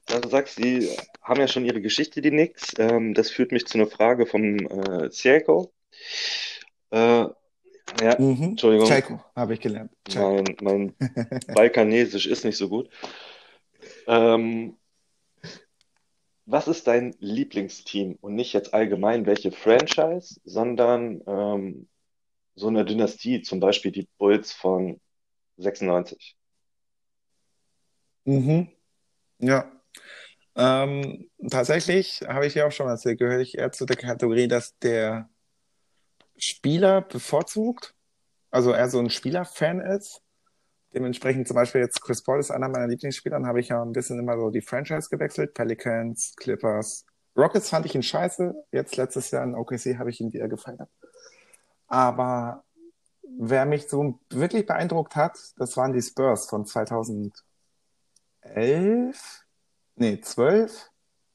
ja, 0.08 0.20
du 0.20 0.28
sagst, 0.28 0.58
die 0.58 0.88
haben 1.22 1.40
ja 1.40 1.48
schon 1.48 1.64
ihre 1.64 1.80
Geschichte, 1.80 2.20
die 2.20 2.30
Knicks. 2.30 2.74
Ähm, 2.78 3.14
das 3.14 3.30
führt 3.30 3.52
mich 3.52 3.66
zu 3.66 3.78
einer 3.78 3.88
Frage 3.88 4.26
vom 4.26 4.58
äh, 4.58 5.10
Cielko. 5.10 5.72
Äh, 6.90 7.26
ja, 8.00 8.16
Mhm. 8.18 8.42
Entschuldigung. 8.50 8.86
Chaiko, 8.88 9.20
habe 9.34 9.54
ich 9.54 9.60
gelernt. 9.60 9.92
Mein, 10.14 10.44
mein 10.60 10.94
Balkanesisch 11.54 12.26
ist 12.26 12.44
nicht 12.44 12.56
so 12.56 12.68
gut. 12.68 12.90
Ähm, 14.06 14.76
was 16.46 16.68
ist 16.68 16.86
dein 16.86 17.14
Lieblingsteam? 17.18 18.16
Und 18.20 18.34
nicht 18.34 18.52
jetzt 18.52 18.72
allgemein 18.74 19.26
welche 19.26 19.50
Franchise, 19.52 20.40
sondern 20.44 21.20
ähm, 21.26 21.88
so 22.54 22.68
eine 22.68 22.84
Dynastie, 22.84 23.42
zum 23.42 23.60
Beispiel 23.60 23.92
die 23.92 24.08
Bulls 24.18 24.52
von 24.52 25.00
96. 25.56 26.36
Mhm. 28.24 28.68
Ja. 29.38 29.70
Ähm, 30.56 31.28
tatsächlich 31.50 32.22
habe 32.26 32.46
ich 32.46 32.54
ja 32.54 32.66
auch 32.66 32.72
schon 32.72 32.88
erzählt, 32.88 33.18
gehöre 33.18 33.40
ich 33.40 33.58
eher 33.58 33.72
zu 33.72 33.84
der 33.84 33.96
Kategorie, 33.96 34.48
dass 34.48 34.78
der 34.78 35.28
Spieler 36.38 37.02
bevorzugt, 37.02 37.94
also 38.50 38.72
er 38.72 38.88
so 38.88 38.98
ein 38.98 39.10
Spielerfan 39.10 39.80
ist. 39.80 40.22
Dementsprechend 40.94 41.46
zum 41.46 41.56
Beispiel 41.56 41.82
jetzt 41.82 42.00
Chris 42.00 42.22
Paul 42.22 42.40
ist 42.40 42.50
einer 42.50 42.68
meiner 42.68 42.86
Lieblingsspieler, 42.86 43.36
dann 43.36 43.46
habe 43.46 43.60
ich 43.60 43.68
ja 43.68 43.82
ein 43.82 43.92
bisschen 43.92 44.18
immer 44.18 44.38
so 44.38 44.50
die 44.50 44.62
Franchise 44.62 45.08
gewechselt, 45.10 45.52
Pelicans, 45.52 46.34
Clippers. 46.36 47.04
Rockets 47.36 47.68
fand 47.68 47.84
ich 47.84 47.94
ihn 47.94 48.02
scheiße, 48.02 48.54
jetzt 48.72 48.96
letztes 48.96 49.30
Jahr 49.30 49.44
in 49.44 49.54
OKC 49.54 49.98
habe 49.98 50.08
ich 50.08 50.20
ihn 50.20 50.32
wieder 50.32 50.48
gefeiert. 50.48 50.88
Aber 51.86 52.64
wer 53.38 53.66
mich 53.66 53.88
so 53.88 54.18
wirklich 54.30 54.66
beeindruckt 54.66 55.16
hat, 55.16 55.38
das 55.56 55.76
waren 55.76 55.92
die 55.92 56.02
Spurs 56.02 56.48
von 56.48 56.66
2011, 56.66 57.32
nee, 59.96 60.20
12 60.20 60.90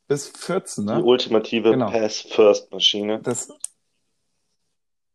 bis 0.08 0.28
14, 0.28 0.88
Die 0.88 0.94
ne? 0.94 1.04
ultimative 1.04 1.72
Genau. 1.72 1.90
Pass-First-Maschine. 1.90 3.22
Das 3.22 3.50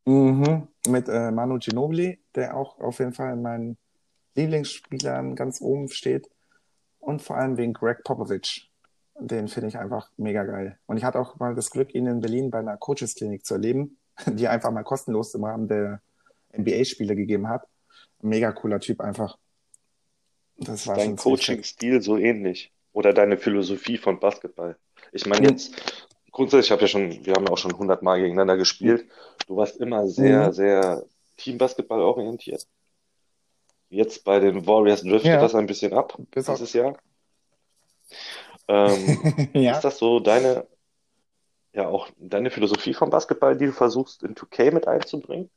mhm, 0.04 0.68
mit 0.86 1.08
äh, 1.08 1.30
Manu 1.30 1.58
Ginobili, 1.58 2.18
der 2.34 2.56
auch 2.56 2.78
auf 2.78 2.98
jeden 2.98 3.12
Fall 3.12 3.32
in 3.34 3.42
meinen 3.42 3.78
Lieblingsspielern 4.34 5.34
ganz 5.34 5.60
oben 5.60 5.88
steht. 5.88 6.30
Und 6.98 7.22
vor 7.22 7.36
allem 7.36 7.56
wegen 7.56 7.72
Greg 7.72 8.02
Popovich. 8.04 8.70
Den 9.18 9.48
finde 9.48 9.68
ich 9.68 9.78
einfach 9.78 10.10
mega 10.16 10.44
geil. 10.44 10.78
Und 10.86 10.98
ich 10.98 11.04
hatte 11.04 11.18
auch 11.18 11.38
mal 11.38 11.54
das 11.54 11.70
Glück, 11.70 11.94
ihn 11.94 12.06
in 12.06 12.20
Berlin 12.20 12.50
bei 12.50 12.58
einer 12.58 12.76
Coaches-Klinik 12.76 13.46
zu 13.46 13.54
erleben, 13.54 13.98
die 14.26 14.48
einfach 14.48 14.70
mal 14.70 14.82
kostenlos 14.82 15.34
im 15.34 15.44
Rahmen 15.44 15.68
der 15.68 16.02
NBA-Spiele 16.58 17.14
gegeben 17.16 17.48
hat. 17.48 17.62
Mega 18.22 18.52
cooler 18.52 18.80
Typ 18.80 19.00
einfach. 19.00 19.36
Das 20.58 20.86
war 20.86 20.96
Dein. 20.96 21.16
Coaching-Stil 21.16 22.00
so 22.02 22.16
ähnlich? 22.16 22.72
Oder 22.92 23.12
deine 23.12 23.36
Philosophie 23.36 23.98
von 23.98 24.18
Basketball? 24.20 24.76
Ich 25.12 25.26
meine 25.26 25.48
jetzt, 25.48 25.74
grundsätzlich, 26.32 26.66
ich 26.68 26.72
habe 26.72 26.82
ja 26.82 26.88
schon, 26.88 27.24
wir 27.26 27.34
haben 27.34 27.44
ja 27.44 27.52
auch 27.52 27.58
schon 27.58 27.72
100 27.72 28.02
Mal 28.02 28.18
gegeneinander 28.20 28.56
gespielt. 28.56 29.06
Du 29.46 29.56
warst 29.56 29.76
immer 29.76 30.06
sehr, 30.08 30.48
Mhm. 30.48 30.52
sehr 30.52 31.04
Teambasketball 31.36 32.00
orientiert. 32.00 32.66
Jetzt 33.90 34.24
bei 34.24 34.40
den 34.40 34.66
Warriors 34.66 35.02
driftet 35.02 35.26
Ja. 35.32 35.40
das 35.40 35.54
ein 35.54 35.66
bisschen 35.66 35.92
ab 35.92 36.16
Bis 36.30 36.46
dieses 36.46 36.72
Jahr. 36.72 36.96
Ähm, 38.68 39.50
ja. 39.52 39.72
ist 39.72 39.82
das 39.82 39.98
so 39.98 40.20
deine, 40.20 40.66
ja 41.72 41.86
auch 41.88 42.08
deine 42.18 42.50
Philosophie 42.50 42.94
vom 42.94 43.10
Basketball, 43.10 43.56
die 43.56 43.66
du 43.66 43.72
versuchst 43.72 44.22
in 44.22 44.34
2K 44.34 44.72
mit 44.72 44.88
einzubringen? 44.88 45.50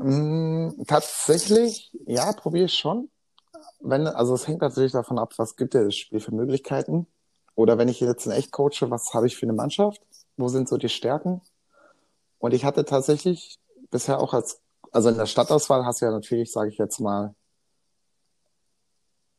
Mm, 0.00 0.70
Tatsächlich, 0.86 1.92
ja, 2.06 2.32
probiere 2.32 2.64
ich 2.66 2.74
schon. 2.74 3.10
Wenn, 3.80 4.06
also 4.06 4.34
es 4.34 4.48
hängt 4.48 4.62
natürlich 4.62 4.92
davon 4.92 5.18
ab, 5.18 5.34
was 5.36 5.56
gibt 5.56 5.74
dir 5.74 5.84
das 5.84 5.96
Spiel 5.96 6.20
für 6.20 6.34
Möglichkeiten. 6.34 7.06
Oder 7.54 7.78
wenn 7.78 7.88
ich 7.88 8.00
jetzt 8.00 8.26
in 8.26 8.32
echt 8.32 8.52
coache, 8.52 8.90
was 8.90 9.12
habe 9.14 9.26
ich 9.26 9.36
für 9.36 9.44
eine 9.44 9.52
Mannschaft? 9.52 10.00
Wo 10.36 10.48
sind 10.48 10.68
so 10.68 10.78
die 10.78 10.88
Stärken? 10.88 11.42
Und 12.38 12.54
ich 12.54 12.64
hatte 12.64 12.84
tatsächlich 12.84 13.58
bisher 13.90 14.20
auch 14.20 14.32
als, 14.32 14.60
also 14.92 15.10
in 15.10 15.16
der 15.18 15.26
Stadtauswahl 15.26 15.84
hast 15.84 16.00
du 16.00 16.06
ja 16.06 16.12
natürlich, 16.12 16.50
sage 16.50 16.70
ich 16.70 16.78
jetzt 16.78 17.00
mal, 17.00 17.34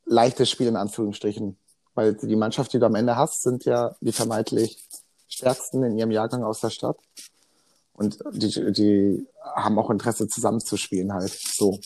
leichtes 0.05 0.49
Spiel 0.49 0.67
in 0.67 0.75
Anführungsstrichen. 0.75 1.57
Weil 1.95 2.13
die 2.13 2.35
Mannschaft, 2.35 2.73
die 2.73 2.79
du 2.79 2.85
am 2.85 2.95
Ende 2.95 3.15
hast, 3.15 3.41
sind 3.41 3.65
ja 3.65 3.95
die 4.01 4.11
vermeintlich 4.11 4.83
stärksten 5.27 5.83
in 5.83 5.97
ihrem 5.97 6.11
Jahrgang 6.11 6.43
aus 6.43 6.59
der 6.61 6.69
Stadt. 6.69 6.97
Und 8.01 8.17
die, 8.31 8.71
die 8.71 9.27
haben 9.43 9.77
auch 9.77 9.91
Interesse 9.91 10.27
zusammenzuspielen 10.27 11.13
halt. 11.13 11.31
So. 11.31 11.79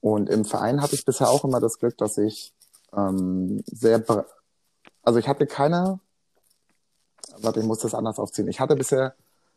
Und 0.00 0.30
im 0.30 0.46
Verein 0.46 0.80
hatte 0.80 0.94
ich 0.94 1.04
bisher 1.04 1.28
auch 1.28 1.44
immer 1.44 1.60
das 1.60 1.78
Glück, 1.78 1.98
dass 1.98 2.16
ich 2.16 2.54
ähm, 2.96 3.62
sehr, 3.66 4.02
also 5.02 5.18
ich 5.18 5.28
hatte 5.28 5.46
keine, 5.46 6.00
warte, 7.36 7.60
ich 7.60 7.66
muss 7.66 7.80
das 7.80 7.94
anders 7.94 8.18
aufziehen. 8.18 8.48
Ich 8.48 8.58
hatte 8.58 8.74
bisher 8.74 9.16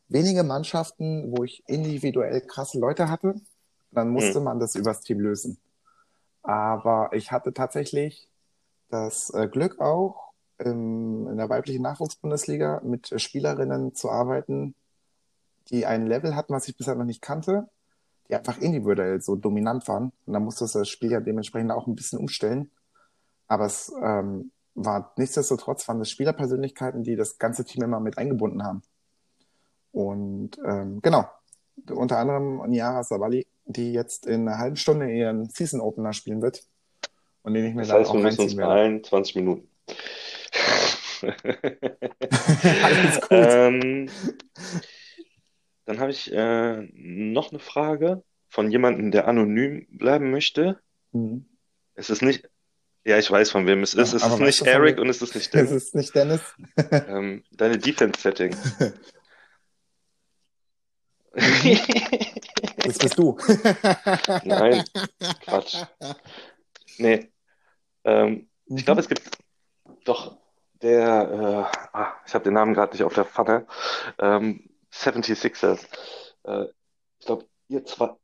wenige 0.10 0.44
Mannschaften, 0.44 1.34
wo 1.34 1.46
ich 1.46 1.64
individuell 1.68 2.42
krasse 2.42 2.80
Leute 2.80 3.10
hatte. 3.10 3.36
Dann 3.92 4.10
musste 4.10 4.36
Hm. 4.36 4.44
man 4.44 4.60
das 4.60 4.76
übers 4.76 5.00
Team 5.00 5.22
lösen. 5.22 5.58
Aber 6.44 7.12
ich 7.14 7.32
hatte 7.32 7.54
tatsächlich 7.54 8.28
das 8.90 9.30
äh, 9.30 9.48
Glück 9.48 9.80
auch, 9.80 10.34
in 10.60 11.38
der 11.38 11.50
weiblichen 11.50 11.84
Nachwuchsbundesliga 11.84 12.82
mit 12.84 13.14
Spielerinnen 13.22 13.94
zu 13.94 14.10
arbeiten, 14.10 14.74
die 15.70 15.86
ein 15.86 16.08
Level 16.08 16.36
hatten, 16.36 16.54
was 16.54 16.68
ich 16.68 16.78
bisher 16.78 16.96
noch 16.96 17.06
nicht 17.06 17.22
kannte, 17.22 17.70
die 18.30 18.36
einfach 18.36 18.58
individuell 18.58 19.22
so 19.22 19.36
dominant 19.36 19.88
waren. 19.88 20.12
Und 20.26 20.34
dann 20.34 20.44
musste 20.44 20.68
das 20.72 20.90
Spiel 20.90 21.12
ja 21.12 21.20
dementsprechend 21.20 21.72
auch 21.72 21.88
ein 21.88 21.96
bisschen 21.96 22.20
umstellen. 22.20 22.72
Aber 23.48 23.66
es 23.66 23.92
ähm, 24.02 24.52
war 24.76 25.14
nichtsdestotrotz 25.18 25.88
waren 25.88 26.02
es 26.02 26.12
Spielerpersönlichkeiten, 26.12 27.04
die 27.04 27.16
das 27.16 27.38
ganze 27.38 27.66
Team 27.66 27.84
immer 27.84 28.00
mit 28.00 28.18
eingebunden 28.18 28.64
haben. 28.64 28.84
Und 29.92 30.58
ähm, 30.66 31.02
genau, 31.02 31.26
unter 31.90 32.18
anderem 32.20 32.62
Niara 32.70 33.04
Savali, 33.04 33.48
die 33.66 33.94
jetzt 33.94 34.26
in 34.28 34.48
einer 34.48 34.58
halben 34.60 34.76
Stunde 34.76 35.12
ihren 35.12 35.50
Season 35.50 35.82
Opener 35.82 36.14
spielen 36.14 36.42
wird 36.42 36.64
und 37.44 37.54
den 37.54 37.66
ich 37.66 37.74
mir 37.74 37.82
Das 37.82 37.90
dann 37.90 38.00
heißt, 38.00 38.10
auch 38.12 38.16
wir 38.16 38.22
müssen 38.22 38.42
uns 38.42 38.56
beeilen, 38.56 39.04
20 39.04 39.36
Minuten. 39.36 39.68
Alles 42.84 43.22
gut. 43.22 43.32
Ähm, 43.32 44.10
dann 45.88 46.00
habe 46.02 46.12
ich 46.12 46.32
äh, 46.34 46.82
noch 46.94 47.52
eine 47.52 47.60
Frage 47.60 48.22
von 48.50 48.70
jemandem, 48.70 49.10
der 49.12 49.28
anonym 49.28 49.88
bleiben 49.90 50.32
möchte. 50.32 50.80
Mhm. 51.14 51.46
Es 51.96 52.10
ist 52.10 52.22
nicht, 52.22 52.48
ja, 53.06 53.18
ich 53.18 53.32
weiß 53.32 53.50
von 53.52 53.66
wem 53.68 53.84
es 53.84 53.94
ist. 53.94 54.12
Ja, 54.12 54.18
Es 54.18 54.24
ist 54.34 54.40
nicht 54.40 54.62
Eric 54.64 55.00
und 55.00 55.08
es 55.10 55.22
ist 55.22 55.34
nicht 55.34 55.46
Es 55.56 55.68
Dennis. 55.70 55.72
ist 55.72 55.96
nicht 55.96 56.14
Dennis. 56.14 56.42
Ähm, 56.92 57.44
deine 57.52 57.78
Defense-Setting. 57.78 58.54
Das 62.84 62.98
bist 62.98 63.18
du. 63.18 63.38
Nein, 64.44 64.84
Quatsch. 65.42 65.78
Nee. 66.98 67.32
Ähm, 68.04 68.50
ich 68.66 68.84
glaube, 68.86 69.02
es 69.02 69.08
gibt 69.08 69.22
doch 70.04 70.38
der, 70.82 71.70
äh, 71.72 71.78
ah, 71.94 72.14
ich 72.26 72.34
habe 72.34 72.44
den 72.44 72.54
Namen 72.54 72.74
gerade 72.74 72.92
nicht 72.92 73.04
auf 73.04 73.14
der 73.14 73.26
Pfanne, 73.26 73.66
ähm, 74.20 74.67
76ers. 74.92 75.86
Äh, 76.44 76.66
ich 77.20 77.26
glaube, 77.26 77.46
ihr 77.70 77.86
zwei, 77.86 78.16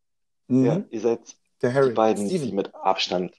Mhm. 0.48 0.66
ja, 0.66 0.84
ihr 0.90 1.00
seid 1.02 1.36
Der 1.62 1.70
die 1.72 1.76
Harry. 1.76 1.94
beiden, 1.94 2.28
die 2.28 2.38
Steven. 2.38 2.56
mit 2.56 2.76
Abstand 2.76 3.34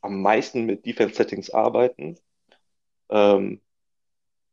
am 0.00 0.20
meisten 0.20 0.66
mit 0.66 0.84
Defense-Settings 0.84 1.50
arbeiten. 1.50 2.18
Ähm, 3.08 3.60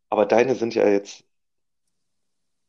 aber 0.10 0.26
deine 0.26 0.56
sind 0.56 0.76
ja 0.76 0.88
jetzt 0.88 1.24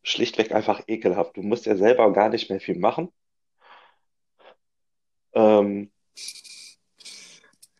schlichtweg 0.02 0.52
einfach 0.52 0.82
ekelhaft. 0.86 1.36
Du 1.36 1.42
musst 1.42 1.66
ja 1.66 1.76
selber 1.76 2.12
gar 2.12 2.28
nicht 2.30 2.48
mehr 2.50 2.60
viel 2.60 2.78
machen. 2.78 3.12
Ähm, 5.32 5.90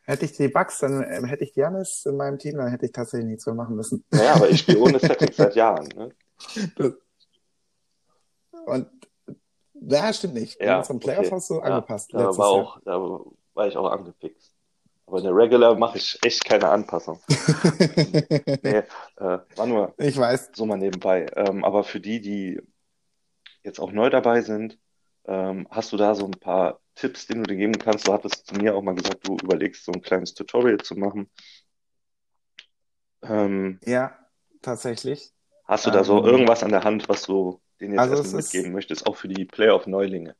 Hätte 0.05 0.25
ich 0.25 0.33
die 0.33 0.49
Bugs, 0.49 0.79
dann 0.79 1.05
ähm, 1.09 1.25
hätte 1.25 1.45
ich 1.45 1.55
Giannis 1.55 2.05
in 2.05 2.17
meinem 2.17 2.39
Team, 2.39 2.57
dann 2.57 2.69
hätte 2.71 2.85
ich 2.87 2.93
tatsächlich 2.93 3.29
nichts 3.29 3.47
mehr 3.47 3.55
machen 3.55 3.77
müssen. 3.77 4.05
naja, 4.11 4.35
aber 4.35 4.51
ich 4.51 4.61
spiele 4.61 4.81
ohne 4.81 4.99
Settings 5.01 5.37
seit 5.37 5.55
Jahren. 5.55 5.87
Ne? 5.95 6.15
Das- 6.77 6.95
Und 8.67 8.89
ja, 9.75 10.13
stimmt 10.13 10.35
nicht. 10.35 10.61
Ja, 10.61 10.79
unseren 10.79 11.01
Playoffs 11.01 11.29
okay. 11.29 11.35
hast 11.37 11.51
du 11.51 11.55
Ja, 11.57 11.63
angepasst. 11.63 12.13
da 12.13 12.37
war 12.37 12.49
auch, 12.49 12.81
da 12.85 13.01
war 13.55 13.67
ich 13.67 13.77
auch 13.77 13.91
angefixt. 13.91 14.55
Aber 15.07 15.19
in 15.19 15.25
der 15.25 15.35
Regular 15.35 15.77
mache 15.77 15.99
ich 15.99 16.19
echt 16.23 16.45
keine 16.45 16.69
Anpassung. 16.69 17.21
Nee, 18.63 18.83
äh, 19.17 19.39
war 19.57 19.67
nur 19.67 19.95
ich 19.97 20.17
weiß. 20.19 20.51
so 20.55 20.67
mal 20.67 20.77
nebenbei. 20.77 21.27
Ähm, 21.35 21.65
aber 21.65 21.83
für 21.83 21.99
die, 21.99 22.21
die 22.21 22.61
jetzt 23.63 23.81
auch 23.81 23.91
neu 23.91 24.11
dabei 24.11 24.43
sind, 24.43 24.79
ähm, 25.25 25.67
hast 25.71 25.93
du 25.93 25.97
da 25.97 26.15
so 26.15 26.27
ein 26.27 26.33
paar 26.33 26.81
Tipps, 26.95 27.27
die 27.27 27.35
du 27.35 27.43
dir 27.43 27.57
geben 27.57 27.79
kannst? 27.79 28.07
Du 28.07 28.13
hattest 28.13 28.47
zu 28.47 28.55
mir 28.57 28.77
auch 28.77 28.83
mal 28.83 28.95
gesagt, 28.95 29.27
du 29.27 29.37
überlegst, 29.43 29.85
so 29.85 29.93
ein 29.93 30.03
kleines 30.03 30.35
Tutorial 30.35 30.79
zu 30.79 30.95
machen. 30.95 31.31
Ähm, 33.23 33.81
Ja, 33.85 34.17
tatsächlich. 34.63 35.33
Hast 35.71 35.87
du 35.87 35.91
da 35.91 36.05
so 36.05 36.19
Ähm, 36.19 36.25
irgendwas 36.27 36.63
an 36.63 36.71
der 36.71 36.85
Hand, 36.85 37.09
was 37.09 37.23
du 37.23 37.61
denen 37.81 37.95
jetzt 37.95 38.01
also 38.01 38.17
erstmal 38.17 38.41
es 38.41 38.47
ist- 38.47 38.53
mitgeben 38.55 38.73
möchtest, 38.75 39.07
auch 39.07 39.17
für 39.17 39.29
die 39.29 39.45
Playoff-Neulinge? 39.45 40.35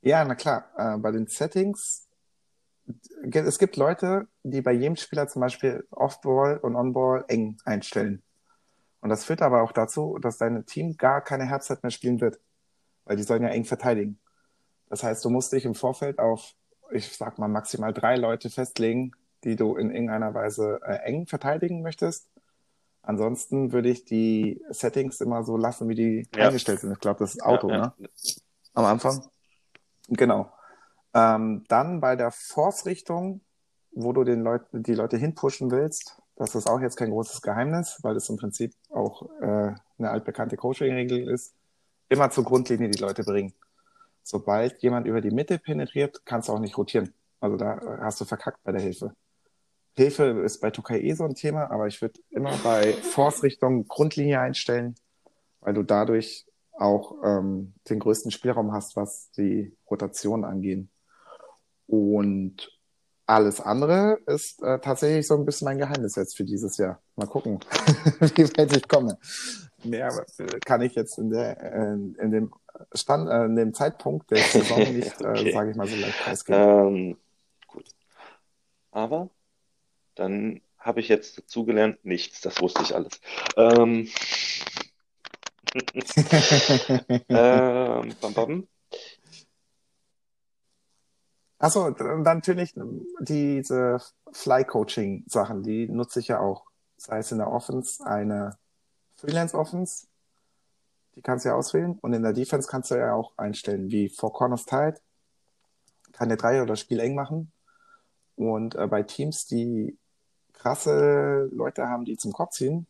Ja, 0.00 0.24
na 0.24 0.34
klar. 0.34 0.70
Äh, 0.76 0.98
bei 0.98 1.10
den 1.10 1.26
Settings, 1.26 2.08
es 3.22 3.58
gibt 3.58 3.76
Leute, 3.76 4.28
die 4.42 4.62
bei 4.62 4.72
jedem 4.72 4.96
Spieler 4.96 5.28
zum 5.28 5.40
Beispiel 5.40 5.86
Off-Ball 5.90 6.58
und 6.58 6.76
On-Ball 6.76 7.24
eng 7.28 7.58
einstellen. 7.64 8.22
Und 9.00 9.10
das 9.10 9.24
führt 9.24 9.42
aber 9.42 9.62
auch 9.62 9.72
dazu, 9.72 10.18
dass 10.20 10.38
dein 10.38 10.64
Team 10.66 10.96
gar 10.96 11.20
keine 11.22 11.50
Halbzeit 11.50 11.82
mehr 11.82 11.90
spielen 11.90 12.20
wird. 12.20 12.40
Weil 13.04 13.16
die 13.16 13.22
sollen 13.22 13.42
ja 13.42 13.48
eng 13.50 13.64
verteidigen. 13.64 14.18
Das 14.88 15.02
heißt, 15.02 15.24
du 15.24 15.30
musst 15.30 15.52
dich 15.52 15.64
im 15.64 15.74
Vorfeld 15.74 16.18
auf, 16.18 16.54
ich 16.90 17.16
sag 17.16 17.38
mal, 17.38 17.48
maximal 17.48 17.92
drei 17.92 18.16
Leute 18.16 18.50
festlegen, 18.50 19.12
die 19.44 19.54
du 19.56 19.76
in 19.76 19.90
irgendeiner 19.90 20.34
Weise 20.34 20.80
äh, 20.84 20.96
eng 21.04 21.26
verteidigen 21.26 21.82
möchtest. 21.82 22.28
Ansonsten 23.08 23.72
würde 23.72 23.88
ich 23.88 24.04
die 24.04 24.62
Settings 24.68 25.22
immer 25.22 25.42
so 25.42 25.56
lassen, 25.56 25.88
wie 25.88 25.94
die 25.94 26.28
Ja. 26.36 26.48
eingestellt 26.48 26.80
sind. 26.80 26.92
Ich 26.92 27.00
glaube, 27.00 27.20
das 27.20 27.36
ist 27.36 27.42
Auto, 27.42 27.70
Ja, 27.70 27.74
ja. 27.76 27.94
ne? 27.98 28.08
Am 28.74 28.84
Anfang. 28.84 29.24
Genau. 30.08 30.52
Ähm, 31.14 31.64
dann 31.68 32.02
bei 32.02 32.16
der 32.16 32.30
Force-Richtung, 32.30 33.40
wo 33.92 34.12
du 34.12 34.24
den 34.24 34.42
Leuten, 34.42 34.82
die 34.82 34.92
Leute 34.92 35.16
hinpushen 35.16 35.70
willst, 35.70 36.20
das 36.36 36.54
ist 36.54 36.68
auch 36.68 36.80
jetzt 36.80 36.96
kein 36.96 37.08
großes 37.08 37.40
Geheimnis, 37.40 37.98
weil 38.02 38.12
das 38.12 38.28
im 38.28 38.36
Prinzip 38.36 38.74
auch 38.90 39.22
äh, 39.40 39.72
eine 39.98 40.10
altbekannte 40.10 40.58
Coaching-Regel 40.58 41.30
ist, 41.30 41.54
immer 42.10 42.30
zur 42.30 42.44
Grundlinie 42.44 42.90
die 42.90 42.98
Leute 43.00 43.24
bringen. 43.24 43.54
Sobald 44.22 44.82
jemand 44.82 45.06
über 45.06 45.22
die 45.22 45.30
Mitte 45.30 45.58
penetriert, 45.58 46.20
kannst 46.26 46.50
du 46.50 46.52
auch 46.52 46.60
nicht 46.60 46.76
rotieren. 46.76 47.14
Also 47.40 47.56
da 47.56 47.78
äh, 47.78 47.98
hast 48.02 48.20
du 48.20 48.26
verkackt 48.26 48.62
bei 48.64 48.72
der 48.72 48.82
Hilfe. 48.82 49.14
Hilfe 49.98 50.24
ist 50.44 50.60
bei 50.60 50.68
2K 50.68 50.96
eh 51.00 51.12
so 51.14 51.24
ein 51.24 51.34
Thema, 51.34 51.70
aber 51.70 51.88
ich 51.88 52.00
würde 52.00 52.20
immer 52.30 52.56
bei 52.62 52.92
Force-Richtung 52.92 53.86
Grundlinie 53.88 54.40
einstellen, 54.40 54.94
weil 55.60 55.74
du 55.74 55.82
dadurch 55.82 56.46
auch 56.72 57.16
ähm, 57.24 57.74
den 57.90 57.98
größten 57.98 58.30
Spielraum 58.30 58.72
hast, 58.72 58.94
was 58.94 59.30
die 59.32 59.76
Rotation 59.90 60.44
angeht. 60.44 60.86
Und 61.88 62.70
alles 63.26 63.60
andere 63.60 64.20
ist 64.26 64.62
äh, 64.62 64.78
tatsächlich 64.78 65.26
so 65.26 65.34
ein 65.34 65.44
bisschen 65.44 65.64
mein 65.66 65.78
Geheimnis 65.78 66.14
jetzt 66.14 66.36
für 66.36 66.44
dieses 66.44 66.76
Jahr. 66.76 67.02
Mal 67.16 67.26
gucken, 67.26 67.58
wie 68.20 68.44
weit 68.56 68.76
ich 68.76 68.86
komme. 68.86 69.18
Mehr 69.82 70.24
kann 70.64 70.80
ich 70.82 70.94
jetzt 70.94 71.18
in, 71.18 71.30
der, 71.30 71.60
äh, 71.60 71.92
in 71.92 72.30
dem 72.30 72.52
Stand, 72.94 73.28
äh, 73.28 73.46
in 73.46 73.56
dem 73.56 73.74
Zeitpunkt 73.74 74.30
der 74.30 74.38
Saison 74.38 74.78
nicht, 74.94 75.20
Okay. 75.20 75.48
äh, 75.48 75.52
sage 75.52 75.70
ich 75.72 75.76
mal 75.76 75.88
so 75.88 75.96
leicht 75.96 76.18
preisgeben. 76.20 76.62
Ähm, 76.62 77.16
gut. 77.66 77.84
Aber 78.92 79.28
dann 80.18 80.60
habe 80.78 81.00
ich 81.00 81.08
jetzt 81.08 81.38
dazugelernt, 81.38 82.04
nichts, 82.04 82.40
das 82.40 82.60
wusste 82.60 82.82
ich 82.82 82.94
alles. 82.94 83.20
Ähm, 83.56 84.08
ähm, 87.28 88.14
bam, 88.20 88.34
bam. 88.34 88.68
Achso, 91.58 91.90
natürlich 91.90 92.74
diese 93.20 94.00
Fly-Coaching-Sachen, 94.30 95.62
die 95.62 95.88
nutze 95.88 96.20
ich 96.20 96.28
ja 96.28 96.40
auch. 96.40 96.64
Sei 96.96 97.18
es 97.18 97.32
in 97.32 97.38
der 97.38 97.50
Offense 97.50 98.04
eine 98.04 98.56
Freelance-Offense, 99.16 100.06
die 101.16 101.22
kannst 101.22 101.44
du 101.44 101.50
ja 101.50 101.56
auswählen. 101.56 101.98
Und 102.00 102.12
in 102.12 102.22
der 102.22 102.32
Defense 102.32 102.68
kannst 102.68 102.90
du 102.90 102.94
ja 102.94 103.12
auch 103.12 103.32
einstellen, 103.36 103.90
wie 103.90 104.08
Four 104.08 104.32
Corners 104.32 104.66
Tight, 104.66 105.02
keine 106.12 106.36
Drei 106.36 106.62
oder 106.62 106.76
Spiel 106.76 107.00
eng 107.00 107.16
machen. 107.16 107.52
Und 108.36 108.76
äh, 108.76 108.86
bei 108.86 109.02
Teams, 109.02 109.46
die 109.46 109.98
krasse 110.58 111.48
Leute 111.52 111.88
haben, 111.88 112.04
die 112.04 112.16
zum 112.16 112.32
Kopf 112.32 112.52
ziehen, 112.52 112.86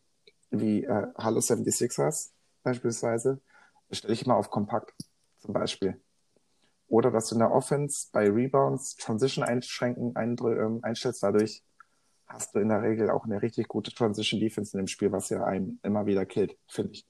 wie 0.50 0.84
äh, 0.84 1.06
Halo 1.16 1.38
76ers 1.40 2.30
beispielsweise, 2.62 3.40
stelle 3.90 4.14
ich 4.14 4.24
immer 4.24 4.36
auf 4.36 4.50
Kompakt 4.50 4.92
zum 5.38 5.52
Beispiel. 5.52 6.00
Oder 6.88 7.10
dass 7.10 7.28
du 7.28 7.34
in 7.34 7.40
der 7.40 7.52
Offense 7.52 8.08
bei 8.12 8.28
Rebounds 8.30 8.96
Transition 8.96 9.44
einschränken 9.44 10.14
ähm, 10.16 10.80
einstellst. 10.82 11.22
Dadurch 11.22 11.62
hast 12.26 12.54
du 12.54 12.60
in 12.60 12.68
der 12.70 12.82
Regel 12.82 13.10
auch 13.10 13.24
eine 13.24 13.42
richtig 13.42 13.68
gute 13.68 13.92
Transition 13.94 14.40
Defense 14.40 14.72
in 14.76 14.84
dem 14.84 14.88
Spiel, 14.88 15.12
was 15.12 15.28
ja 15.28 15.44
einen 15.44 15.80
immer 15.82 16.06
wieder 16.06 16.24
killt, 16.26 16.56
finde 16.66 16.92
ich. 16.92 17.06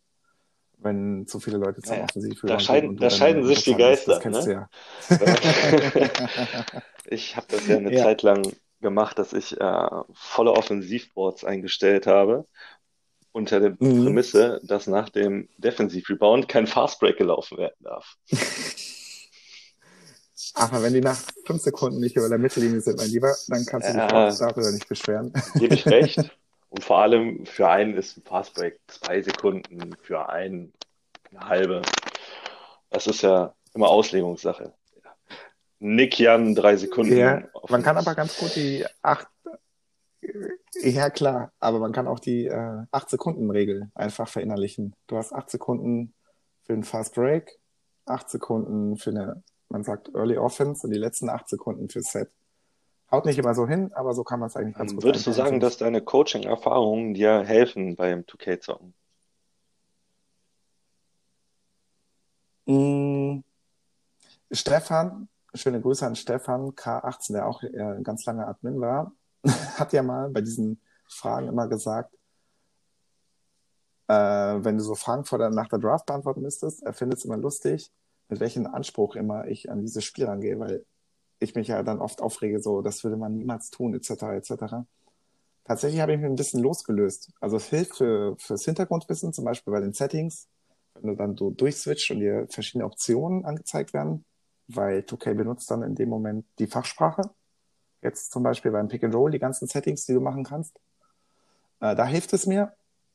Wenn 0.80 1.26
zu 1.26 1.40
viele 1.40 1.58
Leute 1.58 1.80
zum 1.82 1.96
Ja, 1.96 2.04
Offensiv 2.04 2.40
da 2.42 2.58
scheiden- 2.60 2.96
da 2.96 3.10
scheiden 3.10 3.44
sich 3.44 3.64
die 3.64 3.72
Das 3.72 3.78
Geister, 3.78 4.18
kennst 4.20 4.46
ne? 4.46 4.68
du 5.08 5.16
ja. 5.16 5.26
Ich 7.06 7.36
habe 7.36 7.46
das 7.50 7.66
ja 7.66 7.76
eine 7.78 7.92
Ja. 7.92 8.04
Zeit 8.04 8.22
lang 8.22 8.42
gemacht, 8.80 9.18
dass 9.18 9.32
ich 9.32 9.60
äh, 9.60 9.88
volle 10.12 10.52
Offensivboards 10.52 11.44
eingestellt 11.44 12.06
habe, 12.06 12.44
unter 13.32 13.60
der 13.60 13.70
Mhm. 13.70 14.04
Prämisse, 14.04 14.60
dass 14.64 14.86
nach 14.86 15.08
dem 15.08 15.48
Defensiv-Rebound 15.58 16.48
kein 16.48 16.66
Fastbreak 16.66 17.16
gelaufen 17.18 17.58
werden 17.58 17.76
darf. 17.80 18.16
Aber 20.54 20.82
wenn 20.82 20.92
die 20.94 21.00
nach 21.00 21.20
fünf 21.44 21.62
Sekunden 21.62 22.00
nicht 22.00 22.16
über 22.16 22.28
der 22.28 22.38
Mittellinie 22.38 22.80
sind, 22.80 22.96
mein 22.96 23.10
Lieber, 23.10 23.34
dann 23.48 23.64
kannst 23.66 23.88
du 23.88 23.92
dich 23.92 24.02
Ja. 24.02 24.28
auch 24.28 24.38
darüber 24.38 24.70
nicht 24.72 24.88
beschweren. 24.88 25.32
Gebe 25.58 25.74
ich 25.74 25.86
recht. 25.86 26.18
Und 26.70 26.84
vor 26.84 26.98
allem 26.98 27.46
für 27.46 27.68
einen 27.68 27.96
ist 27.96 28.18
ein 28.18 28.22
Fastbreak 28.22 28.78
zwei 28.88 29.22
Sekunden, 29.22 29.96
für 30.02 30.28
einen 30.28 30.72
eine 31.30 31.48
halbe. 31.48 31.82
Das 32.90 33.06
ist 33.06 33.22
ja 33.22 33.54
immer 33.74 33.88
Auslegungssache. 33.88 34.74
Nick 35.80 36.18
Jan 36.18 36.54
drei 36.54 36.76
Sekunden. 36.76 37.16
Ja, 37.16 37.42
man 37.68 37.82
kann 37.82 37.96
aber 37.96 38.14
ganz 38.14 38.36
gut 38.38 38.54
die 38.56 38.84
acht, 39.02 39.28
ja 40.82 41.10
klar, 41.10 41.52
aber 41.60 41.78
man 41.78 41.92
kann 41.92 42.08
auch 42.08 42.18
die 42.18 42.46
äh, 42.46 42.82
8-Sekunden-Regel 42.92 43.90
einfach 43.94 44.28
verinnerlichen. 44.28 44.94
Du 45.06 45.16
hast 45.16 45.32
acht 45.32 45.50
Sekunden 45.50 46.14
für 46.64 46.72
einen 46.72 46.84
Fast 46.84 47.14
Break, 47.14 47.58
acht 48.06 48.28
Sekunden 48.28 48.96
für 48.96 49.10
eine, 49.10 49.42
man 49.68 49.84
sagt 49.84 50.14
Early 50.14 50.36
Offense 50.36 50.86
und 50.86 50.92
die 50.92 50.98
letzten 50.98 51.28
acht 51.28 51.48
Sekunden 51.48 51.88
für 51.88 52.02
Set. 52.02 52.30
Haut 53.10 53.24
nicht 53.24 53.38
immer 53.38 53.54
so 53.54 53.66
hin, 53.66 53.90
aber 53.94 54.12
so 54.12 54.22
kann 54.22 54.38
man 54.38 54.48
es 54.48 54.56
eigentlich 54.56 54.76
ganz 54.76 54.94
gut 54.94 55.02
Würdest 55.02 55.26
du 55.26 55.32
sagen, 55.32 55.60
dass 55.60 55.78
deine 55.78 56.02
Coaching-Erfahrungen 56.02 57.14
dir 57.14 57.42
helfen 57.42 57.96
beim 57.96 58.20
2K-Zocken? 58.20 58.92
ich. 62.66 62.74
Mm, 62.74 63.42
Stefan, 64.50 65.28
schöne 65.54 65.80
Grüße 65.80 66.06
an 66.06 66.16
Stefan 66.16 66.72
K18, 66.72 67.32
der 67.32 67.46
auch 67.46 67.62
äh, 67.62 68.00
ganz 68.02 68.24
lange 68.26 68.46
Admin 68.46 68.80
war, 68.80 69.12
hat 69.76 69.92
ja 69.92 70.02
mal 70.02 70.30
bei 70.30 70.40
diesen 70.40 70.80
Fragen 71.06 71.48
immer 71.48 71.68
gesagt, 71.68 72.14
äh, 74.08 74.14
wenn 74.14 74.76
du 74.76 74.82
so 74.82 74.94
Fragen 74.94 75.24
vor 75.24 75.38
der, 75.38 75.50
nach 75.50 75.68
der 75.68 75.78
Draft 75.78 76.06
beantworten 76.06 76.42
müsstest, 76.42 76.82
er 76.82 76.92
findet 76.92 77.18
es 77.18 77.24
immer 77.24 77.36
lustig, 77.36 77.92
mit 78.28 78.40
welchem 78.40 78.66
Anspruch 78.66 79.16
immer 79.16 79.46
ich 79.46 79.70
an 79.70 79.80
dieses 79.80 80.04
Spiel 80.04 80.26
rangehe, 80.26 80.58
weil 80.58 80.84
ich 81.40 81.54
mich 81.54 81.68
ja 81.68 81.82
dann 81.82 82.00
oft 82.00 82.20
aufrege, 82.20 82.60
so, 82.60 82.82
das 82.82 83.04
würde 83.04 83.16
man 83.16 83.36
niemals 83.36 83.70
tun, 83.70 83.94
etc., 83.94 84.10
etc. 84.10 84.74
Tatsächlich 85.64 86.00
habe 86.00 86.12
ich 86.12 86.18
mich 86.18 86.26
ein 86.26 86.36
bisschen 86.36 86.62
losgelöst. 86.62 87.30
Also 87.40 87.56
es 87.58 87.66
hilft 87.66 87.96
für, 87.96 88.36
fürs 88.38 88.64
Hintergrundwissen, 88.64 89.32
zum 89.32 89.44
Beispiel 89.44 89.72
bei 89.72 89.80
den 89.80 89.92
Settings, 89.92 90.48
wenn 90.94 91.10
du 91.10 91.14
dann 91.14 91.36
so 91.36 91.50
durchswitcht 91.50 92.10
und 92.10 92.20
dir 92.20 92.46
verschiedene 92.48 92.86
Optionen 92.86 93.44
angezeigt 93.44 93.92
werden, 93.92 94.24
weil 94.68 95.04
2K 95.04 95.34
benutzt 95.34 95.70
dann 95.70 95.82
in 95.82 95.94
dem 95.94 96.08
Moment 96.08 96.46
die 96.58 96.66
Fachsprache. 96.66 97.22
Jetzt 98.02 98.32
zum 98.32 98.42
Beispiel 98.42 98.70
beim 98.72 98.88
Pick 98.88 99.04
and 99.04 99.14
Roll, 99.14 99.30
die 99.30 99.38
ganzen 99.38 99.68
Settings, 99.68 100.06
die 100.06 100.14
du 100.14 100.20
machen 100.20 100.44
kannst. 100.44 100.78
Äh, 101.80 101.94
da 101.96 102.06
hilft 102.06 102.32
es 102.32 102.46
mir, 102.46 102.72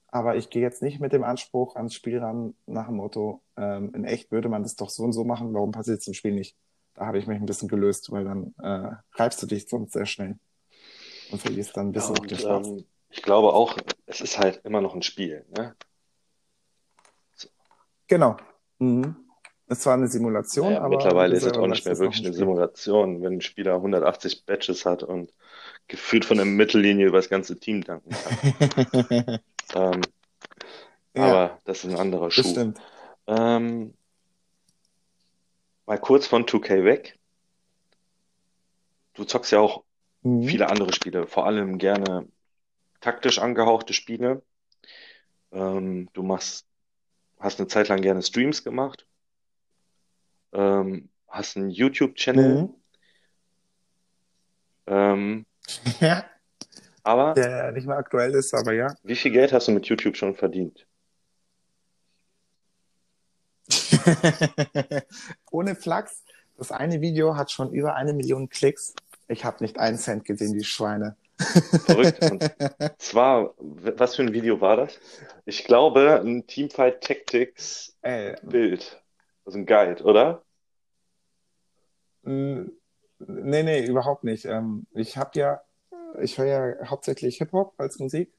aber 0.08 0.36
ich 0.36 0.49
gehe 0.49 0.62
jetzt 0.62 0.82
nicht 0.82 0.99
mit 0.99 1.14
dem 1.14 1.24
Anspruch 1.24 1.76
ans 1.76 1.93
Spiel 1.93 2.20
ran, 2.20 2.56
nach 2.66 2.88
dem 2.88 2.95
Motto, 2.97 3.41
ähm, 3.58 3.93
in 3.93 4.06
echt 4.06 4.32
würde 4.32 4.49
man 4.49 4.64
das 4.64 4.76
doch 4.76 4.89
so 4.89 5.04
und 5.04 5.14
so 5.14 5.24
machen, 5.24 5.54
warum 5.54 5.72
passiert 5.72 5.99
es 6.01 6.08
im 6.08 6.14
Spiel 6.14 6.34
nicht? 6.34 6.56
Da 6.95 7.06
habe 7.08 7.18
ich 7.18 7.28
mich 7.28 7.39
ein 7.39 7.45
bisschen 7.45 7.68
gelöst, 7.68 8.12
weil 8.12 8.24
dann 8.26 8.54
äh, 8.62 8.95
reibst 9.16 9.41
du 9.41 9.47
dich 9.47 9.68
sonst 9.68 9.93
sehr 9.93 10.06
schnell 10.06 10.38
und 11.32 11.41
verlierst 11.41 11.76
dann 11.78 11.88
ein 11.88 11.91
Ja, 11.95 12.06
bisschen 12.06 12.16
und 12.20 12.32
den 12.32 12.38
Spaß. 12.38 12.68
ähm, 12.68 12.86
ich 13.10 13.22
glaube 13.24 13.54
auch, 13.54 13.78
es 14.06 14.22
ist 14.22 14.39
halt 14.39 14.62
immer 14.66 14.82
noch 14.82 14.95
ein 14.95 15.01
Spiel. 15.01 15.45
Ne? 15.56 15.76
Genau. 18.08 18.38
Mhm. 18.80 19.23
Es 19.68 19.86
war 19.86 19.95
eine 19.95 20.07
Simulation, 20.07 20.78
Naja, 20.78 20.82
aber 20.82 20.89
mittlerweile 20.89 21.36
ist 21.36 21.43
es 21.43 21.57
auch 21.57 21.68
nicht 21.68 21.86
mehr 21.86 21.99
wirklich 21.99 22.24
ein 22.24 22.32
eine. 22.32 22.34
Simulation, 22.34 23.22
wenn 23.22 23.34
ein 23.34 23.41
Spieler 23.41 23.82
180 23.82 24.45
Badges 24.45 24.86
hat 24.86 25.03
und 25.03 25.34
gefühlt 25.88 26.26
von 26.26 26.38
der 26.38 26.45
Mittellinie 26.45 27.07
über 27.07 27.18
das 27.18 27.30
ganze 27.30 27.59
Team 27.59 27.84
danken 27.84 28.16
kann. 28.18 28.39
Ähm, 29.74 30.11
Ja, 31.16 31.24
aber 31.26 31.59
das 31.66 31.80
ist 31.84 31.86
ein 31.91 31.95
anderer 31.99 32.30
Schuh. 32.32 32.53
stimmt. 32.53 32.80
Ähm, 33.28 33.95
mal 35.86 35.97
kurz 35.97 36.28
von 36.28 36.45
2K 36.45 36.84
weg. 36.84 37.18
Du 39.16 39.24
zockst 39.24 39.51
ja 39.51 39.59
auch 39.59 39.86
Mhm. 40.24 40.47
viele 40.47 40.70
andere 40.70 40.93
Spiele, 40.93 41.28
vor 41.28 41.45
allem 41.47 41.78
gerne 41.80 42.28
taktisch 43.01 43.39
angehauchte 43.39 43.93
Spiele. 43.93 44.43
Ähm, 45.51 46.09
du 46.14 46.24
machst, 46.24 46.68
hast 47.39 47.59
eine 47.59 47.68
Zeit 47.68 47.89
lang 47.89 48.01
gerne 48.01 48.22
Streams 48.24 48.64
gemacht, 48.64 49.07
ähm, 50.54 51.10
hast 51.28 51.58
einen 51.58 51.70
YouTube-Channel, 51.70 52.64
Mhm. 52.64 52.76
ähm, 54.88 55.45
Ja, 55.99 56.26
aber 57.04 57.34
der 57.34 57.72
nicht 57.74 57.88
mehr 57.88 57.97
aktuell 57.97 58.34
ist, 58.36 58.54
aber 58.54 58.74
ja. 58.74 58.95
wie 59.04 59.16
viel 59.16 59.32
Geld 59.32 59.54
hast 59.54 59.68
du 59.68 59.72
mit 59.72 59.86
YouTube 59.88 60.16
schon 60.18 60.36
verdient? 60.36 60.86
Ohne 65.51 65.76
Flachs, 65.76 66.24
das 66.58 66.72
eine 66.72 67.01
Video 67.01 67.36
hat 67.38 67.51
schon 67.51 67.72
über 67.74 67.95
eine 67.95 68.14
Million 68.14 68.49
Klicks. 68.49 68.93
Ich 69.28 69.45
habe 69.45 69.64
nicht 69.64 69.80
einen 69.80 69.97
Cent 69.97 70.26
gesehen, 70.26 70.54
die 70.54 70.64
Schweine. 70.64 71.16
Verrückt. 71.86 72.22
Und 72.22 72.43
zwar, 72.99 73.54
was 73.58 74.16
für 74.16 74.24
ein 74.24 74.34
Video 74.34 74.62
war 74.62 74.78
das? 74.78 74.99
Ich 75.45 75.64
glaube, 75.66 76.22
ein 76.24 76.45
Teamfight 76.47 77.01
Tactics 77.01 77.95
Äh, 78.01 78.36
Bild. 78.43 79.01
Also 79.45 79.58
ein 79.60 79.66
Guide, 79.66 80.04
oder? 80.04 80.43
Mh, 82.24 82.66
nee, 83.20 83.64
nee, 83.64 83.86
überhaupt 83.86 84.24
nicht. 84.24 84.46
Ähm, 84.46 84.88
ich 84.92 85.18
habe 85.18 85.32
ja, 85.36 85.62
ich 86.22 86.38
höre 86.38 86.46
ja 86.46 86.90
hauptsächlich 86.90 87.38
Hip-Hop 87.38 87.74
als 87.78 88.00
Musik 88.00 88.34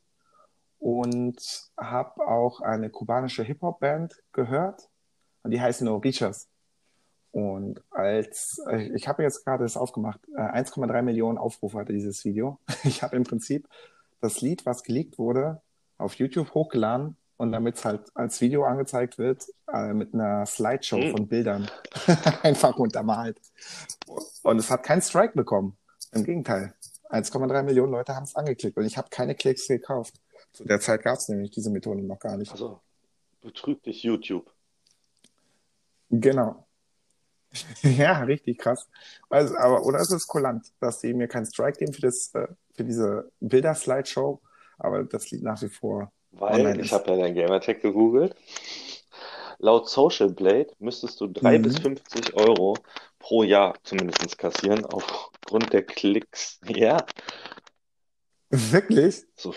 und 0.79 1.71
habe 1.77 2.27
auch 2.27 2.61
eine 2.61 2.91
kubanische 2.91 3.43
Hip-Hop-Band 3.43 4.23
gehört 4.33 4.89
und 5.43 5.51
die 5.51 5.61
heißen 5.61 5.89
Orichas. 5.89 6.49
Und 7.31 7.83
als, 7.91 8.61
äh, 8.71 8.95
ich 8.95 9.09
habe 9.09 9.23
jetzt 9.23 9.45
gerade 9.45 9.65
das 9.65 9.77
aufgemacht, 9.77 10.21
äh, 10.37 10.41
1,3 10.41 11.03
Millionen 11.03 11.39
Aufrufe 11.39 11.79
hatte 11.79 11.93
dieses 11.93 12.25
Video. 12.25 12.61
Ich 12.85 13.03
habe 13.03 13.17
im 13.17 13.25
Prinzip 13.25 13.69
das 14.21 14.41
Lied, 14.41 14.67
was 14.67 14.83
geleakt 14.83 15.19
wurde, 15.19 15.61
auf 15.99 16.15
YouTube 16.15 16.55
hochgeladen 16.55 17.17
und 17.37 17.53
damit 17.53 17.77
es 17.77 17.85
halt 17.85 18.03
als 18.15 18.41
Video 18.41 18.65
angezeigt 18.65 19.19
wird, 19.19 19.45
äh, 19.73 19.93
mit 19.93 20.15
einer 20.15 20.47
Slideshow 20.47 21.01
Hm. 21.01 21.11
von 21.11 21.29
Bildern 21.29 21.71
einfach 22.43 22.77
untermalt. 22.79 23.41
Und 24.43 24.59
es 24.59 24.71
hat 24.71 24.83
keinen 24.83 25.03
Strike 25.03 25.35
bekommen. 25.35 25.77
Im 26.13 26.25
Gegenteil. 26.25 26.75
1,3 27.11 27.63
Millionen 27.63 27.93
Leute 27.93 28.15
haben 28.15 28.25
es 28.25 28.35
angeklickt 28.35 28.77
und 28.77 28.85
ich 28.85 28.97
habe 28.97 29.09
keine 29.11 29.35
Klicks 29.35 29.69
gekauft. 29.69 30.15
Zu 30.53 30.65
der 30.65 30.81
Zeit 30.81 31.03
gab 31.03 31.19
es 31.19 31.29
nämlich 31.29 31.51
diese 31.51 31.71
Methode 31.71 32.03
noch 32.03 32.19
gar 32.19 32.37
nicht. 32.37 32.53
Also, 32.53 32.81
betrügt 33.41 33.87
dich 33.87 34.03
YouTube. 34.03 34.51
Genau. 36.11 36.67
Ja, 37.83 38.23
richtig 38.23 38.59
krass. 38.59 38.89
Also, 39.31 39.57
aber, 39.57 39.85
oder 39.87 40.01
ist 40.01 40.11
es 40.11 40.27
kulant, 40.27 40.73
dass 40.81 40.99
die 40.99 41.15
mir 41.15 41.29
keinen 41.29 41.47
Strike 41.47 41.79
geben 41.79 41.93
für 41.93 42.01
das, 42.01 42.35
äh, 42.35 42.49
für 42.75 42.83
diese 42.83 43.31
Bilder-Slideshow, 43.39 44.41
aber 44.79 45.05
das 45.05 45.31
Lied 45.31 45.45
nach 45.45 45.63
wie 45.63 45.69
vor 45.69 46.11
Weil 46.37 46.61
online 46.67 46.83
ich 46.83 46.93
habe 46.93 47.11
ja 47.13 47.17
dein 47.17 47.35
Gamertag 47.35 47.81
gegoogelt. 47.81 48.35
Laut 49.59 49.89
Social 49.89 50.31
Blade 50.31 50.69
müsstest 50.79 51.21
du 51.21 51.27
drei 51.29 51.59
Mhm. 51.59 51.63
bis 51.63 51.79
50 51.79 52.35
Euro 52.35 52.77
pro 53.19 53.43
Jahr 53.45 53.75
zumindest 53.85 54.37
kassieren 54.37 54.85
aufgrund 54.85 55.73
der 55.73 55.83
Klicks. 55.85 56.59
Ja, 56.69 57.05
Wirklich? 58.51 59.25
so, 59.37 59.55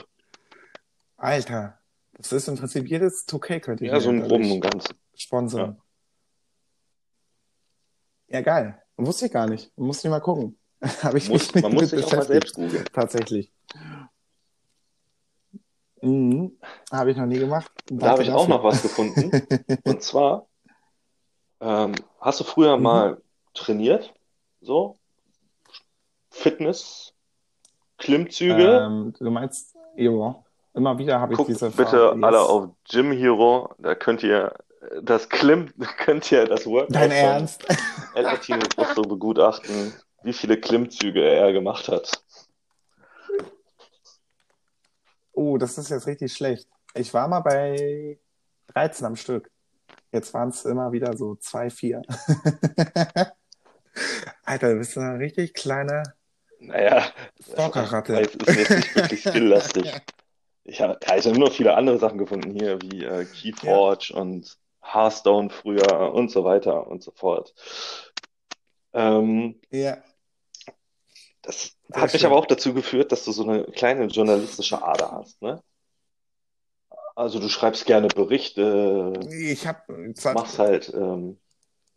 Alter. 1.17 1.79
Das 2.13 2.31
ist 2.31 2.47
im 2.47 2.57
Prinzip 2.57 2.87
jedes 2.87 3.27
2K 3.27 3.59
könnte 3.59 3.85
ich 3.85 3.91
ja, 3.91 3.99
so 3.99 4.09
im 4.09 4.21
Groben 4.21 4.43
dadurch 4.43 4.51
und 4.53 4.61
Ganzen. 4.61 4.95
sponsern. 5.15 5.81
Ja, 8.27 8.41
geil. 8.41 8.81
Wusste 8.97 9.27
ich 9.27 9.31
gar 9.31 9.47
nicht. 9.47 9.71
Muss 9.77 10.03
ich 10.03 10.09
mal 10.09 10.19
gucken. 10.19 10.57
Habe 11.03 11.17
ich 11.19 11.29
Muss, 11.29 11.53
mich 11.53 11.63
man 11.63 11.73
nicht 11.73 11.81
muss 11.81 11.89
sich 11.91 12.05
auch 12.05 12.11
mal 12.11 12.25
selbst 12.25 12.55
googeln. 12.55 12.85
Tatsächlich. 12.91 13.51
Mhm. 16.07 16.57
Habe 16.91 17.11
ich 17.11 17.17
noch 17.17 17.25
nie 17.25 17.39
gemacht. 17.39 17.71
Da 17.89 18.09
habe 18.11 18.23
ich 18.23 18.31
auch 18.31 18.47
dafür. 18.47 18.55
noch 18.55 18.63
was 18.63 18.81
gefunden. 18.81 19.31
Und 19.83 20.01
zwar, 20.03 20.47
ähm, 21.59 21.93
hast 22.19 22.39
du 22.39 22.43
früher 22.43 22.77
Mhm. 22.77 22.83
mal 22.83 23.21
trainiert? 23.53 24.13
So? 24.61 24.95
Fitness? 26.29 27.13
Klimmzüge? 27.97 28.81
Ähm, 28.85 29.13
du 29.19 29.31
meinst, 29.31 29.75
jo, 29.95 30.43
immer 30.73 30.97
wieder 30.97 31.19
habe 31.19 31.33
ich 31.33 31.37
Guckt 31.37 31.49
diese 31.49 31.71
bitte 31.71 32.09
Frage. 32.11 32.23
alle 32.25 32.37
Yes. 32.37 32.47
auf 32.47 32.69
Gym 32.89 33.11
Hero, 33.11 33.73
da 33.79 33.95
könnt 33.95 34.21
ihr 34.23 34.53
das 35.01 35.27
Klimm, 35.29 35.73
könnt 35.97 36.31
ihr 36.31 36.45
das 36.45 36.65
Workout 36.67 36.95
Dein 36.95 37.11
Ernst? 37.11 37.65
Begutachten, 39.07 39.93
wie 40.23 40.33
viele 40.33 40.57
Klimmzüge 40.59 41.23
er 41.23 41.51
gemacht 41.53 41.87
hat. 41.87 42.11
Oh, 45.37 45.59
das 45.59 45.77
ist 45.77 45.89
jetzt 45.89 46.07
richtig 46.07 46.33
schlecht. 46.33 46.67
Ich 46.95 47.13
war 47.13 47.27
mal 47.27 47.41
bei 47.41 48.17
13 48.73 49.05
am 49.05 49.15
Stück. 49.15 49.51
Jetzt 50.11 50.33
waren 50.33 50.49
es 50.49 50.65
immer 50.65 50.91
wieder 50.91 51.15
so 51.15 51.35
zwei, 51.35 51.69
vier. 51.69 52.01
Alter, 54.43 54.71
du 54.71 54.79
bist 54.79 54.97
eine 54.97 55.19
richtig 55.19 55.53
kleine 55.53 56.01
Naja, 56.59 57.05
das 57.37 57.51
Stalkerratte. 57.51 58.19
ist 58.19 58.47
jetzt 58.47 58.71
nicht 58.71 58.95
wirklich 58.95 59.21
skilllastig. 59.21 59.93
Ich 60.63 60.81
habe 60.81 60.97
ja, 61.05 61.15
habe 61.15 61.37
nur 61.39 61.51
viele 61.51 61.75
andere 61.75 61.99
Sachen 61.99 62.17
gefunden 62.17 62.51
hier, 62.59 62.81
wie 62.81 63.03
äh, 63.05 63.25
Keyforge 63.25 64.13
und 64.15 64.57
Hearthstone 64.81 65.51
früher 65.51 66.13
und 66.15 66.31
so 66.31 66.43
weiter 66.45 66.87
und 66.87 67.03
so 67.03 67.11
fort. 67.11 67.53
Ähm, 68.93 69.61
Ja. 69.69 69.97
das, 71.43 71.76
Sehr 71.89 72.01
Hat 72.01 72.13
mich 72.13 72.21
schön. 72.21 72.31
aber 72.31 72.39
auch 72.39 72.45
dazu 72.45 72.73
geführt, 72.73 73.11
dass 73.11 73.23
du 73.23 73.31
so 73.31 73.43
eine 73.43 73.63
kleine 73.65 74.05
journalistische 74.05 74.83
Ader 74.83 75.11
hast, 75.11 75.41
ne? 75.41 75.61
Also 77.15 77.39
du 77.39 77.49
schreibst 77.49 77.85
gerne 77.85 78.09
Berichte, 78.09 79.13
Ich 79.31 79.67
zwar, 80.13 80.33
machst 80.33 80.59
halt 80.59 80.93
ähm, 80.93 81.39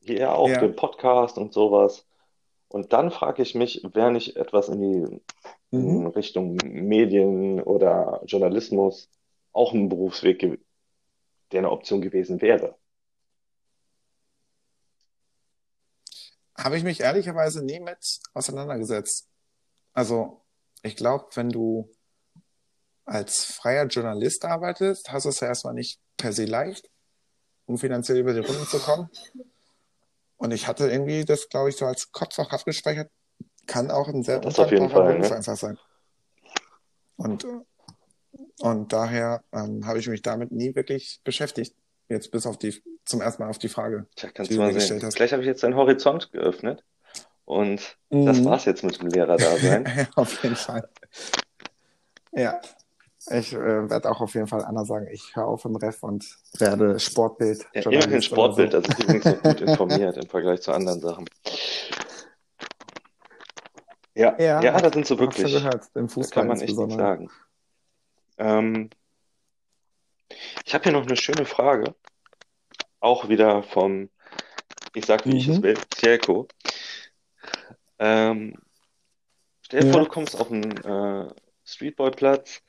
hier 0.00 0.32
auch 0.32 0.48
ja, 0.48 0.60
den 0.60 0.74
Podcast 0.74 1.36
und 1.36 1.52
sowas. 1.52 2.06
Und 2.68 2.92
dann 2.94 3.10
frage 3.10 3.42
ich 3.42 3.54
mich, 3.54 3.82
wäre 3.92 4.12
nicht 4.12 4.36
etwas 4.36 4.68
in 4.68 4.80
die 4.80 5.20
in 5.72 6.00
mhm. 6.00 6.06
Richtung 6.08 6.56
Medien 6.64 7.60
oder 7.60 8.22
Journalismus 8.26 9.08
auch 9.52 9.72
ein 9.72 9.88
Berufsweg, 9.88 10.40
der 10.40 11.58
eine 11.58 11.70
Option 11.70 12.00
gewesen 12.00 12.40
wäre. 12.40 12.76
Habe 16.56 16.76
ich 16.76 16.84
mich 16.84 17.00
ehrlicherweise 17.00 17.64
nie 17.64 17.80
mit 17.80 18.20
auseinandergesetzt. 18.34 19.29
Also, 19.92 20.42
ich 20.82 20.96
glaube, 20.96 21.26
wenn 21.34 21.50
du 21.50 21.90
als 23.04 23.44
freier 23.44 23.86
Journalist 23.86 24.44
arbeitest, 24.44 25.10
hast 25.12 25.24
du 25.24 25.30
es 25.30 25.40
ja 25.40 25.48
erstmal 25.48 25.74
nicht 25.74 26.00
per 26.16 26.32
se 26.32 26.44
leicht, 26.44 26.88
um 27.66 27.78
finanziell 27.78 28.18
über 28.18 28.32
die 28.32 28.40
Runden 28.40 28.66
zu 28.66 28.78
kommen. 28.78 29.10
Und 30.36 30.52
ich 30.52 30.66
hatte 30.68 30.88
irgendwie 30.88 31.24
das, 31.24 31.48
glaube 31.48 31.70
ich, 31.70 31.76
so 31.76 31.86
als 31.86 32.12
Kopf 32.12 32.38
auch 32.38 32.50
abgespeichert, 32.50 33.10
kann 33.66 33.90
auch 33.90 34.08
ein 34.08 34.22
sehr 34.22 34.42
Fall, 34.42 34.66
Beruf 34.68 34.92
ne? 34.92 35.36
einfach 35.36 35.56
sein. 35.56 35.78
Und, 37.16 37.46
und 38.60 38.92
daher 38.92 39.44
ähm, 39.52 39.86
habe 39.86 39.98
ich 39.98 40.08
mich 40.08 40.22
damit 40.22 40.50
nie 40.52 40.74
wirklich 40.74 41.20
beschäftigt. 41.24 41.76
Jetzt 42.08 42.30
bis 42.30 42.46
auf 42.46 42.58
die, 42.58 42.82
zum 43.04 43.20
ersten 43.20 43.42
Mal 43.42 43.50
auf 43.50 43.58
die 43.58 43.68
Frage, 43.68 44.06
Tja, 44.16 44.28
die 44.28 44.34
kannst 44.34 44.50
du 44.50 44.54
du 44.54 44.60
mal 44.60 44.68
sehen. 44.68 44.74
gestellt 44.76 45.02
hast. 45.04 45.14
Vielleicht 45.16 45.32
habe 45.32 45.42
ich 45.42 45.46
jetzt 45.46 45.62
deinen 45.62 45.76
Horizont 45.76 46.32
geöffnet. 46.32 46.82
Und 47.50 47.98
das 48.10 48.38
Mhm. 48.38 48.44
war's 48.44 48.64
jetzt 48.64 48.84
mit 48.84 49.00
dem 49.00 49.08
Lehrerdasein. 49.08 49.84
Auf 50.14 50.40
jeden 50.40 50.54
Fall. 50.54 50.88
Ja, 52.30 52.60
ich 53.32 53.52
äh, 53.52 53.90
werde 53.90 54.08
auch 54.08 54.20
auf 54.20 54.34
jeden 54.34 54.46
Fall 54.46 54.64
Anna 54.64 54.84
sagen, 54.84 55.08
ich 55.10 55.34
höre 55.34 55.46
auf 55.48 55.64
im 55.64 55.74
Ref 55.74 56.00
und 56.04 56.38
werde 56.58 57.00
Sportbild, 57.00 57.66
Ja, 57.74 57.82
immerhin 57.82 57.92
Journalist 57.92 58.12
oder 58.12 58.20
so. 58.20 58.36
Sportbild, 58.36 58.74
das 58.74 58.86
ist 58.88 58.98
übrigens 59.00 59.24
noch 59.26 59.42
gut 59.42 59.60
informiert 59.62 60.16
im 60.16 60.28
Vergleich 60.28 60.62
zu 60.62 60.72
anderen 60.72 61.00
Sachen. 61.00 61.24
Ja, 64.14 64.38
Ja, 64.38 64.62
ja, 64.62 64.80
da 64.80 64.92
sind 64.92 65.06
sie 65.06 65.14
hab 65.14 65.18
schon 65.18 65.26
wirklich. 65.26 65.52
gehört, 65.52 65.84
im 65.94 66.06
Da 66.08 66.14
Fußball 66.14 66.30
kann 66.42 66.46
man 66.46 66.60
echt 66.60 66.78
nichts 66.78 66.94
insbesondere. 66.94 67.08
sagen. 67.08 67.30
Ähm, 68.38 68.90
ich 70.64 70.72
habe 70.72 70.84
hier 70.84 70.92
noch 70.92 71.04
eine 71.06 71.16
schöne 71.16 71.44
Frage, 71.46 71.94
auch 73.00 73.28
wieder 73.28 73.64
vom, 73.64 74.08
ich 74.94 75.04
sag 75.06 75.26
wie 75.26 75.36
ich 75.36 75.48
es 75.48 75.58
Mhm. 75.58 75.62
will, 75.62 75.78
Cielko. 75.94 76.46
Ähm, 78.02 78.54
stell 79.60 79.82
dir 79.82 79.90
vor, 79.90 80.00
Ja. 80.00 80.04
du 80.06 80.10
kommst 80.10 80.40
auf 80.40 80.50
einen 80.50 80.72
äh, 80.78 81.32
Streetball-Platz, 81.64 82.62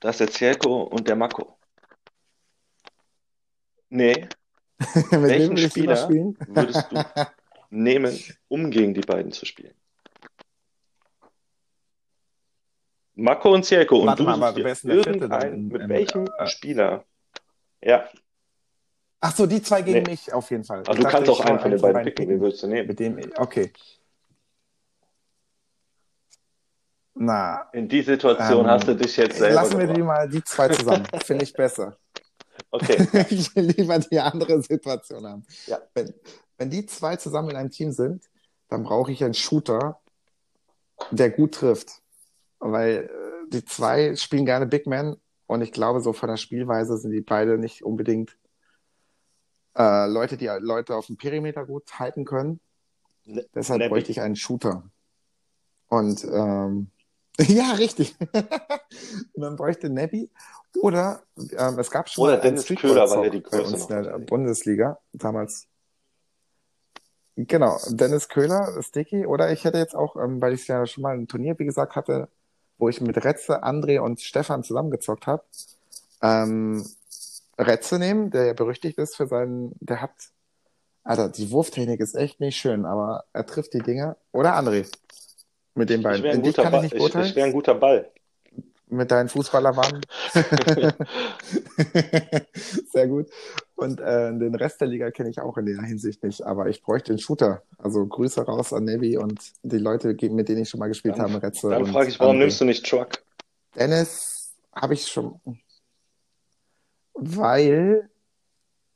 da 0.00 0.10
ist 0.10 0.20
der 0.20 0.28
Cielko 0.30 0.82
und 0.82 1.08
der 1.08 1.16
Mako. 1.16 1.58
Nee, 3.88 4.28
Mit 4.94 5.10
welchen 5.12 5.56
Spieler 5.56 5.96
spielen? 5.96 6.36
würdest 6.46 6.90
du 6.92 6.96
nehmen, 7.70 8.18
um 8.48 8.70
gegen 8.70 8.92
die 8.94 9.00
beiden 9.00 9.32
zu 9.32 9.46
spielen? 9.46 9.74
Mako 13.14 13.54
und 13.54 13.64
Cielko 13.64 13.98
und 14.00 14.18
du 14.18 14.24
mal, 14.24 14.34
aber 14.34 14.56
wer 14.56 14.72
ist 14.72 14.84
denn 14.84 14.90
der 14.96 15.04
Vierte 15.04 15.28
dann 15.28 15.68
mit 15.68 15.88
welchem 15.88 16.26
äh, 16.38 16.46
Spieler? 16.46 17.04
Ja, 17.82 18.08
Ach 19.24 19.34
so, 19.36 19.46
die 19.46 19.62
zwei 19.62 19.82
gegen 19.82 20.02
nee. 20.02 20.10
mich 20.10 20.32
auf 20.32 20.50
jeden 20.50 20.64
Fall. 20.64 20.80
Aber 20.80 20.94
Ich 20.94 20.98
du 20.98 21.08
kannst 21.08 21.30
auch 21.30 21.40
einen 21.40 21.60
von 21.60 21.70
den 21.70 21.80
beiden 21.80 22.02
picken. 22.02 22.18
Wen 22.18 22.26
picken, 22.26 22.40
würdest 22.40 22.62
du 22.64 22.66
nehmen? 22.66 22.88
mit 22.88 22.98
dem 22.98 23.20
okay. 23.36 23.72
Na, 27.14 27.68
In 27.72 27.88
die 27.88 28.02
Situation 28.02 28.66
hast 28.66 28.88
du 28.88 28.92
ähm, 28.92 28.98
dich 28.98 29.16
jetzt 29.16 29.38
selber 29.38 29.54
lassen 29.54 29.78
wir 29.78 29.86
die 29.86 30.02
mal 30.02 30.28
die 30.28 30.42
zwei 30.42 30.68
zusammen. 30.70 31.06
Finde 31.24 31.44
ich 31.44 31.52
besser. 31.52 31.96
Okay, 32.72 33.06
Ich 33.30 33.54
will 33.54 33.66
lieber 33.66 34.00
die 34.00 34.18
andere 34.18 34.60
Situation 34.60 35.24
haben. 35.24 35.46
ja. 35.66 35.78
Wenn, 35.94 36.12
wenn 36.58 36.70
die 36.70 36.84
zwei 36.86 37.14
zusammen 37.14 37.50
in 37.50 37.56
einem 37.56 37.70
Team 37.70 37.92
sind, 37.92 38.28
dann 38.68 38.82
brauche 38.82 39.12
ich 39.12 39.22
einen 39.22 39.34
Shooter, 39.34 40.00
der 41.12 41.30
gut 41.30 41.54
trifft. 41.54 42.02
Weil 42.58 43.08
äh, 43.08 43.50
die 43.52 43.64
zwei 43.64 44.16
spielen 44.16 44.46
gerne 44.46 44.66
Big 44.66 44.88
Man 44.88 45.16
und 45.46 45.62
ich 45.62 45.70
glaube, 45.70 46.00
so 46.00 46.12
von 46.12 46.28
der 46.28 46.38
Spielweise 46.38 46.96
sind 46.96 47.12
die 47.12 47.20
beide 47.20 47.56
nicht 47.56 47.84
unbedingt 47.84 48.36
äh, 49.76 50.06
Leute, 50.06 50.36
die 50.36 50.46
Leute 50.46 50.96
auf 50.96 51.06
dem 51.06 51.16
Perimeter 51.16 51.66
gut 51.66 51.98
halten 51.98 52.24
können. 52.24 52.60
Ne- 53.24 53.46
Deshalb 53.54 53.80
Nebby. 53.80 53.90
bräuchte 53.94 54.10
ich 54.10 54.20
einen 54.20 54.36
Shooter. 54.36 54.84
Und 55.88 56.24
ähm, 56.24 56.90
ja, 57.38 57.72
richtig. 57.72 58.14
dann 59.34 59.56
bräuchte 59.56 59.88
Nebby. 59.88 60.30
Oder 60.76 61.22
ähm, 61.56 61.78
es 61.78 61.90
gab 61.90 62.08
schon 62.08 62.24
Oder 62.24 62.38
Dennis 62.38 62.66
Köhler, 62.66 63.08
weil 63.10 63.24
er 63.24 63.30
die 63.30 63.42
Größe 63.42 63.62
uns 63.62 63.82
in 63.90 64.02
der. 64.02 64.18
Bundesliga 64.18 64.98
damals. 65.12 65.66
Genau, 67.36 67.78
Dennis 67.88 68.28
Köhler, 68.28 68.82
Sticky. 68.82 69.26
Oder 69.26 69.52
ich 69.52 69.64
hätte 69.64 69.78
jetzt 69.78 69.94
auch, 69.94 70.16
ähm, 70.16 70.40
weil 70.42 70.52
ich 70.52 70.68
ja 70.68 70.84
schon 70.86 71.02
mal 71.02 71.14
ein 71.16 71.28
Turnier, 71.28 71.58
wie 71.58 71.64
gesagt, 71.64 71.96
hatte, 71.96 72.28
wo 72.78 72.88
ich 72.88 73.00
mit 73.00 73.24
Retze, 73.24 73.64
André 73.64 74.00
und 74.00 74.20
Stefan 74.20 74.62
zusammengezockt 74.62 75.26
habe, 75.26 75.42
ähm, 76.20 76.84
Retze 77.58 77.98
nehmen, 77.98 78.30
der 78.30 78.46
ja 78.46 78.52
berüchtigt 78.54 78.98
ist 78.98 79.16
für 79.16 79.26
seinen, 79.26 79.72
der 79.80 80.00
hat, 80.02 80.12
Alter, 81.04 81.28
die 81.28 81.50
Wurftechnik 81.50 82.00
ist 82.00 82.14
echt 82.14 82.40
nicht 82.40 82.56
schön, 82.56 82.84
aber 82.86 83.24
er 83.32 83.46
trifft 83.46 83.74
die 83.74 83.80
Dinger. 83.82 84.16
Oder 84.32 84.54
André, 84.58 84.90
mit 85.74 85.90
den 85.90 86.00
Ich 86.00 86.04
beiden. 86.04 86.24
ein 86.26 86.36
In 86.36 86.42
dich 86.42 86.56
kann 86.56 86.74
ich 86.74 86.82
nicht 86.82 86.92
Ich, 86.94 86.98
beurteilen, 86.98 87.26
ich 87.26 87.36
wäre 87.36 87.46
ein 87.46 87.52
guter 87.52 87.74
Ball. 87.74 88.10
mit 88.88 89.10
deinen 89.10 89.28
Fußballerwarnen. 89.28 90.02
Sehr 92.92 93.08
gut. 93.08 93.28
Und 93.74 94.00
äh, 94.00 94.32
den 94.38 94.54
Rest 94.54 94.80
der 94.80 94.88
Liga 94.88 95.10
kenne 95.10 95.30
ich 95.30 95.40
auch 95.40 95.56
in 95.58 95.66
der 95.66 95.82
Hinsicht 95.82 96.22
nicht, 96.22 96.42
aber 96.42 96.68
ich 96.68 96.82
bräuchte 96.82 97.12
einen 97.12 97.18
Shooter. 97.18 97.62
Also 97.78 98.06
Grüße 98.06 98.42
raus 98.42 98.72
an 98.72 98.84
Navy 98.84 99.16
und 99.16 99.40
die 99.62 99.78
Leute, 99.78 100.14
mit 100.30 100.48
denen 100.48 100.62
ich 100.62 100.68
schon 100.68 100.78
mal 100.80 100.88
gespielt 100.88 101.18
Dann, 101.18 101.32
habe, 101.32 101.42
Retze 101.42 101.70
dann 101.70 101.86
frage 101.86 102.08
ich, 102.10 102.20
warum 102.20 102.36
André. 102.36 102.40
nimmst 102.40 102.60
du 102.60 102.64
nicht 102.64 102.86
Truck? 102.88 103.22
Dennis 103.74 104.52
habe 104.74 104.94
ich 104.94 105.06
schon, 105.08 105.40
weil 107.14 108.08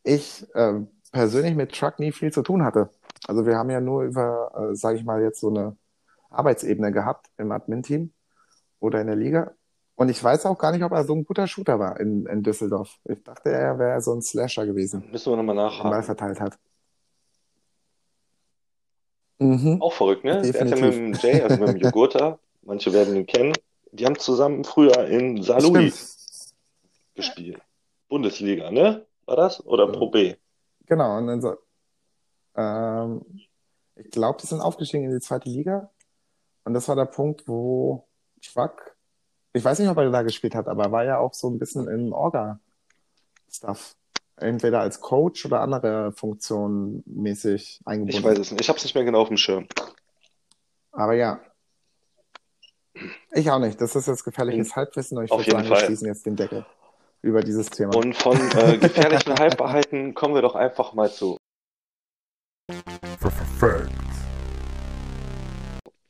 ich 0.03 0.47
äh, 0.55 0.81
persönlich 1.13 1.55
mit 1.55 1.73
Truck 1.73 1.99
nie 1.99 2.13
viel 2.13 2.33
zu 2.33 2.43
tun 2.43 2.65
hatte. 2.65 2.91
Also 3.27 3.47
wir 3.47 3.57
haben 3.57 3.71
ja 3.71 3.81
nur 3.81 4.03
über, 4.05 4.53
äh, 4.71 4.75
sage 4.75 4.99
ich 4.99 5.05
mal, 5.05 5.23
jetzt 5.23 5.41
so 5.41 5.49
eine 5.49 5.77
Arbeitsebene 6.31 6.93
gehabt 6.93 7.27
im 7.39 7.51
Admin-Team 7.53 8.13
oder 8.81 9.01
in 9.01 9.07
der 9.07 9.17
Liga. 9.17 9.53
Und 9.95 10.11
ich 10.11 10.23
weiß 10.23 10.45
auch 10.47 10.59
gar 10.59 10.73
nicht, 10.73 10.85
ob 10.85 10.93
er 10.93 11.05
so 11.05 11.15
ein 11.15 11.25
guter 11.25 11.47
Shooter 11.47 11.79
war 11.79 11.99
in, 11.99 12.27
in 12.27 12.43
Düsseldorf. 12.43 12.99
Ich 13.05 13.23
dachte, 13.25 13.51
er 13.51 13.79
wäre 13.79 14.01
so 14.03 14.13
ein 14.13 14.21
Slasher 14.21 14.67
gewesen, 14.67 15.09
Müssen 15.11 15.33
wir 15.33 15.37
nochmal 15.37 15.57
der 15.57 15.65
den 15.71 15.79
Ball 15.79 15.91
nachhaken. 15.91 16.03
verteilt 16.05 16.41
hat. 16.41 16.59
Mhm, 19.39 19.81
Auch 19.81 19.93
verrückt, 19.93 20.25
ne? 20.25 20.41
Der 20.43 20.61
hat 20.61 20.69
ja 20.71 20.77
mit 20.77 20.95
definitiv. 20.95 21.23
dem 21.23 21.31
Jay, 21.31 21.43
also 21.43 21.57
mit 21.59 21.69
dem 21.69 21.77
Jogurta, 21.77 22.39
manche 22.63 22.93
werden 22.93 23.17
ihn 23.17 23.27
kennen, 23.27 23.53
die 23.93 24.07
haben 24.07 24.19
zusammen 24.19 24.65
früher 24.65 25.07
in 25.09 25.43
Stimmt. 25.43 25.95
gespielt. 27.15 27.61
Bundesliga, 28.09 28.71
ne? 28.71 29.07
War 29.27 29.37
das? 29.37 29.65
Oder 29.65 29.89
Pro 29.89 30.09
B? 30.09 30.37
Genau, 30.87 31.19
und 31.19 31.27
dann 31.27 31.41
so, 31.41 31.57
ähm, 32.55 33.25
ich 33.97 34.11
glaube, 34.11 34.39
die 34.41 34.47
sind 34.47 34.61
aufgestiegen 34.61 35.05
in 35.05 35.13
die 35.13 35.21
zweite 35.21 35.49
Liga. 35.49 35.91
Und 36.65 36.75
das 36.75 36.89
war 36.89 36.97
der 36.97 37.07
Punkt, 37.07 37.47
wo 37.49 38.07
Schwack, 38.41 38.97
ich 39.53 39.65
weiß 39.65 39.79
nicht, 39.79 39.89
ob 39.89 39.97
er 39.97 40.11
da 40.11 40.23
gespielt 40.23 40.55
hat, 40.55 40.69
aber 40.69 40.85
er 40.85 40.93
war 40.93 41.05
ja 41.05 41.19
auch 41.19 41.35
so 41.35 41.49
ein 41.49 41.59
bisschen 41.59 41.89
im 41.89 42.13
Orga-Stuff. 42.13 43.97
Entweder 44.39 44.81
als 44.81 45.01
Coach 45.01 45.47
oder 45.47 45.61
andere 45.61 46.13
Funktionen 46.13 47.03
mäßig 47.07 47.79
Ich 47.81 47.87
eingebunden. 47.87 48.23
weiß 48.23 48.39
es 48.39 48.51
nicht. 48.51 48.61
Ich 48.61 48.69
habe 48.69 48.77
es 48.77 48.85
nicht 48.85 48.95
mehr 48.95 49.05
genau 49.05 49.23
auf 49.23 49.29
dem 49.29 49.39
Schirm. 49.39 49.67
Aber 50.93 51.15
ja, 51.15 51.41
ich 53.33 53.51
auch 53.51 53.59
nicht. 53.59 53.81
Das 53.81 53.97
ist 53.97 54.07
jetzt 54.09 54.25
gefährliches 54.25 54.77
Halbwissen 54.77 55.17
und 55.19 55.25
ich 55.25 55.31
Auf 55.31 55.41
würde 55.41 55.53
sagen, 55.53 55.69
wir 55.69 55.77
schließen 55.77 56.07
jetzt 56.07 56.27
den 56.27 56.37
Deckel 56.37 56.67
über 57.27 57.43
dieses 57.43 57.69
Thema. 57.69 57.97
Und 57.97 58.15
von 58.15 58.37
äh, 58.37 58.79
gefährlichen 58.81 59.35
Halbwahrheiten 59.39 60.15
kommen 60.15 60.35
wir 60.35 60.43
doch 60.43 60.55
einfach 60.55 60.95
mal 60.95 61.11
zu 61.11 61.37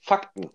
Fakten. 0.00 0.50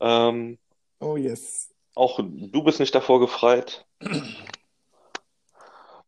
Ähm, 0.00 0.58
Oh 0.98 1.16
yes. 1.16 1.70
auch 1.94 2.18
du 2.22 2.62
bist 2.64 2.80
nicht 2.80 2.94
davor 2.94 3.20
gefreit, 3.20 3.86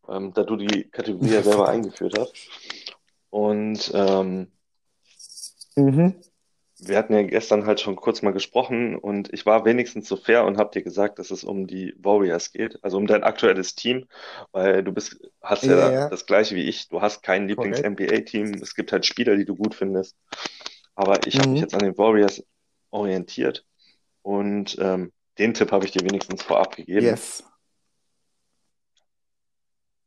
ähm, 0.08 0.32
da 0.34 0.42
du 0.42 0.56
die 0.56 0.88
Kategorie 0.90 1.30
ja 1.30 1.42
selber 1.42 1.68
eingeführt 1.70 2.18
hast. 2.18 2.34
Und 3.30 3.90
ähm, 3.94 4.50
Mhm. 5.76 6.20
Wir 6.80 6.96
hatten 6.98 7.12
ja 7.14 7.22
gestern 7.22 7.66
halt 7.66 7.80
schon 7.80 7.96
kurz 7.96 8.22
mal 8.22 8.32
gesprochen 8.32 8.96
und 8.96 9.32
ich 9.32 9.46
war 9.46 9.64
wenigstens 9.64 10.08
so 10.08 10.16
fair 10.16 10.44
und 10.44 10.58
habe 10.58 10.70
dir 10.72 10.82
gesagt, 10.82 11.18
dass 11.18 11.30
es 11.30 11.44
um 11.44 11.66
die 11.66 11.94
Warriors 11.98 12.52
geht, 12.52 12.78
also 12.84 12.98
um 12.98 13.06
dein 13.06 13.24
aktuelles 13.24 13.74
Team, 13.74 14.06
weil 14.52 14.84
du 14.84 14.92
bist, 14.92 15.20
hast 15.42 15.66
ja 15.66 15.76
Ja, 15.76 15.92
ja. 15.92 16.10
das 16.10 16.26
gleiche 16.26 16.54
wie 16.54 16.64
ich, 16.68 16.88
du 16.88 17.00
hast 17.02 17.22
kein. 17.22 17.48
Lieblings-NBA-Team, 17.48 18.54
es 18.62 18.74
gibt 18.74 18.92
halt 18.92 19.06
Spieler, 19.06 19.36
die 19.36 19.44
du 19.44 19.56
gut 19.56 19.74
findest, 19.74 20.16
Aber 20.94 21.26
ich 21.26 21.40
habe 21.40 21.50
mich 21.50 21.60
Mhm. 21.60 21.62
jetzt 21.62 21.74
an 21.74 21.82
den 21.82 21.98
Warriors 21.98 22.44
orientiert 22.90 23.66
und 24.22 24.76
ähm, 24.80 25.12
den 25.38 25.54
Tipp 25.54 25.72
habe 25.72 25.86
ich 25.86 25.92
dir 25.92 26.02
wenigstens 26.04 26.42
vorab 26.42 26.76
gegeben. 26.76 27.06
Yes. 27.06 27.42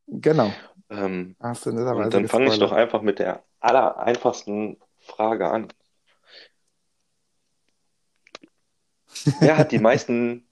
Genau. 0.06 0.62
Ähm, 0.90 1.36
und 1.90 2.14
dann 2.14 2.26
fange 2.26 2.48
ich 2.48 2.58
doch 2.58 2.72
einfach 2.72 3.02
mit 3.02 3.18
der 3.18 3.44
aller 3.60 3.98
einfachsten 3.98 4.78
Frage 5.00 5.50
an. 5.50 5.68
Wer 9.40 9.56
hat 9.56 9.72
die 9.72 9.78
meisten 9.78 10.48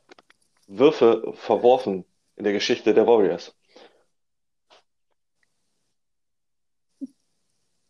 Würfe 0.67 1.33
verworfen 1.35 2.05
in 2.37 2.45
der 2.45 2.53
Geschichte 2.53 2.95
der 2.95 3.07
Warriors? 3.07 3.55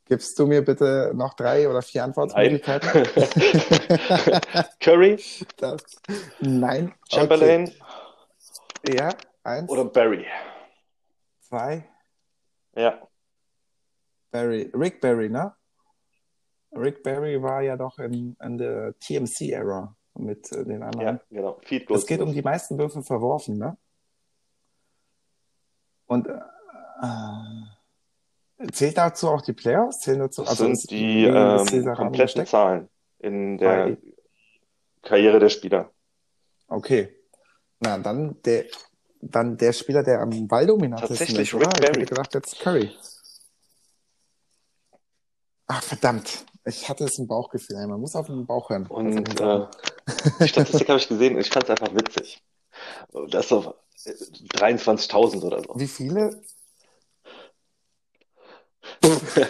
Gibst 0.07 0.39
du 0.39 0.47
mir 0.47 0.65
bitte 0.65 1.13
noch 1.15 1.35
drei 1.35 1.69
oder 1.69 1.83
vier. 1.83 2.03
Antwortmöglichkeiten? 2.05 2.89
Curry, 4.81 5.23
Das, 5.57 5.85
nein. 6.41 6.93
Chamberlain 7.09 7.69
Okay. 8.83 8.97
Ja, 8.97 9.11
eins, 9.45 9.71
oder 9.71 9.85
Barry? 9.85 10.27
zwei, 11.41 11.89
Ja, 12.75 13.01
Barry. 14.33 14.71
Rick 14.75 15.01
Barry, 15.01 15.29
ne? 15.29 15.55
Rick 16.73 17.03
Barry 17.03 17.41
war 17.43 17.63
ja 17.63 17.77
doch 17.77 17.99
in, 17.99 18.37
in 18.43 18.59
der 18.59 18.99
TMC-Ära 18.99 19.95
mit 20.15 20.51
äh, 20.53 20.65
den 20.65 20.83
anderen. 20.83 21.17
ja, 21.17 21.21
genau. 21.31 21.59
Feed 21.65 21.87
Goals. 21.87 22.03
Es 22.03 22.07
geht 22.07 22.21
um 22.21 22.33
die 22.33 22.43
meisten 22.43 22.79
Würfe 22.79 23.03
verworfen, 23.03 23.57
ne? 23.59 23.77
Und 26.07 26.27
äh, 26.27 26.41
äh, 27.03 28.67
zählt 28.73 28.99
dazu 28.99 29.29
auch 29.29 29.43
die 29.43 29.53
Playoffs? 29.53 30.01
Zählen 30.01 30.19
dazu? 30.19 30.43
Das 30.43 30.51
Also 30.51 30.65
sind 30.65 30.73
ist 30.73 30.91
die 30.91 31.25
ähm, 31.25 31.95
kompletten? 31.95 32.47
Zahlen 32.47 32.89
in 33.21 33.59
der 33.59 33.69
Bei- 33.87 33.99
Karriere 35.03 35.39
der 35.39 35.49
Spieler. 35.49 35.91
Okay. 36.69 37.15
Na, 37.79 37.97
dann 37.99 38.41
der, 38.43 38.67
dann 39.21 39.57
der 39.57 39.73
Spieler, 39.73 40.03
der 40.03 40.21
am 40.21 40.47
balldominantesten 40.49 41.17
Tatsächlich 41.17 41.49
ist, 41.49 41.55
oder? 41.55 41.67
Rick 41.69 41.75
Ich 41.79 41.81
hätte 41.87 41.93
Barry. 41.93 42.07
gedacht, 42.07 42.35
jetzt 42.35 42.61
Curry. 42.61 42.91
Ach, 45.69 45.83
verdammt. 45.83 46.45
Ich 46.65 46.89
hatte 46.89 47.05
es 47.05 47.19
im 47.19 47.27
Bauchgefühl. 47.27 47.87
Man 47.87 48.01
muss 48.01 48.15
auf 48.15 48.27
den 48.27 48.47
Bauch 48.47 48.71
hören. 48.71 48.87
Und 48.87 49.39
sage. 49.39 49.69
äh, 50.09 50.33
die 50.41 50.49
Statistik 50.49 50.89
habe 50.89 50.99
ich 50.99 51.09
gesehen 51.09 51.35
und 51.35 51.41
ich 51.41 51.51
fand 51.51 51.65
es 51.65 51.71
einfach 51.71 51.95
witzig. 51.95 52.43
Das 53.31 53.45
ist 53.45 53.49
so 53.49 53.75
äh, 54.05 54.11
23.000 54.11 55.43
oder 55.43 55.63
so. 55.63 55.75
Wie 55.77 55.87
viele? 55.87 56.43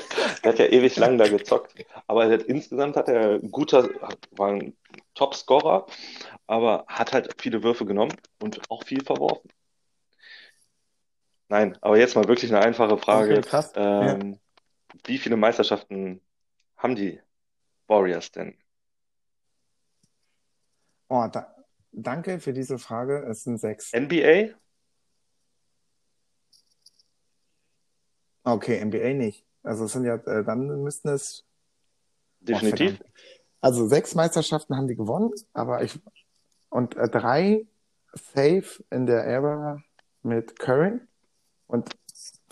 Er 0.43 0.53
hat 0.53 0.59
ja 0.59 0.67
ewig 0.67 0.97
lang 0.97 1.19
da 1.19 1.29
gezockt. 1.29 1.75
Aber 2.07 2.25
er 2.25 2.33
hat, 2.33 2.43
insgesamt 2.45 2.97
hat 2.97 3.09
er 3.09 3.35
ein 3.35 3.51
guter, 3.51 3.89
war 4.31 4.49
ein 4.53 4.75
Top-Scorer, 5.15 5.87
aber 6.47 6.85
hat 6.89 7.13
halt 7.13 7.35
viele 7.39 7.63
Würfe 7.63 7.85
genommen 7.85 8.17
und 8.41 8.61
auch 8.71 8.85
viel 8.85 9.05
verworfen. 9.05 9.51
Nein, 11.49 11.77
aber 11.81 11.99
jetzt 11.99 12.15
mal 12.17 12.27
wirklich 12.27 12.51
eine 12.51 12.65
einfache 12.65 12.97
Frage. 12.97 13.39
Okay, 13.39 13.43
krass. 13.43 13.73
Ja. 13.75 14.13
Ähm, 14.13 14.39
wie 15.05 15.19
viele 15.19 15.37
Meisterschaften 15.37 16.21
haben 16.81 16.97
die 16.97 17.21
Warriors 17.87 18.33
denn? 18.33 18.57
Oh, 21.09 21.27
da, 21.31 21.55
danke 21.93 22.41
für 22.41 22.53
diese 22.53 22.79
Frage. 22.79 23.25
Es 23.29 23.45
sind 23.45 23.59
sechs. 23.59 23.93
NBA? 23.93 24.55
Okay, 28.45 28.85
NBA 28.85 29.15
nicht. 29.15 29.45
Also 29.63 29.85
es 29.85 29.93
sind 29.93 30.05
ja, 30.05 30.15
äh, 30.15 30.45
dann 30.45 30.83
müssten 30.83 31.09
es. 31.09 31.45
Oh, 32.43 32.47
Definitiv. 32.47 32.97
verdammt. 32.97 33.15
Also 33.61 33.87
sechs 33.87 34.15
Meisterschaften 34.15 34.77
haben 34.77 34.89
die 34.89 34.97
gewonnen, 34.97 35.33
aber 35.53 35.83
ich 35.83 36.01
und 36.71 36.97
äh, 36.97 37.09
drei 37.09 37.67
safe 38.15 38.83
in 38.91 39.07
der 39.07 39.25
Ära 39.25 39.83
mit 40.23 40.59
Curry 40.59 41.01
und 41.67 41.91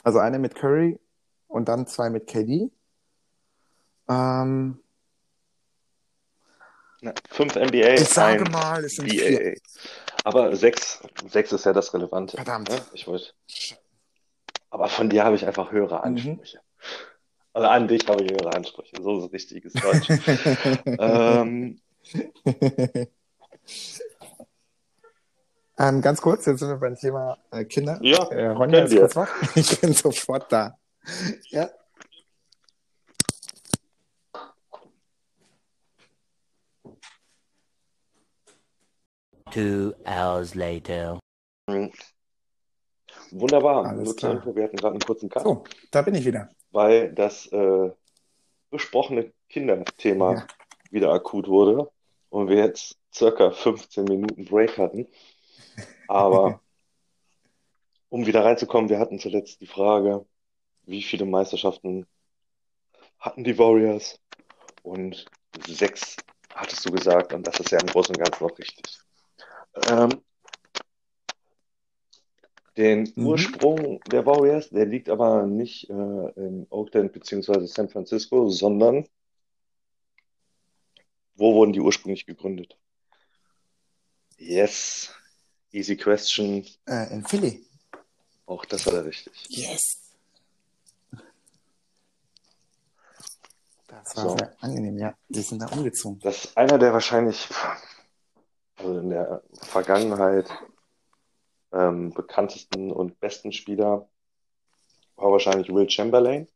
also 0.03 0.19
eine 0.19 0.39
mit 0.39 0.55
Curry 0.55 0.99
und 1.47 1.69
dann 1.69 1.87
zwei 1.87 2.11
mit 2.11 2.27
KD. 2.27 2.71
Ähm, 4.09 4.79
Na, 7.01 7.13
fünf 7.31 7.55
NBA, 7.57 7.95
ich 7.95 8.09
sage 8.09 8.45
ein 8.45 8.51
mal, 8.53 8.85
es 8.85 8.97
sind 8.97 9.11
vier. 9.11 9.55
BAA. 9.55 9.61
Aber 10.25 10.57
sechs, 10.57 11.01
sechs 11.29 11.53
ist 11.53 11.65
ja 11.65 11.73
das 11.73 11.95
Relevante. 11.95 12.37
Verdammt. 12.37 12.69
Ne? 12.71 12.81
Ich 12.93 13.07
wollte. 13.07 13.33
Aber 14.71 14.89
von 14.89 15.09
dir 15.09 15.25
habe 15.25 15.37
ich 15.37 15.47
einfach 15.47 15.71
höhere 15.73 15.97
Mhm. 15.99 16.03
Ansprüche. 16.17 16.61
Also 17.53 17.69
an 17.69 17.89
dich 17.89 18.07
habe 18.09 18.23
ich 18.25 18.31
höhere 18.33 18.53
Ansprüche. 18.55 18.97
So 19.01 19.25
ist 19.25 19.33
richtiges 19.33 19.73
Deutsch. 19.75 20.09
ähm, 20.99 21.81
ähm, 25.79 26.03
ganz 26.03 26.21
kurz, 26.21 26.47
jetzt 26.47 26.59
sind 26.61 26.69
wir 26.69 26.77
beim 26.77 26.97
Thema 26.97 27.39
äh, 27.53 27.65
Kinder. 27.65 27.99
ja, 28.03 28.23
Äh, 28.31 28.49
Ronja 28.49 28.81
ist 28.85 28.97
kurz 28.97 29.17
wach. 29.17 29.31
Ich 29.57 29.81
bin 29.81 29.93
sofort 29.93 30.51
da. 30.53 30.77
Ja. 31.51 31.71
Two 39.59 39.93
hours 40.07 40.55
later. 40.55 41.19
Wunderbar. 43.33 43.87
Alles 43.87 44.15
klar. 44.15 44.41
Wir 44.55 44.63
hatten 44.63 44.77
gerade 44.77 44.93
einen 44.93 45.01
kurzen 45.01 45.29
Cut, 45.29 45.43
So, 45.43 45.65
da 45.91 46.03
bin 46.03 46.15
ich 46.15 46.25
wieder. 46.25 46.49
weil 46.71 47.13
das 47.13 47.47
äh, 47.49 47.91
besprochene 48.71 49.33
Kinderthema 49.49 50.35
Ja. 50.35 50.47
wieder 50.93 51.13
akut 51.13 51.49
wurde 51.49 51.91
und 52.31 52.49
wir 52.49 52.59
jetzt 52.59 52.97
circa 53.13 53.51
15 53.51 54.05
Minuten 54.05 54.45
Break 54.45 54.79
hatten. 54.79 55.09
Aber 56.07 56.61
um 58.11 58.27
wieder 58.27 58.45
reinzukommen, 58.45 58.89
wir 58.89 59.01
hatten 59.01 59.19
zuletzt 59.19 59.61
die 59.61 59.67
Frage, 59.67 60.25
wie 60.85 61.03
viele 61.03 61.25
Meisterschaften 61.25 62.07
hatten 63.19 63.43
die 63.43 63.59
Warriors? 63.59 64.21
Und 64.85 65.27
sechs 65.67 66.17
hattest 66.55 66.87
du 66.87 66.93
gesagt, 66.93 67.33
und 67.33 67.45
das 67.45 67.59
ist 67.59 67.73
ja 67.73 67.81
im 67.81 67.87
Großen 67.89 68.15
und 68.15 68.23
Ganzen 68.23 68.45
noch 68.47 68.57
richtig. 68.57 69.01
Ähm, 69.89 70.23
den 72.77 73.13
Mhm. 73.17 73.27
Ursprung 73.27 74.01
der 74.05 74.25
Warriors, 74.25 74.71
der 74.71 74.87
liegt 74.87 75.09
aber 75.09 75.47
nicht 75.47 75.91
äh, 75.91 75.93
in 75.93 76.67
Oakland 76.71 77.13
beziehungsweise 77.13 77.67
San 77.67 77.89
Francisco, 77.89 78.49
sondern 78.51 79.07
wo 81.35 81.55
wurden 81.55 81.73
die 81.73 81.81
ursprünglich 81.81 82.27
gegründet? 82.27 82.77
Yes, 84.39 85.13
easy 85.73 85.97
question. 85.97 86.65
Äh, 86.87 87.13
in 87.13 87.25
Philly. 87.27 87.65
Auch 88.47 88.65
das 88.65 88.87
war 88.87 89.05
richtig. 89.05 89.33
Yes. 89.49 89.99
Das 93.89 94.17
war 94.17 94.23
So. 94.31 94.37
sehr 94.37 94.55
angenehm, 94.61 94.99
ja. 94.99 95.15
Die 95.29 95.41
sind 95.43 95.61
da 95.61 95.67
umgezogen. 95.67 96.21
Das 96.21 96.45
ist 96.45 96.57
einer 96.57 96.79
der 96.79 96.93
wahrscheinlich, 96.93 97.49
also 98.79 98.99
in 98.99 99.11
der 99.11 99.43
Vergangenheit 99.63 100.49
ähm, 101.73 102.13
bekanntesten 102.15 102.91
und 102.93 103.19
besten 103.21 103.53
Spieler 103.53 104.09
war 105.17 105.33
wahrscheinlich 105.33 105.69
Will 105.73 105.91
Chamberlain. 105.91 106.49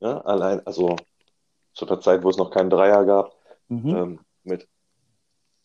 Ja, 0.00 0.18
allein, 0.22 0.64
also 0.66 0.96
zu 1.72 1.86
der 1.86 2.00
Zeit, 2.00 2.22
wo 2.22 2.30
es 2.30 2.36
noch 2.36 2.50
keinen 2.50 2.70
Dreier 2.70 3.04
gab, 3.04 3.32
Mhm. 3.68 3.88
ähm, 3.96 4.20
mit 4.44 4.68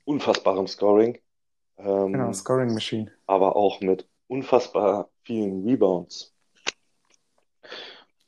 unfassbarem 0.06 0.68
Scoring, 0.68 1.20
ähm, 1.78 2.14
Genau, 2.14 2.32
Scoring 2.34 2.74
Machine. 2.74 3.12
aber 3.28 3.56
auch 3.58 3.82
mit 3.82 4.08
unfassbar 4.28 5.10
vielen 5.24 5.66
Rebounds. 5.68 6.34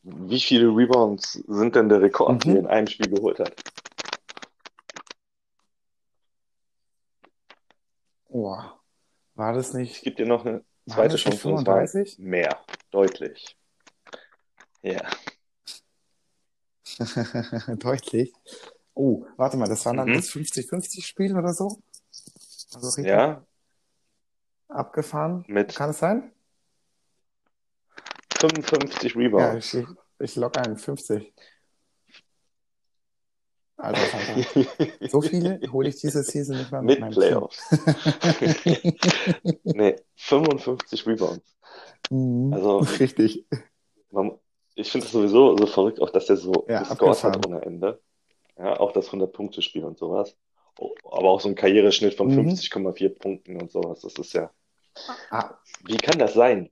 Wie 0.04 0.40
viele 0.40 0.68
Rebounds 0.68 1.34
sind 1.48 1.76
denn 1.76 1.88
der 1.88 2.02
Rekord, 2.02 2.46
Mhm. 2.46 2.52
er 2.54 2.60
in 2.60 2.68
einem 2.68 2.88
Spiel 2.88 3.10
geholt 3.10 3.40
hat? 3.40 3.54
Oh, 8.34 8.58
war 9.36 9.54
das 9.54 9.74
Ich 9.74 9.78
nicht, 9.78 10.04
gebe 10.04 10.16
dir 10.16 10.26
noch 10.26 10.46
eine 10.46 10.64
waren 10.86 10.96
zweite 10.96 11.18
Chance 11.18 11.50
und 11.50 11.60
zwar 11.60 11.78
35? 11.78 12.18
mehr, 12.18 12.60
deutlich. 12.92 13.58
Ja, 14.82 15.02
Deutlich. 17.80 18.34
Oh, 18.94 19.26
warte 19.38 19.58
mal, 19.58 19.68
das 19.70 19.86
war 19.86 19.94
dann 19.94 20.10
Mhm. 20.10 20.16
das 20.16 20.30
50-50-Spiel 20.30 21.36
oder 21.38 21.54
so? 21.54 21.82
Also 22.74 23.02
ja, 23.02 23.46
abgefahren. 24.70 25.46
mit 25.48 25.76
Kann 25.76 25.90
es 25.92 26.00
sein? 26.00 26.32
55 28.40 29.16
Ja, 29.16 29.18
Rebounds. 29.20 29.74
ich, 29.74 29.88
ich 30.20 30.36
log 30.36 30.58
ein, 30.58 30.78
50. 30.78 31.34
Falter. 33.96 35.08
So 35.10 35.22
viele 35.22 35.60
hole 35.72 35.90
ich 35.90 35.96
diese 35.98 36.24
Season 36.24 36.58
nicht 36.58 36.72
mal 36.72 36.82
mit 36.82 37.00
Mit 37.00 37.12
Playoffs. 37.12 37.60
Nee, 39.64 39.96
55 40.16 41.08
Rebounds. 41.08 41.56
Mhm. 42.10 42.54
Also, 42.54 42.80
Richtig. 42.80 43.46
man, 44.12 44.38
ich 44.76 44.92
finde 44.92 45.06
es 45.08 45.12
sowieso 45.12 45.58
so 45.58 45.66
verrückt, 45.68 46.02
auch 46.02 46.10
dass 46.10 46.26
der 46.28 46.38
so 46.38 46.66
Ja, 46.70 46.80
gescored 46.80 47.24
hat 47.24 47.46
ohne 47.46 47.62
Ende. 47.62 48.02
Ja, 48.58 48.80
auch 48.80 48.92
das 48.92 49.10
100-Punkte-Spiel 49.10 49.84
und 49.84 49.98
sowas. 49.98 50.36
Oh, 50.80 50.94
Aber 51.06 51.30
auch 51.30 51.42
so 51.42 51.50
ein 51.50 51.56
Karriereschnitt 51.56 52.14
von 52.16 52.28
Mhm. 52.28 52.50
50,4 52.50 53.10
Punkten 53.18 53.62
und 53.62 53.72
sowas. 53.72 54.02
Das 54.02 54.14
ist 54.16 54.34
ja. 54.34 54.52
Ah, 55.30 55.56
Wie 55.86 55.98
kann 55.98 56.20
das 56.20 56.34
sein? 56.34 56.70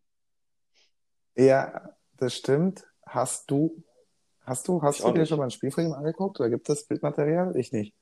ja, 1.35 1.89
das 2.17 2.35
stimmt. 2.35 2.85
Hast 3.05 3.49
du, 3.49 3.81
hast 4.49 4.67
du, 4.67 4.81
hast 4.81 4.99
Ich 4.99 5.05
du 5.05 5.11
dir 5.13 5.19
nicht. 5.19 5.29
schon 5.29 5.37
mal 5.39 5.45
ein 5.45 5.51
Spiel 5.51 5.71
von 5.71 5.85
ihm 5.85 5.93
angeguckt 5.93 6.39
oder 6.39 6.49
gibt 6.49 6.69
es 6.69 6.85
Bildmaterial? 6.87 7.55
Ich 7.55 7.71
nicht. 7.71 7.95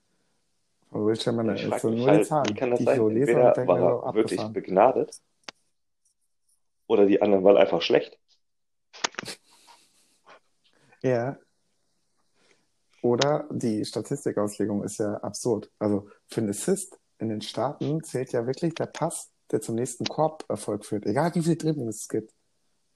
Von 0.90 1.06
Will 1.06 1.20
Chamberlain 1.20 1.58
Ich 1.58 1.66
frage 1.68 1.82
so 1.82 1.90
mich 1.90 2.00
nur 2.00 2.08
die 2.14 2.20
halt, 2.20 2.28
Zahlen, 2.28 2.50
wie 2.50 2.54
kann 2.56 2.72
das 2.72 2.80
die 2.80 2.86
sein? 2.86 2.98
so 2.98 3.10
lese 3.10 3.32
Entweder 3.32 3.52
denke 3.54 3.68
war 3.68 3.80
er 3.80 4.14
wirklich 4.16 4.40
abgefahren. 4.40 4.54
begnadet 4.54 5.22
oder 6.88 7.06
die 7.06 7.22
anderen 7.22 7.44
waren 7.44 7.58
einfach 7.58 7.82
schlecht. 7.82 8.18
Ja. 11.02 11.38
Oder 13.02 13.48
die 13.52 13.86
Statistikauslegung 13.86 14.84
ist 14.84 14.98
ja 15.00 15.16
absurd. 15.18 15.72
Also 15.80 16.10
für 16.28 16.42
einen 16.42 16.50
Assist 16.50 17.00
in 17.20 17.30
den 17.30 17.42
Staaten 17.42 18.04
zählt 18.04 18.32
ja 18.34 18.46
wirklich 18.48 18.74
der 18.76 18.88
Pass, 18.88 19.32
der 19.52 19.62
zum 19.62 19.76
nächsten 19.76 20.06
Korb-Erfolg 20.06 20.86
führt. 20.86 21.06
Egal 21.06 21.34
wie 21.36 21.42
viele 21.42 21.56
Dribblings 21.58 22.02
es 22.02 22.08
gibt. 22.08 22.34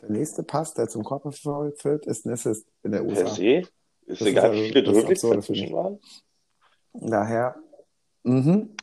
Der 0.02 0.10
nächste 0.10 0.44
Pass, 0.44 0.74
der 0.74 0.88
zum 0.88 1.04
Korb-Erfolg 1.04 1.80
führt, 1.80 2.06
ist 2.06 2.26
ein 2.26 2.34
Assist 2.34 2.68
in 2.84 2.92
der 2.92 3.00
Per 3.00 3.10
USA. 3.10 3.28
se 3.28 3.58
ist 3.58 3.72
Das 4.08 4.22
ist 4.22 4.28
egal, 4.28 4.50
also 4.50 4.62
wie 4.62 4.68
viele 4.68 4.84
das 4.84 4.94
Dribblings 4.94 5.20
Absurde, 5.20 5.36
dazwischen 5.38 5.74
waren. 5.74 6.00
Daher, 6.94 7.56
mhm, 8.24 8.76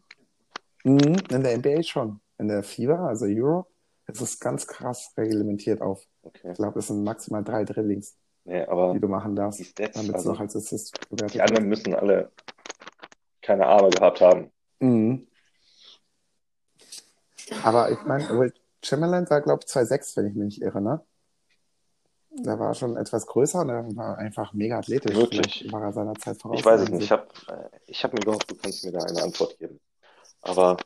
mhm, 0.84 1.16
in 1.30 1.42
der 1.42 1.58
NBA 1.58 1.82
schon. 1.82 2.20
In 2.38 2.48
der 2.48 2.62
FIBA, 2.62 3.08
also 3.08 3.26
Europe, 3.28 3.68
ist 4.06 4.20
es 4.20 4.38
ganz 4.38 4.66
krass 4.66 5.12
reglementiert 5.16 5.80
auf. 5.80 6.06
Okay. 6.22 6.52
Ich 6.52 6.56
glaube, 6.56 6.78
es 6.78 6.86
sind 6.86 7.02
maximal 7.02 7.42
drei 7.42 7.64
Dribblings, 7.64 8.16
Nee, 8.44 8.64
die 8.94 9.00
du 9.00 9.08
machen 9.08 9.36
darfst, 9.36 9.78
damit 9.78 9.96
es 9.96 10.14
also 10.14 10.32
noch 10.32 10.40
als 10.40 10.56
Assist 10.56 10.98
bewertet 11.10 11.34
die 11.34 11.42
anderen 11.42 11.68
müssen 11.68 11.94
alle 11.94 12.32
keine 13.42 13.66
Arme 13.66 13.90
gehabt 13.90 14.22
haben. 14.22 14.50
Mhm. 14.80 15.26
Aber 17.62 17.90
ich 17.90 18.02
meine, 18.04 18.52
Chamberlain 18.82 19.28
war, 19.28 19.42
glaube 19.42 19.64
ich, 19.66 19.70
2,6, 19.70 20.16
wenn 20.16 20.26
ich 20.26 20.34
mich 20.34 20.44
nicht 20.44 20.62
irre, 20.62 20.80
ne? 20.80 21.00
Der 22.44 22.58
war 22.58 22.74
schon 22.74 22.96
etwas 22.96 23.26
größer 23.26 23.60
und 23.60 23.68
er 23.68 23.96
war 23.96 24.18
einfach 24.18 24.52
mega 24.52 24.78
athletisch. 24.78 25.14
Wirklich? 25.14 25.66
War 25.72 25.82
er 25.82 25.92
seiner 25.92 26.14
Zeit 26.14 26.40
voraus. 26.40 26.58
Ich 26.58 26.64
weiß 26.64 26.80
es 26.80 26.86
der 26.86 26.94
nicht. 26.94 27.04
Ich 27.04 27.12
habe 27.12 27.28
ich 27.86 28.04
hab 28.04 28.12
mir 28.12 28.20
gehofft, 28.20 28.50
du 28.50 28.54
kannst 28.54 28.84
mir 28.84 28.92
da 28.92 29.00
eine 29.00 29.22
Antwort 29.22 29.58
geben. 29.58 29.80
Aber 30.42 30.76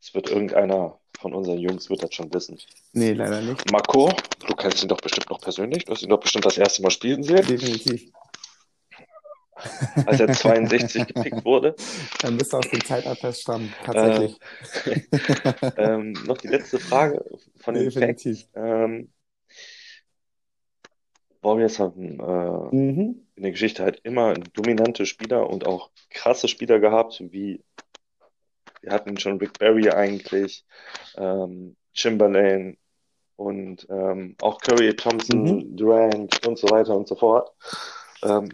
es 0.00 0.14
wird 0.14 0.30
irgendeiner 0.30 0.98
von 1.20 1.34
unseren 1.34 1.58
Jungs 1.58 1.90
wird 1.90 2.02
das 2.02 2.14
schon 2.14 2.32
wissen. 2.32 2.58
Nee, 2.92 3.12
leider 3.12 3.42
nicht. 3.42 3.70
Marco, 3.70 4.10
du 4.46 4.54
kennst 4.54 4.82
ihn 4.82 4.88
doch 4.88 5.00
bestimmt 5.00 5.28
noch 5.28 5.40
persönlich. 5.40 5.84
Du 5.84 5.92
hast 5.92 6.02
ihn 6.02 6.08
doch 6.08 6.20
bestimmt 6.20 6.46
das 6.46 6.56
erste 6.56 6.82
Mal 6.82 6.90
spielen 6.90 7.22
sehen, 7.22 7.46
Definitiv. 7.46 8.10
als 10.06 10.20
er 10.20 10.32
62 10.32 11.08
gepickt 11.08 11.44
wurde. 11.44 11.76
Dann 12.22 12.38
bist 12.38 12.52
du 12.52 12.56
aus 12.56 12.70
dem 12.70 12.82
Zeitalter 12.82 13.32
stammen, 13.32 13.72
tatsächlich. 13.84 14.38
Ähm, 15.76 16.12
noch 16.26 16.38
die 16.38 16.48
letzte 16.48 16.78
Frage 16.78 17.22
von 17.56 17.74
den 17.74 17.90
Facts. 17.90 18.22
Definitiv. 18.22 18.48
Ähm, 18.54 19.12
Warriors 21.42 21.78
haben 21.78 22.20
äh, 22.20 22.74
Mhm. 22.74 23.26
in 23.36 23.42
der 23.42 23.52
Geschichte 23.52 23.82
halt 23.82 24.00
immer 24.04 24.34
dominante 24.34 25.06
Spieler 25.06 25.48
und 25.48 25.66
auch 25.66 25.90
krasse 26.10 26.48
Spieler 26.48 26.78
gehabt, 26.78 27.20
wie 27.32 27.64
wir 28.82 28.92
hatten 28.92 29.18
schon 29.18 29.38
Rick 29.38 29.58
Barry 29.58 29.90
eigentlich, 29.90 30.64
ähm, 31.16 31.76
Chamberlain 31.92 32.78
und 33.36 33.86
ähm, 33.90 34.36
auch 34.40 34.58
Curry, 34.60 34.94
Thompson, 34.96 35.42
Mhm. 35.42 35.76
Durant 35.76 36.46
und 36.46 36.58
so 36.58 36.68
weiter 36.70 36.96
und 36.96 37.08
so 37.08 37.14
fort. 37.16 37.52
Ähm, 38.22 38.48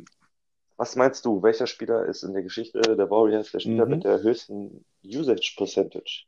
was 0.77 0.95
meinst 0.97 1.25
du, 1.25 1.43
welcher 1.43 1.67
Spieler 1.67 2.05
ist 2.07 2.23
in 2.23 2.35
der 2.35 2.43
Geschichte 2.43 2.81
der 2.81 3.11
Warriors 3.11 3.51
der 3.53 3.61
Spieler 3.61 3.85
Mhm. 3.87 3.91
mit 3.93 4.05
der 4.05 4.23
höchsten 4.23 4.85
Usage 5.05 5.55
Percentage? 5.57 6.25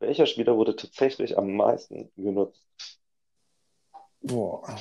Welcher 0.00 0.26
Spieler 0.26 0.56
wurde 0.56 0.76
tatsächlich 0.76 1.38
am 1.38 1.54
meisten 1.54 2.10
genutzt? 2.16 2.66
Boah. 4.20 4.80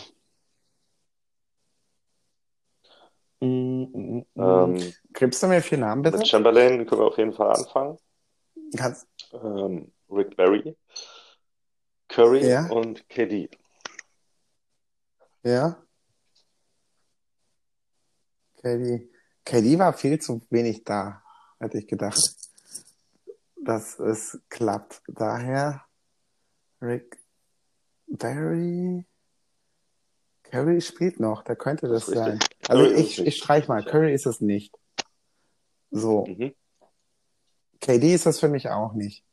Mhm, 3.43 3.89
mhm, 3.93 4.25
mhm. 4.35 4.75
Ähm, 4.77 4.93
Gibst 5.13 5.43
du 5.43 5.47
mir 5.47 5.61
vier 5.61 5.77
Namen 5.79 6.01
bitte? 6.01 6.17
mit 6.17 6.27
Chamberlain 6.27 6.85
können 6.85 7.01
wir 7.01 7.07
auf 7.07 7.17
jeden 7.17 7.33
Fall 7.33 7.51
anfangen. 7.51 7.97
Kannst, 8.77 9.07
ähm, 9.33 9.91
Rick 10.09 10.35
Barry, 10.37 10.77
Curry 12.07 12.47
Ja. 12.47 12.67
und 12.69 13.07
KD. 13.09 13.49
ja? 15.43 15.77
KD. 18.61 19.09
KD 19.45 19.77
war 19.77 19.91
viel 19.93 20.19
zu 20.21 20.41
wenig 20.49 20.85
da, 20.85 21.21
hätte 21.59 21.77
ich 21.79 21.87
gedacht, 21.87 22.21
dass 23.57 23.99
es 23.99 24.39
klappt. 24.49 25.01
Daher 25.07 25.83
Rick 26.81 27.17
Barry. 28.07 29.05
Curry 30.54 30.82
spielt 30.82 31.20
noch, 31.20 31.41
der 31.41 31.56
könnte 31.56 31.88
das, 31.88 32.06
Das 32.06 32.14
sein. 32.14 32.39
Also 32.68 32.84
Curry 32.84 33.01
ich, 33.01 33.20
ich 33.20 33.38
streich 33.38 33.68
mal, 33.68 33.84
Curry 33.84 34.14
ist 34.14 34.28
es 34.28 34.39
nicht. 34.39 34.72
So, 35.89 36.26
Mhm. 36.28 36.54
KD 37.80 38.14
ist 38.14 38.28
es 38.28 38.39
für 38.39 38.49
mich 38.49 38.70
auch 38.70 38.93
nicht. 38.93 39.26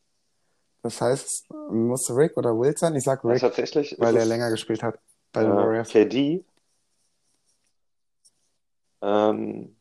Das 0.82 0.98
heißt, 1.02 1.50
muss 1.70 2.10
Rick 2.10 2.38
oder 2.38 2.58
Will 2.58 2.74
sein? 2.74 2.96
Ich 2.96 3.04
sag 3.04 3.22
Rick, 3.22 3.40
tatsächlich 3.40 3.96
weil 3.98 4.16
er 4.16 4.24
länger 4.24 4.48
gespielt 4.50 4.82
hat 4.82 4.98
bei 5.32 5.42
den 5.42 5.52
äh, 5.52 5.56
Warriors. 5.56 5.90
KD. 5.90 6.42
Ähm, 9.02 9.76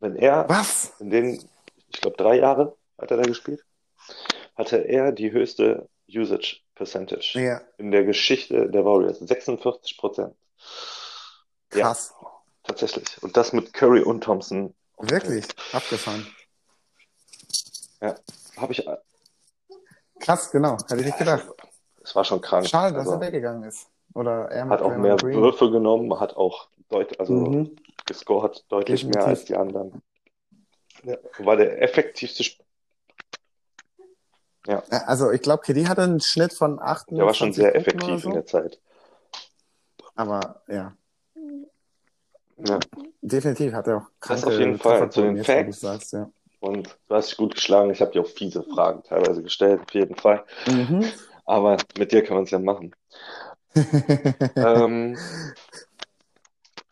wenn 0.00 0.16
er 0.16 0.48
Was? 0.48 0.92
in 0.98 1.10
den, 1.10 1.48
ich 1.88 2.00
glaube, 2.00 2.16
drei 2.16 2.38
Jahre 2.38 2.76
hat 2.98 3.12
er 3.12 3.16
da 3.18 3.22
gespielt, 3.22 3.64
hatte 4.56 4.78
er 4.78 5.12
die 5.12 5.30
höchste 5.30 5.88
Usage 6.08 6.62
Percentage 6.74 7.38
Ja, 7.40 7.60
in 7.76 7.92
der 7.92 8.02
Geschichte 8.04 8.68
der 8.68 8.84
Warriors. 8.84 9.20
46 9.20 9.96
Prozent. 9.98 10.34
Ja, 11.72 11.82
krass. 11.82 12.14
tatsächlich. 12.64 13.22
Und 13.22 13.36
das 13.36 13.52
mit 13.52 13.72
Curry 13.72 14.02
und 14.02 14.22
Thompson. 14.22 14.74
Wirklich, 14.98 15.46
abgefahren. 15.72 16.26
Ja, 18.00 18.14
habe 18.56 18.72
ich. 18.72 18.86
Krass, 20.20 20.50
genau, 20.50 20.76
hätte 20.88 20.96
ich 21.00 21.06
nicht 21.06 21.18
gedacht. 21.18 21.46
Es 22.02 22.14
war 22.16 22.24
schon 22.24 22.40
krank. 22.40 22.66
Schade, 22.66 22.94
dass 22.94 23.06
Also, 23.06 23.12
er 23.12 23.20
weggegangen 23.20 23.62
ist. 23.64 23.88
Oder 24.14 24.46
er 24.50 24.68
hat 24.68 24.82
auch 24.82 24.96
mehr 24.96 25.16
Green. 25.16 25.34
Würfe 25.34 25.70
genommen, 25.70 26.18
hat 26.18 26.36
auch 26.36 26.68
deut 26.90 27.18
also 27.20 27.32
Mhm. 27.32 27.76
gescored 28.06 28.64
deutlich 28.68 29.04
mehr 29.04 29.12
Definitiv. 29.12 29.26
als 29.28 29.44
die 29.44 29.56
anderen. 29.56 30.02
Ja, 31.04 31.16
war 31.38 31.56
der 31.56 31.80
effektivste 31.82 32.42
Sp 32.42 32.58
Ja, 34.66 34.82
Ja, 34.90 34.98
Also 35.06 35.30
ich 35.30 35.42
glaube, 35.42 35.62
KD 35.62 35.86
hatte 35.86 36.02
einen 36.02 36.20
Schnitt 36.20 36.52
von 36.52 36.80
28 36.80 37.16
der 37.16 37.26
war 37.26 37.34
schon 37.34 37.52
sehr 37.52 37.74
effektiv 37.76 38.22
so. 38.22 38.28
in 38.28 38.34
der 38.34 38.46
Zeit. 38.46 38.80
Aber 40.18 40.62
ja, 40.66 40.92
Ja. 42.56 42.80
definitiv 43.22 43.72
hat 43.72 43.86
er 43.86 43.98
auch 43.98 44.06
Das 44.20 44.40
kranke 44.42 44.46
auf 44.48 44.58
jeden 44.58 44.78
Fall. 44.78 45.10
Zu 45.12 45.22
den 45.22 45.44
Facts. 45.44 45.80
sagst, 45.80 46.12
ja. 46.12 46.28
Und 46.58 46.98
du 47.06 47.14
hast 47.14 47.30
dich 47.30 47.36
gut 47.36 47.54
geschlagen. 47.54 47.90
Ich 47.90 48.00
habe 48.00 48.10
dir 48.10 48.22
auch 48.22 48.26
fiese 48.26 48.64
Fragen 48.64 49.04
teilweise 49.04 49.44
gestellt, 49.44 49.80
auf 49.82 49.94
jeden 49.94 50.16
Fall. 50.16 50.44
Mhm. 50.66 51.04
Aber 51.44 51.76
mit 51.96 52.10
dir 52.10 52.24
kann 52.24 52.34
man 52.34 52.44
es 52.44 52.50
ja 52.50 52.58
machen. 52.58 52.96
ähm, 54.56 55.16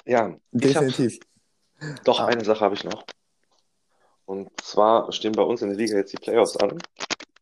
ja, 0.05 0.33
Definitiv. 0.53 1.19
doch 2.05 2.21
Ah. 2.21 2.27
eine 2.27 2.45
Sache 2.45 2.61
habe 2.61 2.77
ich 2.77 2.85
noch. 2.85 3.05
Und 4.25 4.49
zwar 4.61 5.11
stehen 5.13 5.33
bei 5.33 5.43
uns 5.43 5.63
in 5.63 5.69
der 5.71 5.77
Liga 5.79 5.97
jetzt 5.97 6.13
die 6.13 6.17
Playoffs 6.19 6.57
an. 6.59 6.79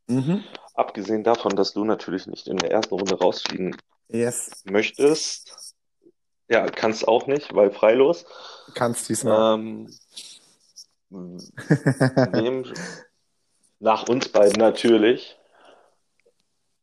Mhm. 0.07 0.45
Abgesehen 0.75 1.25
davon, 1.25 1.55
dass 1.57 1.75
du 1.75 1.85
natürlich 1.85 2.27
nicht 2.27 2.49
in 2.49 2.57
der 2.57 2.71
ersten 2.71 2.95
Runde 2.95 3.19
rausfliegen 3.19 3.77
Yes, 4.09 4.63
möchtest. 4.65 5.64
Ja, 6.55 6.67
kannst 6.67 7.09
auch 7.09 7.27
nicht, 7.27 7.53
weil 7.53 7.73
freilos. 7.73 8.27
kannst 8.75 9.09
diesmal. 9.09 9.55
Ähm, 9.55 9.93
wem, 11.11 12.73
nach 13.81 14.09
uns 14.09 14.29
beiden 14.29 14.61
natürlich, 14.61 15.37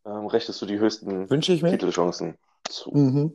ähm, 0.04 0.26
rechnest 0.26 0.62
du 0.62 0.66
die 0.66 0.78
höchsten 0.78 1.30
Wünsche 1.30 1.54
ich 1.54 1.62
mir. 1.62 1.72
Titelchancen 1.72 2.38
zu? 2.68 2.92
Mhm. 2.92 3.34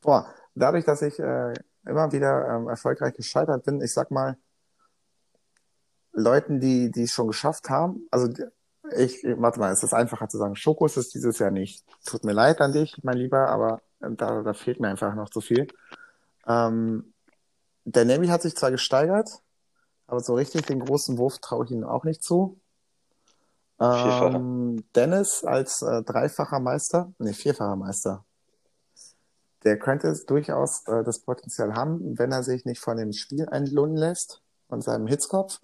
Boah, 0.00 0.32
dadurch, 0.54 0.84
dass 0.84 1.02
ich 1.02 1.18
äh, 1.18 1.54
immer 1.86 2.12
wieder 2.12 2.54
ähm, 2.54 2.68
erfolgreich 2.68 3.14
gescheitert 3.14 3.64
bin, 3.64 3.80
ich 3.80 3.92
sag 3.92 4.12
mal, 4.12 4.38
Leuten, 6.12 6.60
die 6.60 6.92
die 6.92 7.02
es 7.02 7.10
schon 7.10 7.26
geschafft 7.26 7.68
haben, 7.68 8.06
also 8.12 8.28
ich, 8.96 9.24
warte 9.24 9.60
mal, 9.60 9.72
es 9.72 9.82
ist 9.82 9.94
einfacher 9.94 10.28
zu 10.28 10.38
sagen, 10.38 10.56
Schoko 10.56 10.86
ist 10.86 10.96
es 10.96 11.10
dieses 11.10 11.38
Jahr 11.38 11.50
nicht. 11.50 11.84
Tut 12.04 12.24
mir 12.24 12.32
leid 12.32 12.60
an 12.60 12.72
dich, 12.72 13.02
mein 13.02 13.16
Lieber, 13.16 13.48
aber 13.48 13.82
da, 14.00 14.42
da 14.42 14.52
fehlt 14.54 14.80
mir 14.80 14.88
einfach 14.88 15.14
noch 15.14 15.30
zu 15.30 15.40
viel. 15.40 15.68
Ähm, 16.46 17.12
der 17.84 18.04
Navy 18.04 18.28
hat 18.28 18.42
sich 18.42 18.56
zwar 18.56 18.70
gesteigert, 18.70 19.30
aber 20.06 20.20
so 20.20 20.34
richtig 20.34 20.66
den 20.66 20.80
großen 20.80 21.18
Wurf 21.18 21.38
traue 21.38 21.64
ich 21.64 21.70
ihm 21.70 21.84
auch 21.84 22.04
nicht 22.04 22.22
zu. 22.22 22.60
Ähm, 23.80 24.84
Dennis 24.94 25.44
als 25.44 25.82
äh, 25.82 26.02
dreifacher 26.02 26.60
Meister, 26.60 27.12
nee, 27.18 27.32
vierfacher 27.32 27.76
Meister. 27.76 28.24
der 29.64 29.78
könnte 29.78 30.08
es 30.08 30.26
durchaus 30.26 30.86
äh, 30.86 31.02
das 31.02 31.20
Potenzial 31.20 31.74
haben, 31.74 32.18
wenn 32.18 32.32
er 32.32 32.42
sich 32.42 32.64
nicht 32.64 32.80
von 32.80 32.96
dem 32.96 33.12
Spiel 33.12 33.48
einlullen 33.48 33.96
lässt, 33.96 34.42
von 34.68 34.80
seinem 34.80 35.06
Hitzkopf. 35.06 35.60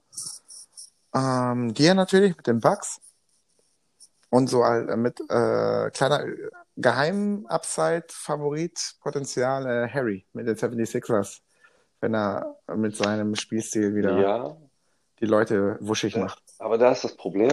Ähm, 1.15 1.73
Gier 1.75 1.95
natürlich 1.95 2.37
mit 2.37 2.47
den 2.47 2.61
Bugs. 2.61 3.01
Und 4.31 4.49
so 4.49 4.65
halt, 4.65 4.89
äh, 4.89 4.97
mit 4.97 5.21
äh, 5.29 5.91
kleiner 5.91 6.25
äh, 6.25 6.51
geheimen 6.77 7.47
Upside-Favorit 7.47 8.95
Potenzial 9.01 9.67
äh, 9.67 9.89
Harry 9.89 10.25
mit 10.33 10.47
den 10.47 10.55
76ers, 10.57 11.41
wenn 12.01 12.15
er 12.15 12.57
mit 12.75 12.97
seinem 12.97 13.35
Spielstil 13.35 13.95
wieder 13.95 14.17
Ja, 14.21 14.57
die 15.21 15.27
Leute 15.27 15.77
wuschig 15.81 16.15
Ja. 16.15 16.25
macht. 16.25 16.43
aber 16.59 16.79
da 16.79 16.93
ist 16.93 17.03
das 17.05 17.17
Problem. 17.17 17.53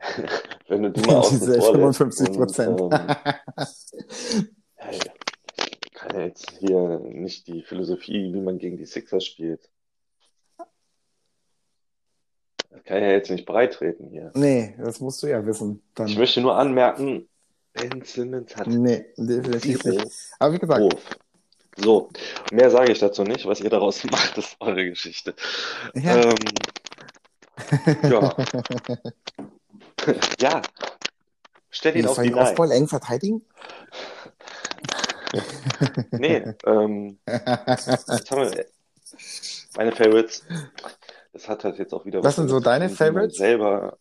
Wenn 0.68 0.82
du 0.84 0.90
die 0.92 1.00
mal 1.00 1.16
außen 1.20 1.40
Diese 1.40 1.60
vor 1.60 1.76
lässt 1.76 1.98
55 1.98 2.28
und, 2.28 2.36
Prozent. 2.36 2.80
ähm, 2.80 2.90
hey, 4.76 4.98
ich 5.56 5.92
kann 5.92 6.14
ja 6.14 6.20
jetzt 6.26 6.50
hier 6.58 6.98
nicht 7.00 7.46
die 7.48 7.62
Philosophie, 7.62 8.32
wie 8.32 8.40
man 8.40 8.58
gegen 8.58 8.76
die 8.76 8.86
Sixers 8.86 9.24
spielt. 9.24 9.68
Das 12.70 12.84
kann 12.84 12.98
ich 12.98 13.02
ja 13.04 13.10
jetzt 13.10 13.30
nicht 13.30 13.46
breitreten 13.46 14.08
hier. 14.10 14.30
nee, 14.34 14.74
das 14.78 15.00
musst 15.00 15.22
du 15.22 15.26
ja 15.26 15.44
wissen. 15.46 15.82
Dann. 15.94 16.06
Ich 16.06 16.18
möchte 16.18 16.40
nur 16.40 16.56
anmerken, 16.56 17.28
Ben 17.72 18.02
Simmons 18.02 18.54
hat 18.56 18.66
Nee, 18.66 19.06
definitiv 19.16 19.84
nicht. 19.84 20.06
Aber 20.38 20.52
wie 20.52 20.58
gesagt, 20.58 20.80
Wurf. 20.80 21.16
So, 21.76 22.10
mehr 22.50 22.70
sage 22.70 22.92
ich 22.92 22.98
dazu 22.98 23.22
nicht. 23.22 23.46
Was 23.46 23.60
ihr 23.60 23.70
daraus 23.70 24.02
macht, 24.10 24.36
ist 24.38 24.56
eure 24.60 24.84
Geschichte. 24.84 25.34
ja. 25.94 26.22
Ähm, 26.22 26.34
ja. 28.02 28.36
ja. 30.40 30.62
Stell 31.70 31.96
ihn 31.96 32.06
auf 32.06 32.16
die 32.16 32.30
Nine. 32.30 32.40
Ostball 32.40 32.72
eng 32.72 32.88
verteidigen? 32.88 33.44
Nee, 36.12 36.54
ähm, 36.64 37.18
jetzt 37.26 38.30
haben 38.30 38.50
wir 38.50 38.66
meine 39.76 39.92
Favorites. 39.92 40.44
Das 41.38 41.48
hat 41.48 41.62
halt 41.62 41.78
jetzt 41.78 41.94
auch 41.94 42.04
wieder 42.04 42.24
Was 42.24 42.34
sind 42.34 42.48
so 42.48 42.58
deine 42.58 42.88
Favorites? 42.88 43.36
selber 43.38 43.96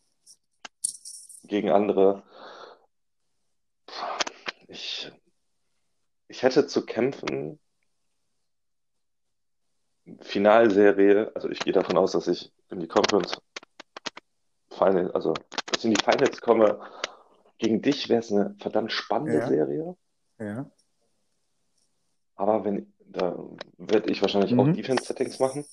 gegen 1.44 1.70
andere. 1.70 2.24
Ich, 4.68 5.12
ich 6.30 6.42
hätte 6.42 6.66
zu 6.66 6.84
kämpfen. 6.84 7.60
Finalserie, 10.22 11.32
also 11.36 11.48
ich 11.50 11.60
gehe 11.60 11.74
davon 11.74 11.96
aus, 11.98 12.14
dass 12.14 12.28
ich 12.28 12.52
in 12.72 12.80
die 12.80 12.88
Conference 12.88 13.40
Final, 14.72 15.12
also 15.12 15.34
dass 15.68 15.78
ich 15.80 15.86
in 15.86 15.94
die 15.94 16.04
Finals 16.04 16.42
komme. 16.42 16.80
Gegen 17.60 17.84
dich 17.84 18.10
wäre 18.10 18.22
es 18.22 18.32
eine 18.32 18.56
verdammt 18.60 18.92
spannende 18.92 19.38
Ja. 19.42 19.48
Serie. 19.48 19.96
Ja. 20.40 20.72
Aber 22.34 22.66
wenn, 22.66 22.92
da 23.00 23.38
werde 23.78 24.10
ich 24.10 24.22
wahrscheinlich 24.24 24.58
auch 24.58 24.66
Mhm. 24.66 24.74
Defense-Settings 24.74 25.38
machen. 25.40 25.66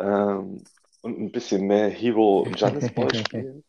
Ähm, 0.00 0.64
und 1.02 1.18
ein 1.20 1.32
bisschen 1.32 1.66
mehr 1.66 1.88
Hero 1.88 2.40
und 2.40 2.56
Giannis 2.56 2.88
Ball 2.94 3.14
spielen. 3.14 3.64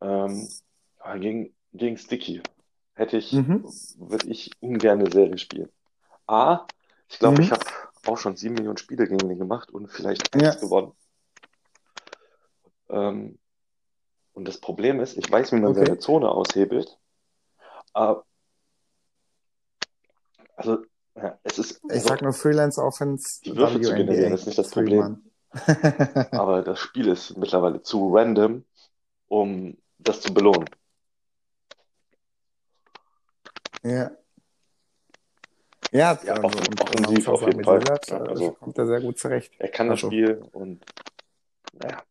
ähm, 0.00 0.48
aber 0.98 1.18
gegen, 1.18 1.54
gegen 1.72 1.96
Sticky 1.98 2.42
hätte 2.94 3.16
ich, 3.16 3.32
Mhm. 3.32 3.64
würde 3.98 4.28
ich 4.28 4.50
ungern 4.60 5.00
eine 5.00 5.10
Serie 5.10 5.38
spielen. 5.38 5.70
A, 6.26 6.66
ich 7.08 7.18
glaube, 7.18 7.36
Mhm. 7.36 7.42
ich 7.42 7.50
habe 7.52 7.62
auch 8.06 8.18
schon 8.18 8.36
sieben 8.36 8.54
Millionen 8.54 8.78
Spiele 8.78 9.06
gegen 9.06 9.28
den 9.28 9.38
gemacht 9.38 9.70
und 9.70 9.88
vielleicht 9.88 10.34
Ja. 10.36 10.50
eins 10.50 10.60
gewonnen. 10.60 10.92
Ähm, 12.90 13.38
und 14.34 14.48
das 14.48 14.60
Problem 14.60 15.00
ist, 15.00 15.16
ich 15.16 15.30
weiß, 15.30 15.52
wie 15.52 15.56
man 15.56 15.72
Okay. 15.72 15.84
seine 15.84 15.98
Zone 15.98 16.30
aushebelt. 16.30 16.98
Aber, 17.92 18.24
also, 20.56 20.84
ja, 21.16 21.38
es 21.42 21.58
ist, 21.58 21.80
Ich 21.84 21.90
also, 21.92 22.08
sag 22.08 22.22
nur 22.22 22.32
Freelance 22.32 22.80
Offense, 22.82 23.40
Die 23.42 23.56
Würfe 23.56 23.80
zu 23.80 23.94
generieren, 23.94 24.32
ist 24.32 24.46
nicht 24.46 24.58
das 24.58 24.70
Problem. 24.70 25.22
Aber 26.32 26.62
das 26.62 26.78
Spiel 26.78 27.08
ist 27.08 27.36
mittlerweile 27.36 27.82
zu 27.82 28.14
random, 28.14 28.64
um 29.28 29.76
das 29.98 30.20
zu 30.20 30.32
belohnen. 30.32 30.68
ja. 33.82 34.10
Ja, 35.94 36.18
Ja, 36.24 36.32
also, 36.36 36.44
offen- 36.46 36.68
und 36.68 36.80
offensiv 36.80 37.28
auf 37.28 37.42
jeden 37.42 37.64
Fall. 37.64 37.80
Lillard 37.80 38.08
Ja, 38.08 38.24
äh, 38.24 38.28
also- 38.28 38.52
kommt 38.52 38.78
er 38.78 38.86
sehr 38.86 39.00
gut 39.02 39.18
zurecht. 39.18 39.52
Er 39.58 39.68
kann 39.68 39.88
das 39.88 39.96
Also. 39.98 40.06
Spiel 40.06 40.42
und, 40.52 40.82
naja, 41.74 42.02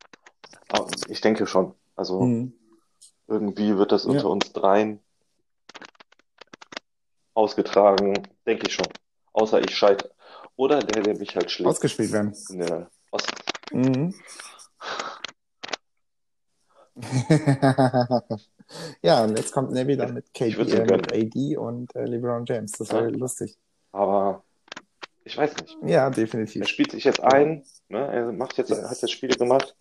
aber 0.70 0.88
ich 1.08 1.20
denke 1.22 1.48
schon. 1.48 1.74
Also, 1.96 2.22
Mhm. 2.22 2.54
irgendwie 3.28 3.76
wird 3.78 3.92
das 3.92 4.04
Ja. 4.04 4.12
unter 4.12 4.30
uns 4.30 4.54
dreien 4.54 5.00
ausgetragen, 7.34 8.14
denke 8.46 8.68
ich 8.68 8.74
schon. 8.76 8.88
Außer 9.34 9.62
ich 9.62 9.76
scheitere. 9.76 10.12
Oder 10.56 10.80
der, 10.80 11.04
der 11.04 11.18
mich 11.18 11.36
halt 11.36 11.50
schlägt 11.50 11.70
Ausgespielt 11.70 12.12
werden. 12.12 12.36
der 12.52 12.90
Ost. 13.12 13.32
Mhm. 13.72 14.14
ja, 19.02 19.24
und 19.24 19.38
jetzt 19.38 19.52
kommt 19.54 19.72
Nebi 19.72 19.96
dann 19.96 20.14
mit 20.14 20.26
Ich 20.28 20.56
KD, 20.56 20.72
äh, 20.74 20.86
mit 20.86 21.12
AD 21.14 21.58
und 21.58 21.96
äh, 21.96 22.06
LeBron 22.06 22.46
James. 22.46 22.72
Das 22.74 22.92
war 22.92 23.04
Ja. 23.04 23.10
lustig. 23.10 23.58
Aber 23.92 24.44
ich 25.24 25.38
weiß 25.38 25.56
nicht. 25.58 25.78
Ja, 25.84 26.06
Er 26.06 26.12
definitiv. 26.12 26.68
spielt 26.68 26.92
sich 26.92 27.04
jetzt 27.04 27.22
ein, 27.22 27.64
ne? 27.90 28.00
Er 28.08 28.32
macht 28.32 28.58
jetzt, 28.58 28.72
hat 28.72 29.02
jetzt 29.02 29.12
Spiele 29.12 29.36
gemacht, 29.36 29.76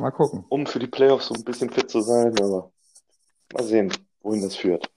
Mal 0.00 0.10
gucken. 0.10 0.44
um 0.48 0.66
für 0.66 0.78
die 0.78 0.86
Playoffs 0.86 1.26
so 1.28 1.34
ein 1.34 1.44
bisschen 1.44 1.70
fit 1.70 1.90
zu 1.90 2.00
sein, 2.00 2.38
aber 2.38 2.70
mal 3.52 3.62
sehen, 3.64 3.92
wohin 4.20 4.42
das 4.42 4.56
führt. 4.56 4.90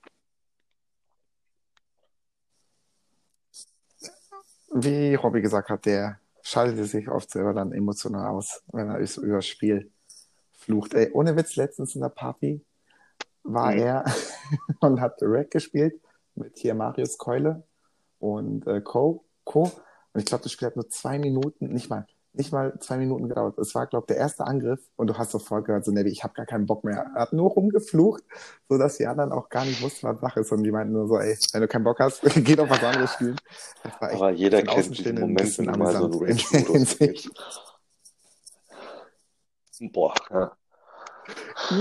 Wie 4.73 5.15
Robby 5.15 5.41
gesagt 5.41 5.69
hat, 5.69 5.85
der 5.85 6.19
schaltet 6.41 6.87
sich 6.87 7.09
oft 7.09 7.29
selber 7.29 7.53
dann 7.53 7.71
emotional 7.73 8.27
aus, 8.27 8.63
wenn 8.71 8.89
er 8.89 8.99
über 8.99 9.35
das 9.37 9.47
Spiel 9.47 9.91
flucht. 10.53 10.93
Ey, 10.93 11.11
ohne 11.11 11.35
Witz, 11.35 11.55
letztens 11.55 11.95
in 11.95 12.01
der 12.01 12.09
Party 12.09 12.63
war 13.43 13.71
Mhm. 13.73 13.79
er 13.79 14.05
und 14.81 15.01
hat 15.01 15.17
Rack 15.21 15.51
gespielt 15.51 15.99
mit 16.35 16.57
hier 16.57 16.75
Marius 16.75 17.17
Keule 17.17 17.63
und 18.19 18.67
äh, 18.67 18.81
Co. 18.81 19.23
Co. 19.43 19.63
Und 20.13 20.21
ich 20.21 20.25
glaube, 20.25 20.43
das 20.43 20.51
Spiel 20.51 20.67
hat 20.67 20.75
nur 20.75 20.89
zwei 20.89 21.19
Minuten, 21.19 21.67
nicht 21.73 21.89
mal, 21.89 22.07
nicht 22.33 22.51
mal 22.51 22.77
zwei 22.79 22.97
Minuten 22.97 23.27
gedauert. 23.27 23.57
Es 23.57 23.73
war, 23.75 23.87
glaube 23.87 24.03
ich, 24.03 24.07
der 24.15 24.17
erste 24.17 24.45
Angriff 24.45 24.79
und 24.95 25.07
du 25.07 25.17
hast 25.17 25.31
sofort 25.31 25.65
gehört, 25.65 25.83
so, 25.83 25.91
Nevi, 25.91 26.09
ich 26.09 26.23
habe 26.23 26.33
gar 26.35 26.45
keinen 26.45 26.65
Bock 26.67 26.83
mehr. 26.83 27.09
Er 27.15 27.21
hat 27.21 27.33
nur 27.33 27.49
rumgeflucht, 27.49 28.23
sodass 28.69 28.97
die 28.97 29.07
anderen 29.07 29.31
auch 29.31 29.49
gar 29.49 29.65
nicht 29.65 29.81
wussten, 29.81 30.07
was 30.07 30.19
Sache 30.21 30.41
ist. 30.41 30.51
Und 30.51 30.63
die 30.63 30.71
meinten 30.71 30.93
nur 30.93 31.07
so, 31.07 31.17
ey, 31.17 31.37
wenn 31.53 31.61
du 31.61 31.67
keinen 31.67 31.83
Bock 31.83 31.99
hast, 31.99 32.21
geh 32.35 32.55
doch 32.55 32.69
was 32.69 32.83
anderes 32.83 33.13
spielen. 33.13 33.35
Aber 33.99 34.29
jeder 34.31 34.61
kennt 34.61 34.97
diesen 34.97 35.17
ein 35.17 35.21
Moment, 35.21 35.57
wenn 35.57 35.65
mal 35.65 35.91
so 35.91 36.05
einen 36.05 36.13
amüsant 36.13 36.15
in 36.15 36.37
Rage-Modus 36.37 36.91
Hinsicht. 36.97 37.23
gibst. 37.23 37.61
Boah, 39.93 40.13
ja. 40.29 40.51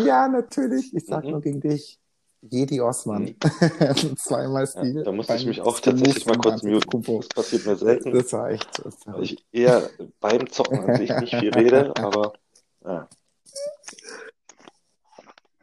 Ja, 0.05 0.29
natürlich. 0.29 0.95
Ich 0.95 1.07
sag 1.07 1.25
Mhm. 1.25 1.31
nur 1.31 1.41
gegen 1.41 1.61
dich. 1.61 1.99
Jedi 2.41 2.81
Osman. 2.81 3.35
Zweimal 4.17 4.63
ja. 4.63 4.67
Stil. 4.67 5.03
Da 5.03 5.13
musste 5.13 5.35
ich 5.35 5.47
mich 5.47 5.61
auch 5.61 5.81
tatsächlich 5.81 6.25
mal 6.27 6.39
kurz 6.39 6.63
muten. 6.63 7.03
Das 7.03 7.29
passiert 7.29 7.67
mir 7.67 7.77
selten, 7.77 8.13
Das 8.13 8.33
war 8.33 8.51
echt 8.51 8.85
weil 8.85 8.93
verrückt. 8.93 9.25
ich 9.33 9.47
eher 9.53 9.91
beim 10.21 10.49
Zocken 10.51 10.79
an 10.89 10.97
sich 10.97 11.11
nicht 11.11 11.35
viel 11.35 11.53
rede, 11.53 11.93
aber 11.99 12.33
ja. 12.85 13.09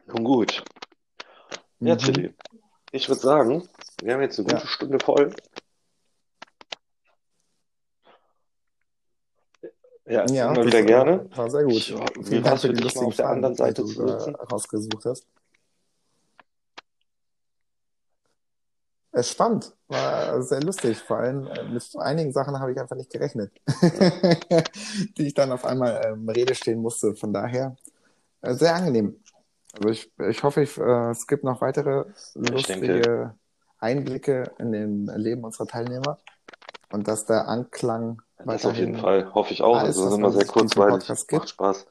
Nun 0.08 0.24
gut. 0.24 0.64
Ja, 1.80 1.96
Mhm. 1.96 2.00
Tilly. 2.00 2.34
Ich 2.92 3.08
würde 3.10 3.22
sagen, 3.22 3.68
wir 4.02 4.14
haben 4.14 4.22
jetzt 4.22 4.38
eine 4.40 4.48
gute 4.48 4.62
Ja. 4.62 4.68
Stunde 4.68 5.00
voll. 5.00 5.34
Ja, 10.08 10.26
Ja, 10.28 10.46
immer 10.48 10.56
das 10.56 10.66
wieder 10.68 10.80
war- 10.80 10.86
gerne. 10.86 11.30
War 11.36 11.50
sehr 11.50 11.64
gut. 11.64 11.74
Ich- 11.74 11.96
wie 11.96 12.42
Dank 12.42 12.60
für 12.62 12.68
für 12.68 12.74
die 12.74 12.82
dich, 12.84 12.96
mal 12.96 13.06
auf 13.06 13.16
der 13.16 13.30
anderen 13.30 13.56
Seite 13.56 13.82
du 13.82 13.88
zu 13.88 14.08
sitzen? 14.08 14.36
rausgesucht 14.36 15.06
hast. 15.06 15.26
Es 19.05 19.05
ist 19.05 19.05
spannend, 19.24 19.74
war 19.88 20.42
sehr 20.42 20.62
lustig. 20.62 20.98
Vor 21.00 21.18
allem 21.18 21.48
äh, 21.48 21.64
mit 21.64 21.84
einigen 21.98 22.32
Sachen 22.32 22.60
habe 22.60 22.72
ich 22.72 22.80
einfach 22.80 22.96
nicht 22.96 23.12
gerechnet, 23.12 23.52
die 25.18 25.28
ich 25.28 25.34
dann 25.34 25.52
auf 25.52 25.66
einmal 25.66 26.02
ähm, 26.06 26.28
Rede 26.30 26.56
stehen 26.56 26.82
musste. 26.82 27.16
Von 27.16 27.34
daher 27.34 27.76
äh, 28.42 28.54
sehr 28.54 28.76
angenehm. 28.76 29.20
Also 29.78 29.90
ich, 29.90 30.12
ich 30.30 30.44
hoffe, 30.44 30.62
ich, 30.64 30.78
äh, 30.78 31.10
es 31.12 31.28
gibt 31.28 31.44
noch 31.44 31.62
weitere 31.62 32.06
lustige 32.36 33.36
Einblicke 33.80 34.52
in 34.58 34.72
den 34.72 35.06
Leben 35.08 35.44
unserer 35.44 35.68
Teilnehmer 35.68 36.18
und 36.92 37.08
dass 37.08 37.26
der 37.26 37.48
Anklang 37.48 38.22
Das 38.46 38.66
auf 38.66 38.76
jeden 38.76 38.98
Fall, 38.98 39.34
hoffe 39.34 39.54
ich 39.54 39.62
auch. 39.62 39.78
alles, 39.78 39.98
Also 39.98 40.06
es 40.08 40.12
ist 40.14 40.18
immer 40.18 40.32
sehr 40.32 40.46
kurzweilig, 40.46 40.94
Podcast 41.00 41.28
gibt. 41.28 41.40
macht 41.42 41.50
Spaß. 41.50 41.86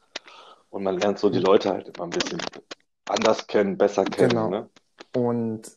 Und 0.71 0.83
man 0.83 0.99
lernt 0.99 1.19
so 1.19 1.31
die 1.31 1.39
Leute 1.41 1.71
halt 1.71 1.89
immer 1.97 2.05
ein 2.07 2.11
bisschen 2.11 2.41
anders 3.09 3.47
kennen, 3.47 3.77
besser 3.79 4.05
kennen, 4.05 4.31
Genau. 4.31 4.49
ne? 4.49 4.69
und 5.15 5.71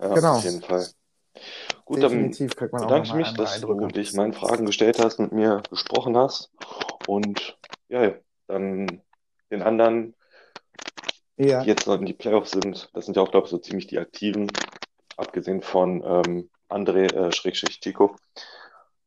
Ja, 0.00 0.14
Genau. 0.14 0.36
auf 0.36 0.44
jeden 0.44 0.62
Fall. 0.62 0.86
Gut, 1.84 2.02
dann 2.02 2.10
definitiv 2.10 2.52
auch 2.52 2.80
bedanke 2.80 3.06
ich 3.08 3.14
mich, 3.14 3.32
dass 3.34 3.60
du 3.60 3.72
Eindrücke. 3.72 3.92
dich 3.92 4.12
meinen 4.14 4.32
Fragen 4.32 4.66
gestellt 4.66 4.98
hast, 4.98 5.18
mit 5.18 5.32
mir 5.32 5.62
gesprochen 5.70 6.16
hast. 6.16 6.50
Und 7.06 7.58
ja, 7.88 8.14
dann 8.46 9.02
den 9.50 9.62
anderen 9.62 10.14
Ja, 11.36 11.60
die 11.62 11.68
jetzt 11.68 11.86
noch 11.86 11.98
in 11.98 12.06
die 12.06 12.12
Playoffs 12.14 12.50
sind. 12.50 12.90
Das 12.92 13.06
sind 13.06 13.16
ja 13.16 13.22
auch, 13.22 13.30
glaube 13.30 13.46
ich, 13.46 13.50
so 13.50 13.58
ziemlich 13.58 13.86
die 13.86 13.98
Aktiven, 13.98 14.50
abgesehen 15.16 15.62
von 15.62 16.02
ähm, 16.04 16.50
André, 16.68 17.12
äh, 17.14 17.32
Schrägstrich 17.32 17.80
Tico. 17.80 18.16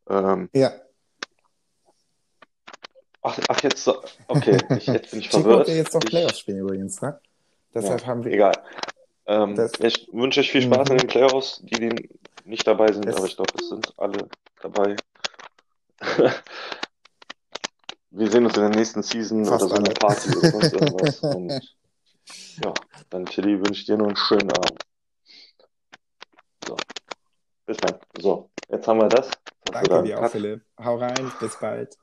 Ähm, 0.10 0.50
ja. 0.54 0.72
ach, 3.22 3.38
ach, 3.48 3.62
jetzt, 3.64 3.88
okay, 4.28 4.58
ich, 4.78 4.88
jetzt 4.88 5.12
bin 5.12 5.20
ich 5.20 5.30
verwirrt. 5.30 5.62
hat 5.62 5.68
ja 5.68 5.76
jetzt 5.76 5.94
noch 5.94 6.02
Playoffs 6.02 6.40
spielen 6.40 6.60
übrigens, 6.60 7.02
ne? 7.02 7.20
Deshalb 7.74 8.02
Ja, 8.02 8.08
haben 8.08 8.24
wir. 8.26 8.32
Egal. 8.34 8.64
Ähm, 9.28 9.70
ich 9.80 10.08
wünsche 10.12 10.40
euch 10.40 10.52
viel 10.52 10.62
Spaß 10.64 10.88
Mhm. 10.88 10.92
in 10.94 10.98
den 11.00 11.08
Playoffs, 11.08 11.60
die, 11.64 11.80
die 11.80 12.10
nicht 12.46 12.66
dabei 12.68 12.92
sind, 12.92 13.06
Das- 13.08 13.16
aber 13.16 13.26
ich 13.28 13.36
glaube, 13.36 13.52
es 13.58 13.70
sind 13.70 13.94
alle 13.98 14.28
dabei. 14.62 14.96
Wir 18.14 18.30
sehen 18.30 18.46
uns 18.46 18.58
in 18.58 18.64
der 18.64 18.76
nächsten 18.76 19.02
Season 19.04 19.46
Fast 19.46 19.64
oder 19.66 19.70
so 19.70 19.76
einer. 19.78 19.94
Party 19.94 20.30
oder 20.36 20.50
sonst 20.50 20.74
irgendwas. 20.74 21.20
Und 21.24 21.76
ja, 22.58 22.74
dann 23.10 23.26
Tilly 23.26 23.58
wünsche 23.60 23.82
ich 23.82 23.86
dir 23.86 23.98
noch 23.98 24.08
einen 24.08 24.18
schönen 24.18 24.52
Abend. 24.52 24.78
So. 26.66 26.76
Bis 27.66 27.78
dann. 27.78 27.96
So, 28.20 28.50
jetzt 28.70 28.88
haben 28.88 29.00
wir 29.00 29.08
das. 29.08 29.30
Danke 29.72 30.04
dir 30.04 30.20
auch. 30.20 30.30
Philipp. 30.30 30.66
Hau 30.84 30.98
rein, 30.98 31.32
bis 31.40 31.58
bald. 31.60 31.96